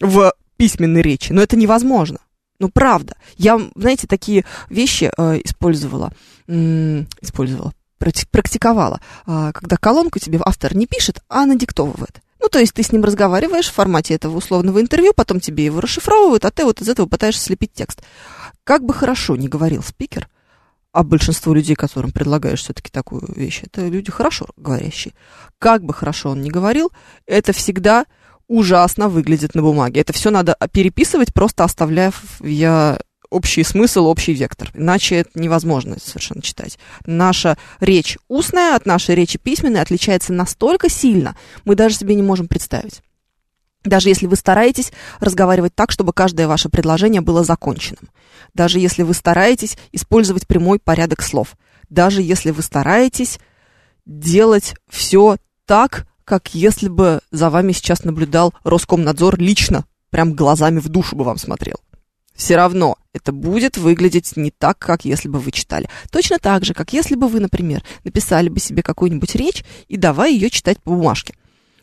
в 0.00 0.32
письменной 0.56 1.02
речи. 1.02 1.32
Но 1.32 1.42
это 1.42 1.56
невозможно. 1.56 2.18
Ну, 2.58 2.68
правда. 2.68 3.16
Я, 3.36 3.58
знаете, 3.74 4.06
такие 4.06 4.44
вещи 4.68 5.10
э, 5.16 5.40
использовала. 5.44 6.12
М- 6.46 7.08
использовала. 7.22 7.72
Практиковала. 7.98 9.00
Э, 9.26 9.50
когда 9.54 9.76
колонку 9.76 10.18
тебе 10.18 10.38
автор 10.44 10.76
не 10.76 10.86
пишет, 10.86 11.22
а 11.28 11.46
надиктовывает. 11.46 12.20
Ну, 12.38 12.48
то 12.48 12.58
есть 12.58 12.74
ты 12.74 12.82
с 12.82 12.92
ним 12.92 13.04
разговариваешь 13.04 13.68
в 13.68 13.74
формате 13.74 14.14
этого 14.14 14.36
условного 14.36 14.80
интервью, 14.80 15.12
потом 15.14 15.40
тебе 15.40 15.64
его 15.64 15.80
расшифровывают, 15.80 16.44
а 16.44 16.50
ты 16.50 16.64
вот 16.64 16.80
из 16.80 16.88
этого 16.88 17.06
пытаешься 17.06 17.44
слепить 17.44 17.72
текст. 17.72 18.02
Как 18.64 18.84
бы 18.84 18.94
хорошо 18.94 19.36
не 19.36 19.48
говорил 19.48 19.82
спикер, 19.82 20.28
а 20.92 21.02
большинство 21.04 21.54
людей, 21.54 21.76
которым 21.76 22.10
предлагаешь 22.10 22.62
все-таки 22.62 22.90
такую 22.90 23.22
вещь, 23.34 23.62
это 23.64 23.86
люди 23.86 24.10
хорошо 24.10 24.46
говорящие. 24.56 25.14
Как 25.58 25.84
бы 25.84 25.94
хорошо 25.94 26.30
он 26.30 26.42
ни 26.42 26.50
говорил, 26.50 26.90
это 27.26 27.52
всегда 27.52 28.06
ужасно 28.48 29.08
выглядит 29.08 29.54
на 29.54 29.62
бумаге. 29.62 30.00
Это 30.00 30.12
все 30.12 30.30
надо 30.30 30.56
переписывать, 30.72 31.32
просто 31.32 31.62
оставляя 31.64 32.12
я 32.40 32.98
общий 33.30 33.62
смысл, 33.62 34.06
общий 34.06 34.32
вектор. 34.32 34.70
Иначе 34.74 35.16
это 35.16 35.30
невозможно 35.38 35.96
совершенно 36.02 36.42
читать. 36.42 36.78
Наша 37.06 37.56
речь 37.78 38.18
устная 38.28 38.74
от 38.74 38.86
нашей 38.86 39.14
речи 39.14 39.38
письменной 39.38 39.80
отличается 39.80 40.32
настолько 40.32 40.88
сильно, 40.90 41.36
мы 41.64 41.76
даже 41.76 41.94
себе 41.94 42.16
не 42.16 42.22
можем 42.22 42.48
представить. 42.48 43.02
Даже 43.84 44.10
если 44.10 44.26
вы 44.26 44.36
стараетесь 44.36 44.92
разговаривать 45.20 45.74
так, 45.74 45.90
чтобы 45.90 46.12
каждое 46.12 46.46
ваше 46.46 46.68
предложение 46.68 47.22
было 47.22 47.44
законченным. 47.44 48.10
Даже 48.52 48.78
если 48.78 49.02
вы 49.02 49.14
стараетесь 49.14 49.78
использовать 49.92 50.46
прямой 50.46 50.78
порядок 50.78 51.22
слов. 51.22 51.56
Даже 51.88 52.20
если 52.20 52.50
вы 52.50 52.62
стараетесь 52.62 53.38
делать 54.04 54.74
все 54.88 55.38
так, 55.64 56.06
как 56.24 56.54
если 56.54 56.88
бы 56.88 57.20
за 57.30 57.48
вами 57.48 57.72
сейчас 57.72 58.04
наблюдал 58.04 58.52
Роскомнадзор 58.64 59.38
лично, 59.40 59.84
прям 60.10 60.34
глазами 60.34 60.78
в 60.78 60.88
душу 60.88 61.16
бы 61.16 61.24
вам 61.24 61.38
смотрел. 61.38 61.76
Все 62.34 62.56
равно 62.56 62.96
это 63.12 63.32
будет 63.32 63.76
выглядеть 63.76 64.36
не 64.36 64.50
так, 64.50 64.78
как 64.78 65.04
если 65.04 65.28
бы 65.28 65.38
вы 65.38 65.50
читали. 65.52 65.88
Точно 66.10 66.38
так 66.38 66.64
же, 66.64 66.74
как 66.74 66.92
если 66.92 67.14
бы 67.14 67.28
вы, 67.28 67.40
например, 67.40 67.82
написали 68.04 68.48
бы 68.48 68.60
себе 68.60 68.82
какую-нибудь 68.82 69.34
речь 69.34 69.64
и 69.88 69.96
давай 69.96 70.34
ее 70.34 70.50
читать 70.50 70.80
по 70.82 70.92
бумажке 70.92 71.34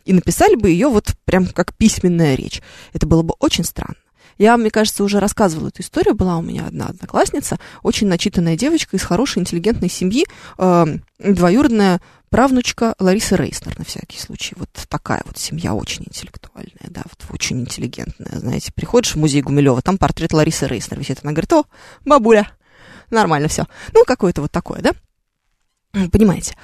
и 0.08 0.12
написали 0.14 0.54
бы 0.54 0.70
ее 0.70 0.88
вот 0.88 1.14
прям 1.26 1.46
как 1.46 1.74
письменная 1.74 2.34
речь. 2.34 2.62
Это 2.94 3.06
было 3.06 3.22
бы 3.22 3.34
очень 3.40 3.62
странно. 3.62 3.96
Я, 4.38 4.56
мне 4.56 4.70
кажется, 4.70 5.04
уже 5.04 5.20
рассказывала 5.20 5.68
эту 5.68 5.82
историю. 5.82 6.14
Была 6.14 6.38
у 6.38 6.42
меня 6.42 6.66
одна 6.66 6.86
одноклассница, 6.86 7.58
очень 7.82 8.06
начитанная 8.06 8.56
девочка 8.56 8.96
из 8.96 9.02
хорошей, 9.02 9.40
интеллигентной 9.40 9.90
семьи, 9.90 10.24
э, 10.56 10.86
двоюродная 11.18 12.00
правнучка 12.30 12.94
Ларисы 12.98 13.36
Рейснер, 13.36 13.78
на 13.78 13.84
всякий 13.84 14.18
случай. 14.18 14.54
Вот 14.56 14.70
такая 14.88 15.22
вот 15.26 15.36
семья 15.36 15.74
очень 15.74 16.04
интеллектуальная, 16.04 16.88
да, 16.88 17.02
вот 17.04 17.34
очень 17.34 17.60
интеллигентная. 17.60 18.38
Знаете, 18.38 18.72
приходишь 18.72 19.14
в 19.14 19.18
музей 19.18 19.42
Гумилева, 19.42 19.82
там 19.82 19.98
портрет 19.98 20.32
Ларисы 20.32 20.66
Рейснер 20.66 20.98
висит. 20.98 21.18
Она 21.22 21.32
говорит, 21.32 21.52
о, 21.52 21.64
бабуля, 22.06 22.50
нормально 23.10 23.48
все. 23.48 23.66
Ну, 23.92 24.04
какое-то 24.06 24.40
вот 24.40 24.52
такое, 24.52 24.80
да? 24.80 24.92
Понимаете? 26.10 26.54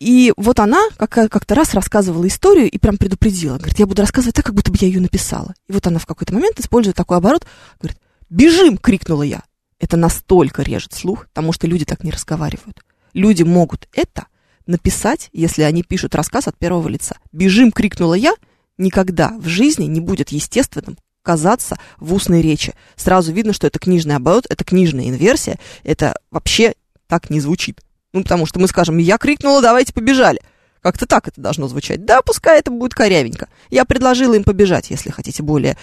И 0.00 0.32
вот 0.38 0.58
она 0.60 0.88
как-то 0.96 1.54
раз 1.54 1.74
рассказывала 1.74 2.26
историю 2.26 2.70
и 2.70 2.78
прям 2.78 2.96
предупредила. 2.96 3.58
Говорит, 3.58 3.78
я 3.78 3.86
буду 3.86 4.00
рассказывать 4.00 4.34
так, 4.34 4.46
как 4.46 4.54
будто 4.54 4.70
бы 4.72 4.78
я 4.80 4.88
ее 4.88 4.98
написала. 4.98 5.54
И 5.68 5.72
вот 5.72 5.86
она 5.86 5.98
в 5.98 6.06
какой-то 6.06 6.32
момент 6.32 6.58
использует 6.58 6.96
такой 6.96 7.18
оборот. 7.18 7.46
Говорит, 7.78 8.00
бежим, 8.30 8.78
крикнула 8.78 9.22
я. 9.22 9.42
Это 9.78 9.98
настолько 9.98 10.62
режет 10.62 10.94
слух, 10.94 11.26
потому 11.26 11.52
что 11.52 11.66
люди 11.66 11.84
так 11.84 12.02
не 12.02 12.10
разговаривают. 12.10 12.82
Люди 13.12 13.42
могут 13.42 13.88
это 13.92 14.26
написать, 14.66 15.28
если 15.34 15.62
они 15.62 15.82
пишут 15.82 16.14
рассказ 16.14 16.48
от 16.48 16.56
первого 16.56 16.88
лица. 16.88 17.16
Бежим, 17.30 17.70
крикнула 17.70 18.14
я, 18.14 18.34
никогда 18.78 19.36
в 19.38 19.48
жизни 19.48 19.84
не 19.84 20.00
будет 20.00 20.30
естественным 20.30 20.96
казаться 21.22 21.78
в 21.98 22.14
устной 22.14 22.40
речи. 22.40 22.74
Сразу 22.96 23.32
видно, 23.32 23.52
что 23.52 23.66
это 23.66 23.78
книжный 23.78 24.16
оборот, 24.16 24.46
это 24.48 24.64
книжная 24.64 25.08
инверсия, 25.08 25.58
это 25.82 26.18
вообще 26.30 26.72
так 27.06 27.28
не 27.28 27.40
звучит. 27.40 27.82
Ну, 28.12 28.22
потому 28.22 28.46
что 28.46 28.58
мы 28.58 28.68
скажем, 28.68 28.98
я 28.98 29.18
крикнула, 29.18 29.62
давайте 29.62 29.92
побежали. 29.92 30.40
Как-то 30.82 31.06
так 31.06 31.28
это 31.28 31.40
должно 31.40 31.68
звучать. 31.68 32.04
Да, 32.04 32.22
пускай 32.22 32.58
это 32.58 32.70
будет 32.70 32.94
корявенько. 32.94 33.48
Я 33.68 33.84
предложила 33.84 34.34
им 34.34 34.44
побежать, 34.44 34.90
если 34.90 35.10
хотите 35.10 35.42
более, 35.42 35.76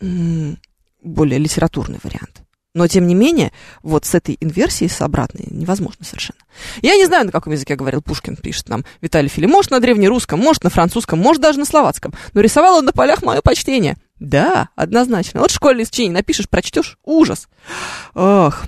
более 0.00 1.38
литературный 1.38 1.98
вариант. 2.02 2.42
Но, 2.72 2.86
тем 2.86 3.08
не 3.08 3.16
менее, 3.16 3.52
вот 3.82 4.04
с 4.04 4.14
этой 4.14 4.36
инверсией, 4.40 4.88
с 4.88 5.00
обратной, 5.00 5.48
невозможно 5.50 6.04
совершенно. 6.04 6.38
Я 6.82 6.94
не 6.94 7.04
знаю, 7.04 7.26
на 7.26 7.32
каком 7.32 7.52
языке 7.52 7.74
говорил 7.74 8.00
Пушкин, 8.00 8.36
пишет 8.36 8.68
нам 8.68 8.84
Виталий 9.00 9.28
Фили. 9.28 9.46
Может, 9.46 9.72
на 9.72 9.80
древнерусском, 9.80 10.38
может, 10.38 10.62
на 10.62 10.70
французском, 10.70 11.18
может, 11.18 11.42
даже 11.42 11.58
на 11.58 11.64
словацком. 11.64 12.14
Но 12.32 12.40
рисовал 12.40 12.78
он 12.78 12.84
на 12.84 12.92
полях 12.92 13.22
мое 13.22 13.40
почтение. 13.40 13.96
Да, 14.20 14.68
однозначно. 14.76 15.40
Вот 15.40 15.50
школьное 15.50 15.84
сочинение 15.84 16.18
напишешь, 16.18 16.48
прочтешь, 16.48 16.96
ужас. 17.02 17.48
Ох, 18.14 18.62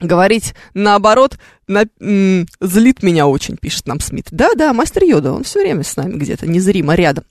говорить 0.00 0.54
наоборот 0.74 1.38
на, 1.66 1.84
м, 2.00 2.46
злит 2.60 3.02
меня 3.02 3.26
очень, 3.26 3.56
пишет 3.56 3.86
нам 3.86 4.00
Смит. 4.00 4.26
Да-да, 4.30 4.72
мастер 4.72 5.04
Йода, 5.04 5.32
он 5.32 5.44
все 5.44 5.60
время 5.60 5.82
с 5.82 5.96
нами 5.96 6.16
где-то 6.16 6.46
незримо 6.46 6.94
рядом. 6.94 7.24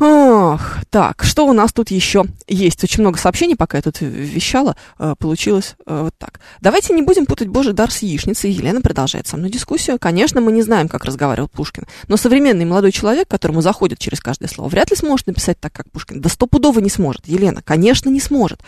Ох, 0.00 0.78
так, 0.90 1.22
что 1.22 1.46
у 1.46 1.52
нас 1.52 1.72
тут 1.72 1.92
еще 1.92 2.24
есть? 2.48 2.82
Очень 2.82 3.02
много 3.02 3.16
сообщений, 3.16 3.54
пока 3.54 3.78
я 3.78 3.82
тут 3.82 4.00
вещала, 4.00 4.74
э, 4.98 5.14
получилось 5.16 5.76
э, 5.86 6.02
вот 6.02 6.14
так. 6.18 6.40
Давайте 6.60 6.94
не 6.94 7.02
будем 7.02 7.26
путать 7.26 7.46
Божий 7.46 7.74
дар 7.74 7.92
с 7.92 7.98
яичницей. 7.98 8.50
Елена 8.50 8.80
продолжает 8.80 9.28
со 9.28 9.36
мной 9.36 9.50
дискуссию. 9.50 10.00
Конечно, 10.00 10.40
мы 10.40 10.50
не 10.50 10.62
знаем, 10.62 10.88
как 10.88 11.04
разговаривал 11.04 11.46
Пушкин, 11.48 11.86
но 12.08 12.16
современный 12.16 12.64
молодой 12.64 12.90
человек, 12.90 13.28
которому 13.28 13.60
заходит 13.60 14.00
через 14.00 14.18
каждое 14.18 14.48
слово, 14.48 14.68
вряд 14.68 14.90
ли 14.90 14.96
сможет 14.96 15.28
написать 15.28 15.60
так, 15.60 15.72
как 15.72 15.88
Пушкин. 15.92 16.20
Да 16.20 16.28
стопудово 16.28 16.80
не 16.80 16.90
сможет. 16.90 17.28
Елена, 17.28 17.62
конечно, 17.62 18.10
не 18.10 18.20
сможет. 18.20 18.62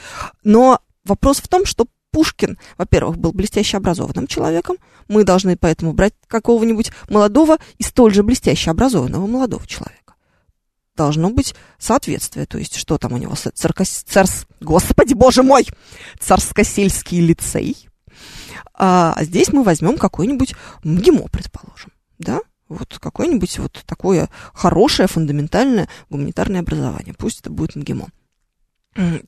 Но 0.44 0.78
вопрос 1.04 1.38
в 1.38 1.48
том, 1.48 1.66
что 1.66 1.86
Пушкин, 2.16 2.56
во-первых, 2.78 3.18
был 3.18 3.32
блестяще 3.32 3.76
образованным 3.76 4.26
человеком, 4.26 4.78
мы 5.06 5.22
должны 5.22 5.54
поэтому 5.54 5.92
брать 5.92 6.14
какого-нибудь 6.28 6.90
молодого 7.10 7.58
и 7.76 7.82
столь 7.82 8.14
же 8.14 8.22
блестяще 8.22 8.70
образованного 8.70 9.26
молодого 9.26 9.66
человека. 9.66 10.14
Должно 10.96 11.28
быть 11.28 11.54
соответствие, 11.78 12.46
то 12.46 12.56
есть 12.56 12.74
что 12.76 12.96
там 12.96 13.12
у 13.12 13.18
него, 13.18 13.34
царко... 13.34 13.84
царс... 13.84 14.46
господи, 14.62 15.12
боже 15.12 15.42
мой, 15.42 15.66
царскосельский 16.18 17.20
лицей, 17.20 17.86
а 18.72 19.22
здесь 19.22 19.52
мы 19.52 19.62
возьмем 19.62 19.98
какой-нибудь 19.98 20.54
МГИМО, 20.84 21.28
предположим, 21.30 21.92
да, 22.18 22.40
вот 22.70 22.98
какое-нибудь 22.98 23.58
вот 23.58 23.82
такое 23.84 24.30
хорошее, 24.54 25.06
фундаментальное 25.06 25.90
гуманитарное 26.08 26.60
образование. 26.60 27.12
Пусть 27.12 27.40
это 27.40 27.50
будет 27.50 27.76
МГИМО. 27.76 28.08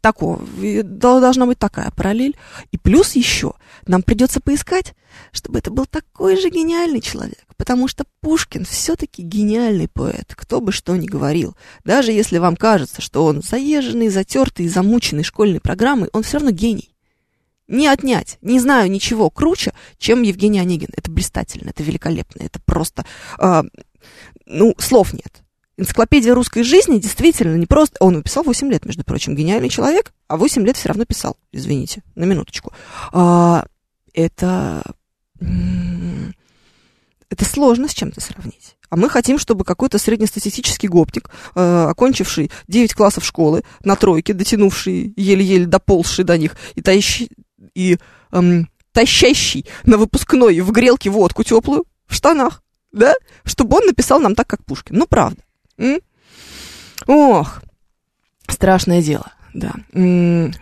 Такого. 0.01 0.41
Должна 0.83 1.47
быть 1.47 1.59
такая 1.59 1.91
параллель. 1.91 2.37
И 2.71 2.79
плюс 2.79 3.14
еще 3.16 3.55
нам 3.87 4.03
придется 4.03 4.41
поискать, 4.41 4.95
чтобы 5.33 5.59
это 5.59 5.71
был 5.71 5.87
такой 5.87 6.37
же 6.41 6.51
гениальный 6.51 7.01
человек. 7.01 7.45
Потому 7.57 7.89
что 7.89 8.05
Пушкин 8.21 8.64
все-таки 8.64 9.23
гениальный 9.23 9.89
поэт, 9.89 10.35
кто 10.35 10.61
бы 10.61 10.73
что 10.73 10.97
ни 10.97 11.07
говорил. 11.07 11.57
Даже 11.85 12.12
если 12.12 12.39
вам 12.39 12.57
кажется, 12.57 13.03
что 13.03 13.25
он 13.25 13.43
заезженный, 13.43 14.09
затертый, 14.09 14.69
замученный 14.69 15.25
школьной 15.25 15.61
программой, 15.61 16.09
он 16.12 16.23
все 16.23 16.39
равно 16.39 16.51
гений 16.51 16.95
не 17.69 17.87
отнять. 17.87 18.39
Не 18.41 18.59
знаю 18.59 18.91
ничего 18.91 19.31
круче, 19.31 19.73
чем 19.99 20.23
Евгений 20.23 20.59
Онегин. 20.59 20.89
Это 20.97 21.11
блистательно, 21.11 21.71
это 21.71 21.83
великолепно, 21.83 22.43
это 22.43 22.59
просто... 22.64 23.05
Э, 23.39 23.62
ну, 24.47 24.75
слов 24.79 25.12
нет. 25.12 25.43
Энциклопедия 25.79 26.35
русской 26.35 26.64
жизни 26.64 26.99
действительно 26.99 27.55
не 27.55 27.66
просто... 27.66 27.97
Он 28.01 28.14
написал 28.14 28.43
8 28.43 28.68
лет, 28.70 28.85
между 28.85 29.05
прочим, 29.05 29.37
гениальный 29.37 29.68
человек, 29.68 30.12
а 30.26 30.37
8 30.37 30.66
лет 30.66 30.76
все 30.76 30.89
равно 30.89 31.05
писал. 31.05 31.37
Извините, 31.53 32.03
на 32.16 32.24
минуточку. 32.24 32.72
А, 33.12 33.64
это... 34.12 34.83
Это 37.31 37.45
сложно 37.45 37.89
с 37.89 37.95
чем-то 37.95 38.20
сравнить. 38.20 38.76
А 38.91 38.97
мы 38.97 39.09
хотим, 39.09 39.39
чтобы 39.39 39.64
какой-то 39.64 39.99
среднестатистический 39.99 40.89
гопник, 40.89 41.31
э, 41.55 41.85
окончивший 41.91 42.51
9 42.66 42.95
классов 42.95 43.24
школы 43.24 43.62
на 43.85 43.97
тройке, 43.97 44.33
дотянувший 44.33 45.12
еле-еле 45.14 45.66
доползший 45.66 46.24
до 46.24 46.39
них 46.39 46.57
и 46.74 46.81
тающий, 46.81 47.31
и 47.74 47.99
эм, 48.33 48.68
тащащий 48.93 49.66
на 49.85 49.99
выпускной 49.99 50.59
в 50.61 50.72
грелке 50.72 51.11
водку 51.11 51.45
теплую 51.45 51.85
в 52.07 52.14
штанах, 52.14 52.62
да, 52.93 53.14
чтобы 53.45 53.76
он 53.76 53.87
написал 53.87 54.20
нам 54.20 54.35
так, 54.35 54.47
как 54.47 54.64
Пушкин. 54.64 54.97
Ну, 54.97 55.07
правда. 55.07 55.43
М? 55.79 56.01
Ох, 57.07 57.62
страшное 58.49 59.03
дело. 59.03 59.33
Да. 59.55 59.72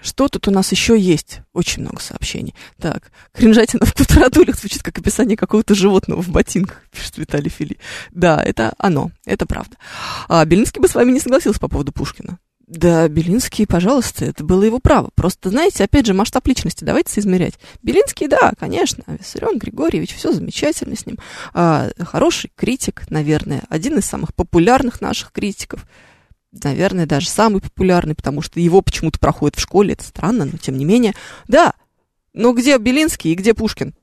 Что 0.03 0.29
тут 0.29 0.49
у 0.49 0.51
нас 0.51 0.71
еще 0.71 0.99
есть? 0.99 1.41
Очень 1.53 1.83
много 1.83 2.01
сообщений. 2.01 2.55
Так, 2.81 3.11
кринжатина 3.33 3.85
в 3.85 3.93
квадратулях 3.93 4.57
звучит 4.59 4.83
как 4.83 4.99
описание 4.99 5.37
какого-то 5.37 5.75
животного 5.75 6.23
в 6.23 6.29
ботинках, 6.29 6.83
пишет 6.93 7.19
Виталий 7.19 7.51
Фили. 7.51 7.79
Да, 8.11 8.43
это 8.43 8.75
оно, 8.79 9.11
это 9.25 9.47
правда. 9.47 9.77
А 10.29 10.45
Белинский 10.45 10.81
бы 10.81 10.89
с 10.89 10.95
вами 10.95 11.12
не 11.12 11.21
согласился 11.21 11.61
по 11.61 11.69
поводу 11.69 11.93
Пушкина. 11.93 12.39
Да, 12.67 13.07
Белинский, 13.07 13.64
пожалуйста, 13.64 14.25
это 14.25 14.43
было 14.43 14.64
его 14.64 14.81
право. 14.81 15.11
Просто, 15.14 15.51
знаете, 15.51 15.85
опять 15.85 16.07
же, 16.07 16.14
масштаб 16.14 16.49
личности 16.49 16.83
давайте 16.83 17.12
соизмерять. 17.12 17.55
Белинский, 17.83 18.27
да, 18.27 18.55
конечно, 18.59 19.05
Виссарион 19.07 19.59
Григорьевич, 19.59 20.17
все 20.17 20.33
замечательно 20.33 20.97
с 20.97 21.07
ним. 21.07 21.17
А, 21.55 21.91
хороший 22.01 22.51
критик, 22.57 23.09
наверное, 23.09 23.62
один 23.69 23.99
из 23.99 24.05
самых 24.05 24.35
популярных 24.35 25.01
наших 25.01 25.31
критиков. 25.31 25.87
Наверное, 26.51 27.07
даже 27.07 27.29
самый 27.29 27.61
популярный, 27.61 28.17
потому 28.17 28.43
что 28.43 28.59
его 28.59 28.83
почему-то 28.83 29.21
проходит 29.21 29.57
в 29.57 29.61
школе, 29.61 29.93
это 29.93 30.03
странно, 30.03 30.45
но 30.45 30.59
тем 30.59 30.77
не 30.77 30.85
менее. 30.85 31.14
Да, 31.47 31.73
но 32.33 32.53
где 32.53 32.79
Белинский 32.79 33.31
и 33.31 33.37
где 33.37 33.55
Пушкин? 33.55 33.95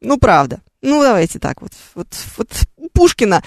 Ну, 0.00 0.16
правда. 0.18 0.62
Ну, 0.80 1.02
давайте 1.02 1.38
так 1.38 1.60
вот. 1.60 1.72
Вот, 1.94 2.08
вот 2.38 2.48
Пушкина, 2.94 3.42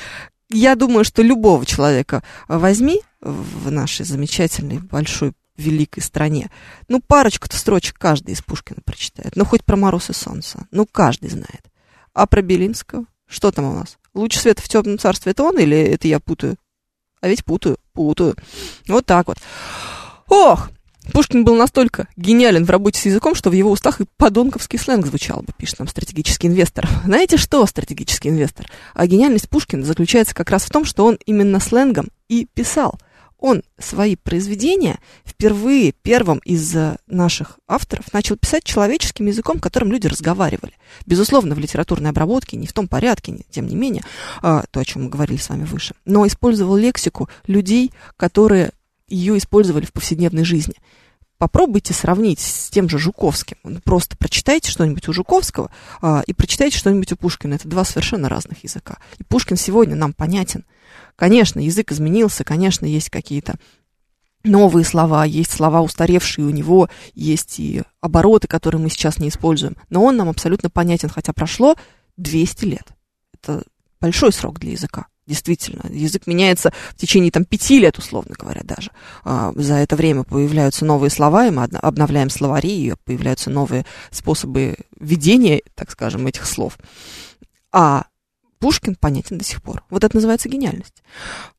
я 0.49 0.75
думаю, 0.75 1.05
что 1.05 1.23
любого 1.23 1.65
человека 1.65 2.21
возьми, 2.47 3.01
в 3.21 3.71
нашей 3.71 4.05
замечательной, 4.05 4.79
большой, 4.79 5.33
великой 5.57 6.01
стране. 6.01 6.49
Ну, 6.87 7.01
парочку-то 7.05 7.57
строчек 7.57 7.97
каждый 7.99 8.31
из 8.31 8.41
Пушкина 8.41 8.79
прочитает. 8.83 9.35
Ну, 9.35 9.45
хоть 9.45 9.63
про 9.63 9.75
«Мороз 9.75 10.09
и 10.09 10.13
солнце». 10.13 10.67
Ну, 10.71 10.87
каждый 10.89 11.29
знает. 11.29 11.63
А 12.13 12.25
про 12.25 12.41
Белинского? 12.41 13.05
Что 13.27 13.51
там 13.51 13.65
у 13.65 13.73
нас? 13.73 13.97
«Луч 14.13 14.35
света 14.37 14.61
в 14.61 14.69
темном 14.69 14.97
царстве» 14.97 15.31
это 15.33 15.43
он 15.43 15.59
или 15.59 15.77
это 15.77 16.07
я 16.07 16.19
путаю? 16.19 16.55
А 17.21 17.27
ведь 17.27 17.45
путаю, 17.45 17.77
путаю. 17.93 18.35
Вот 18.87 19.05
так 19.05 19.27
вот. 19.27 19.37
Ох, 20.27 20.69
Пушкин 21.11 21.43
был 21.43 21.55
настолько 21.55 22.07
гениален 22.15 22.65
в 22.65 22.69
работе 22.69 22.99
с 22.99 23.05
языком, 23.05 23.35
что 23.35 23.49
в 23.49 23.53
его 23.53 23.69
устах 23.69 23.99
и 23.99 24.05
подонковский 24.17 24.79
сленг 24.79 25.05
звучал 25.05 25.41
бы, 25.41 25.53
пишет 25.57 25.79
нам 25.79 25.87
стратегический 25.87 26.47
инвестор. 26.47 26.87
Знаете 27.03 27.37
что, 27.37 27.65
стратегический 27.65 28.29
инвестор? 28.29 28.67
А 28.93 29.05
гениальность 29.05 29.49
Пушкина 29.49 29.85
заключается 29.85 30.33
как 30.33 30.49
раз 30.49 30.63
в 30.63 30.69
том, 30.69 30.85
что 30.85 31.05
он 31.05 31.19
именно 31.25 31.59
сленгом 31.59 32.07
и 32.29 32.47
писал– 32.53 32.97
он 33.39 33.63
свои 33.77 34.15
произведения 34.15 34.99
впервые 35.25 35.93
первым 35.93 36.39
из 36.39 36.75
э, 36.75 36.97
наших 37.07 37.59
авторов 37.67 38.11
начал 38.13 38.35
писать 38.35 38.63
человеческим 38.63 39.27
языком, 39.27 39.59
которым 39.59 39.91
люди 39.91 40.07
разговаривали. 40.07 40.73
Безусловно, 41.05 41.55
в 41.55 41.59
литературной 41.59 42.09
обработке, 42.09 42.57
не 42.57 42.67
в 42.67 42.73
том 42.73 42.87
порядке, 42.87 43.39
тем 43.49 43.67
не 43.67 43.75
менее, 43.75 44.03
а, 44.41 44.65
то, 44.71 44.79
о 44.81 44.85
чем 44.85 45.05
мы 45.05 45.09
говорили 45.09 45.37
с 45.37 45.49
вами 45.49 45.63
выше, 45.63 45.95
но 46.05 46.27
использовал 46.27 46.75
лексику 46.75 47.29
людей, 47.47 47.91
которые 48.17 48.71
ее 49.07 49.37
использовали 49.37 49.85
в 49.85 49.93
повседневной 49.93 50.43
жизни. 50.43 50.75
Попробуйте 51.37 51.93
сравнить 51.93 52.41
с 52.41 52.69
тем 52.69 52.89
же 52.89 52.99
Жуковским. 52.99 53.57
Просто 53.85 54.17
прочитайте 54.17 54.69
что-нибудь 54.69 55.07
у 55.07 55.13
Жуковского 55.13 55.71
а, 56.01 56.21
и 56.27 56.33
прочитайте 56.33 56.77
что-нибудь 56.77 57.13
у 57.13 57.15
Пушкина. 57.15 57.53
Это 57.53 57.69
два 57.69 57.85
совершенно 57.85 58.27
разных 58.27 58.65
языка. 58.65 58.97
И 59.17 59.23
Пушкин 59.23 59.55
сегодня 59.55 59.95
нам 59.95 60.11
понятен. 60.11 60.65
Конечно, 61.19 61.59
язык 61.59 61.91
изменился, 61.91 62.45
конечно, 62.45 62.85
есть 62.85 63.09
какие-то 63.09 63.55
новые 64.45 64.85
слова, 64.85 65.25
есть 65.25 65.51
слова 65.51 65.81
устаревшие 65.81 66.45
у 66.45 66.49
него, 66.49 66.87
есть 67.13 67.59
и 67.59 67.83
обороты, 67.99 68.47
которые 68.47 68.81
мы 68.81 68.89
сейчас 68.89 69.17
не 69.17 69.27
используем. 69.27 69.75
Но 69.89 70.01
он 70.01 70.15
нам 70.15 70.29
абсолютно 70.29 70.69
понятен, 70.69 71.09
хотя 71.09 71.33
прошло 71.33 71.75
200 72.15 72.65
лет. 72.65 72.87
Это 73.33 73.63
большой 73.99 74.31
срок 74.31 74.59
для 74.59 74.71
языка. 74.71 75.07
Действительно, 75.27 75.81
язык 75.91 76.25
меняется 76.25 76.71
в 76.91 76.95
течение 76.95 77.31
там 77.31 77.43
пяти 77.43 77.79
лет, 77.79 77.97
условно 77.97 78.35
говоря, 78.39 78.61
даже. 78.63 78.91
А, 79.25 79.51
за 79.55 79.73
это 79.73 79.97
время 79.97 80.23
появляются 80.23 80.85
новые 80.85 81.09
слова, 81.09 81.47
и 81.47 81.51
мы 81.51 81.65
обновляем 81.65 82.29
словари, 82.29 82.87
и 82.87 82.93
появляются 83.03 83.49
новые 83.49 83.85
способы 84.09 84.77
ведения, 84.97 85.61
так 85.75 85.91
скажем, 85.91 86.27
этих 86.27 86.45
слов. 86.45 86.77
А 87.73 88.05
Пушкин 88.59 88.95
понятен 88.95 89.37
до 89.37 89.45
сих 89.45 89.61
пор. 89.61 89.83
Вот 89.89 90.03
это 90.03 90.15
называется 90.15 90.49
гениальность. 90.49 91.03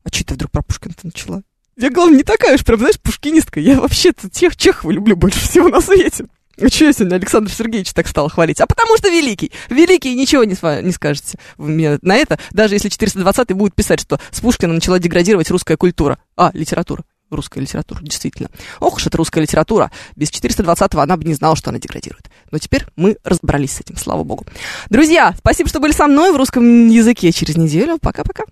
А 0.04 0.08
что 0.08 0.24
ты 0.24 0.34
вдруг 0.34 0.50
про 0.50 0.62
Пушкина-то 0.62 1.06
начала? 1.06 1.42
Я, 1.76 1.90
главное, 1.90 2.18
не 2.18 2.24
такая 2.24 2.54
уж 2.54 2.64
прям, 2.64 2.78
знаешь, 2.78 3.00
пушкинистка. 3.00 3.58
Я 3.58 3.80
вообще-то 3.80 4.28
тех 4.28 4.56
Чехова 4.56 4.90
люблю 4.90 5.16
больше 5.16 5.40
всего 5.40 5.68
на 5.68 5.80
свете. 5.80 6.26
А 6.60 6.68
что 6.68 6.84
я 6.84 6.92
сегодня 6.92 7.16
Александр 7.16 7.50
Сергеевич 7.50 7.92
так 7.94 8.06
стал 8.06 8.28
хвалить? 8.28 8.60
А 8.60 8.66
потому 8.66 8.98
что 8.98 9.08
великий. 9.08 9.50
Великий, 9.70 10.14
ничего 10.14 10.44
не, 10.44 10.56
не 10.82 10.92
скажете 10.92 11.38
мне 11.56 11.98
на 12.02 12.16
это, 12.16 12.38
даже 12.50 12.74
если 12.74 12.90
420-й 12.90 13.54
будет 13.54 13.74
писать, 13.74 14.00
что 14.00 14.20
с 14.30 14.40
Пушкина 14.40 14.74
начала 14.74 14.98
деградировать 14.98 15.50
русская 15.50 15.78
культура. 15.78 16.18
А, 16.36 16.50
литература 16.52 17.04
русская 17.30 17.60
литература, 17.60 18.00
действительно. 18.02 18.50
Ох 18.80 18.96
уж 18.96 19.06
это 19.06 19.16
русская 19.16 19.40
литература. 19.40 19.90
Без 20.16 20.30
420-го 20.30 21.00
она 21.00 21.16
бы 21.16 21.24
не 21.24 21.34
знала, 21.34 21.56
что 21.56 21.70
она 21.70 21.78
деградирует. 21.78 22.30
Но 22.50 22.58
теперь 22.58 22.86
мы 22.96 23.16
разобрались 23.24 23.72
с 23.72 23.80
этим, 23.80 23.96
слава 23.96 24.24
богу. 24.24 24.44
Друзья, 24.88 25.34
спасибо, 25.38 25.68
что 25.68 25.80
были 25.80 25.92
со 25.92 26.06
мной 26.06 26.32
в 26.32 26.36
русском 26.36 26.88
языке 26.88 27.32
через 27.32 27.56
неделю. 27.56 27.98
Пока-пока. 28.00 28.44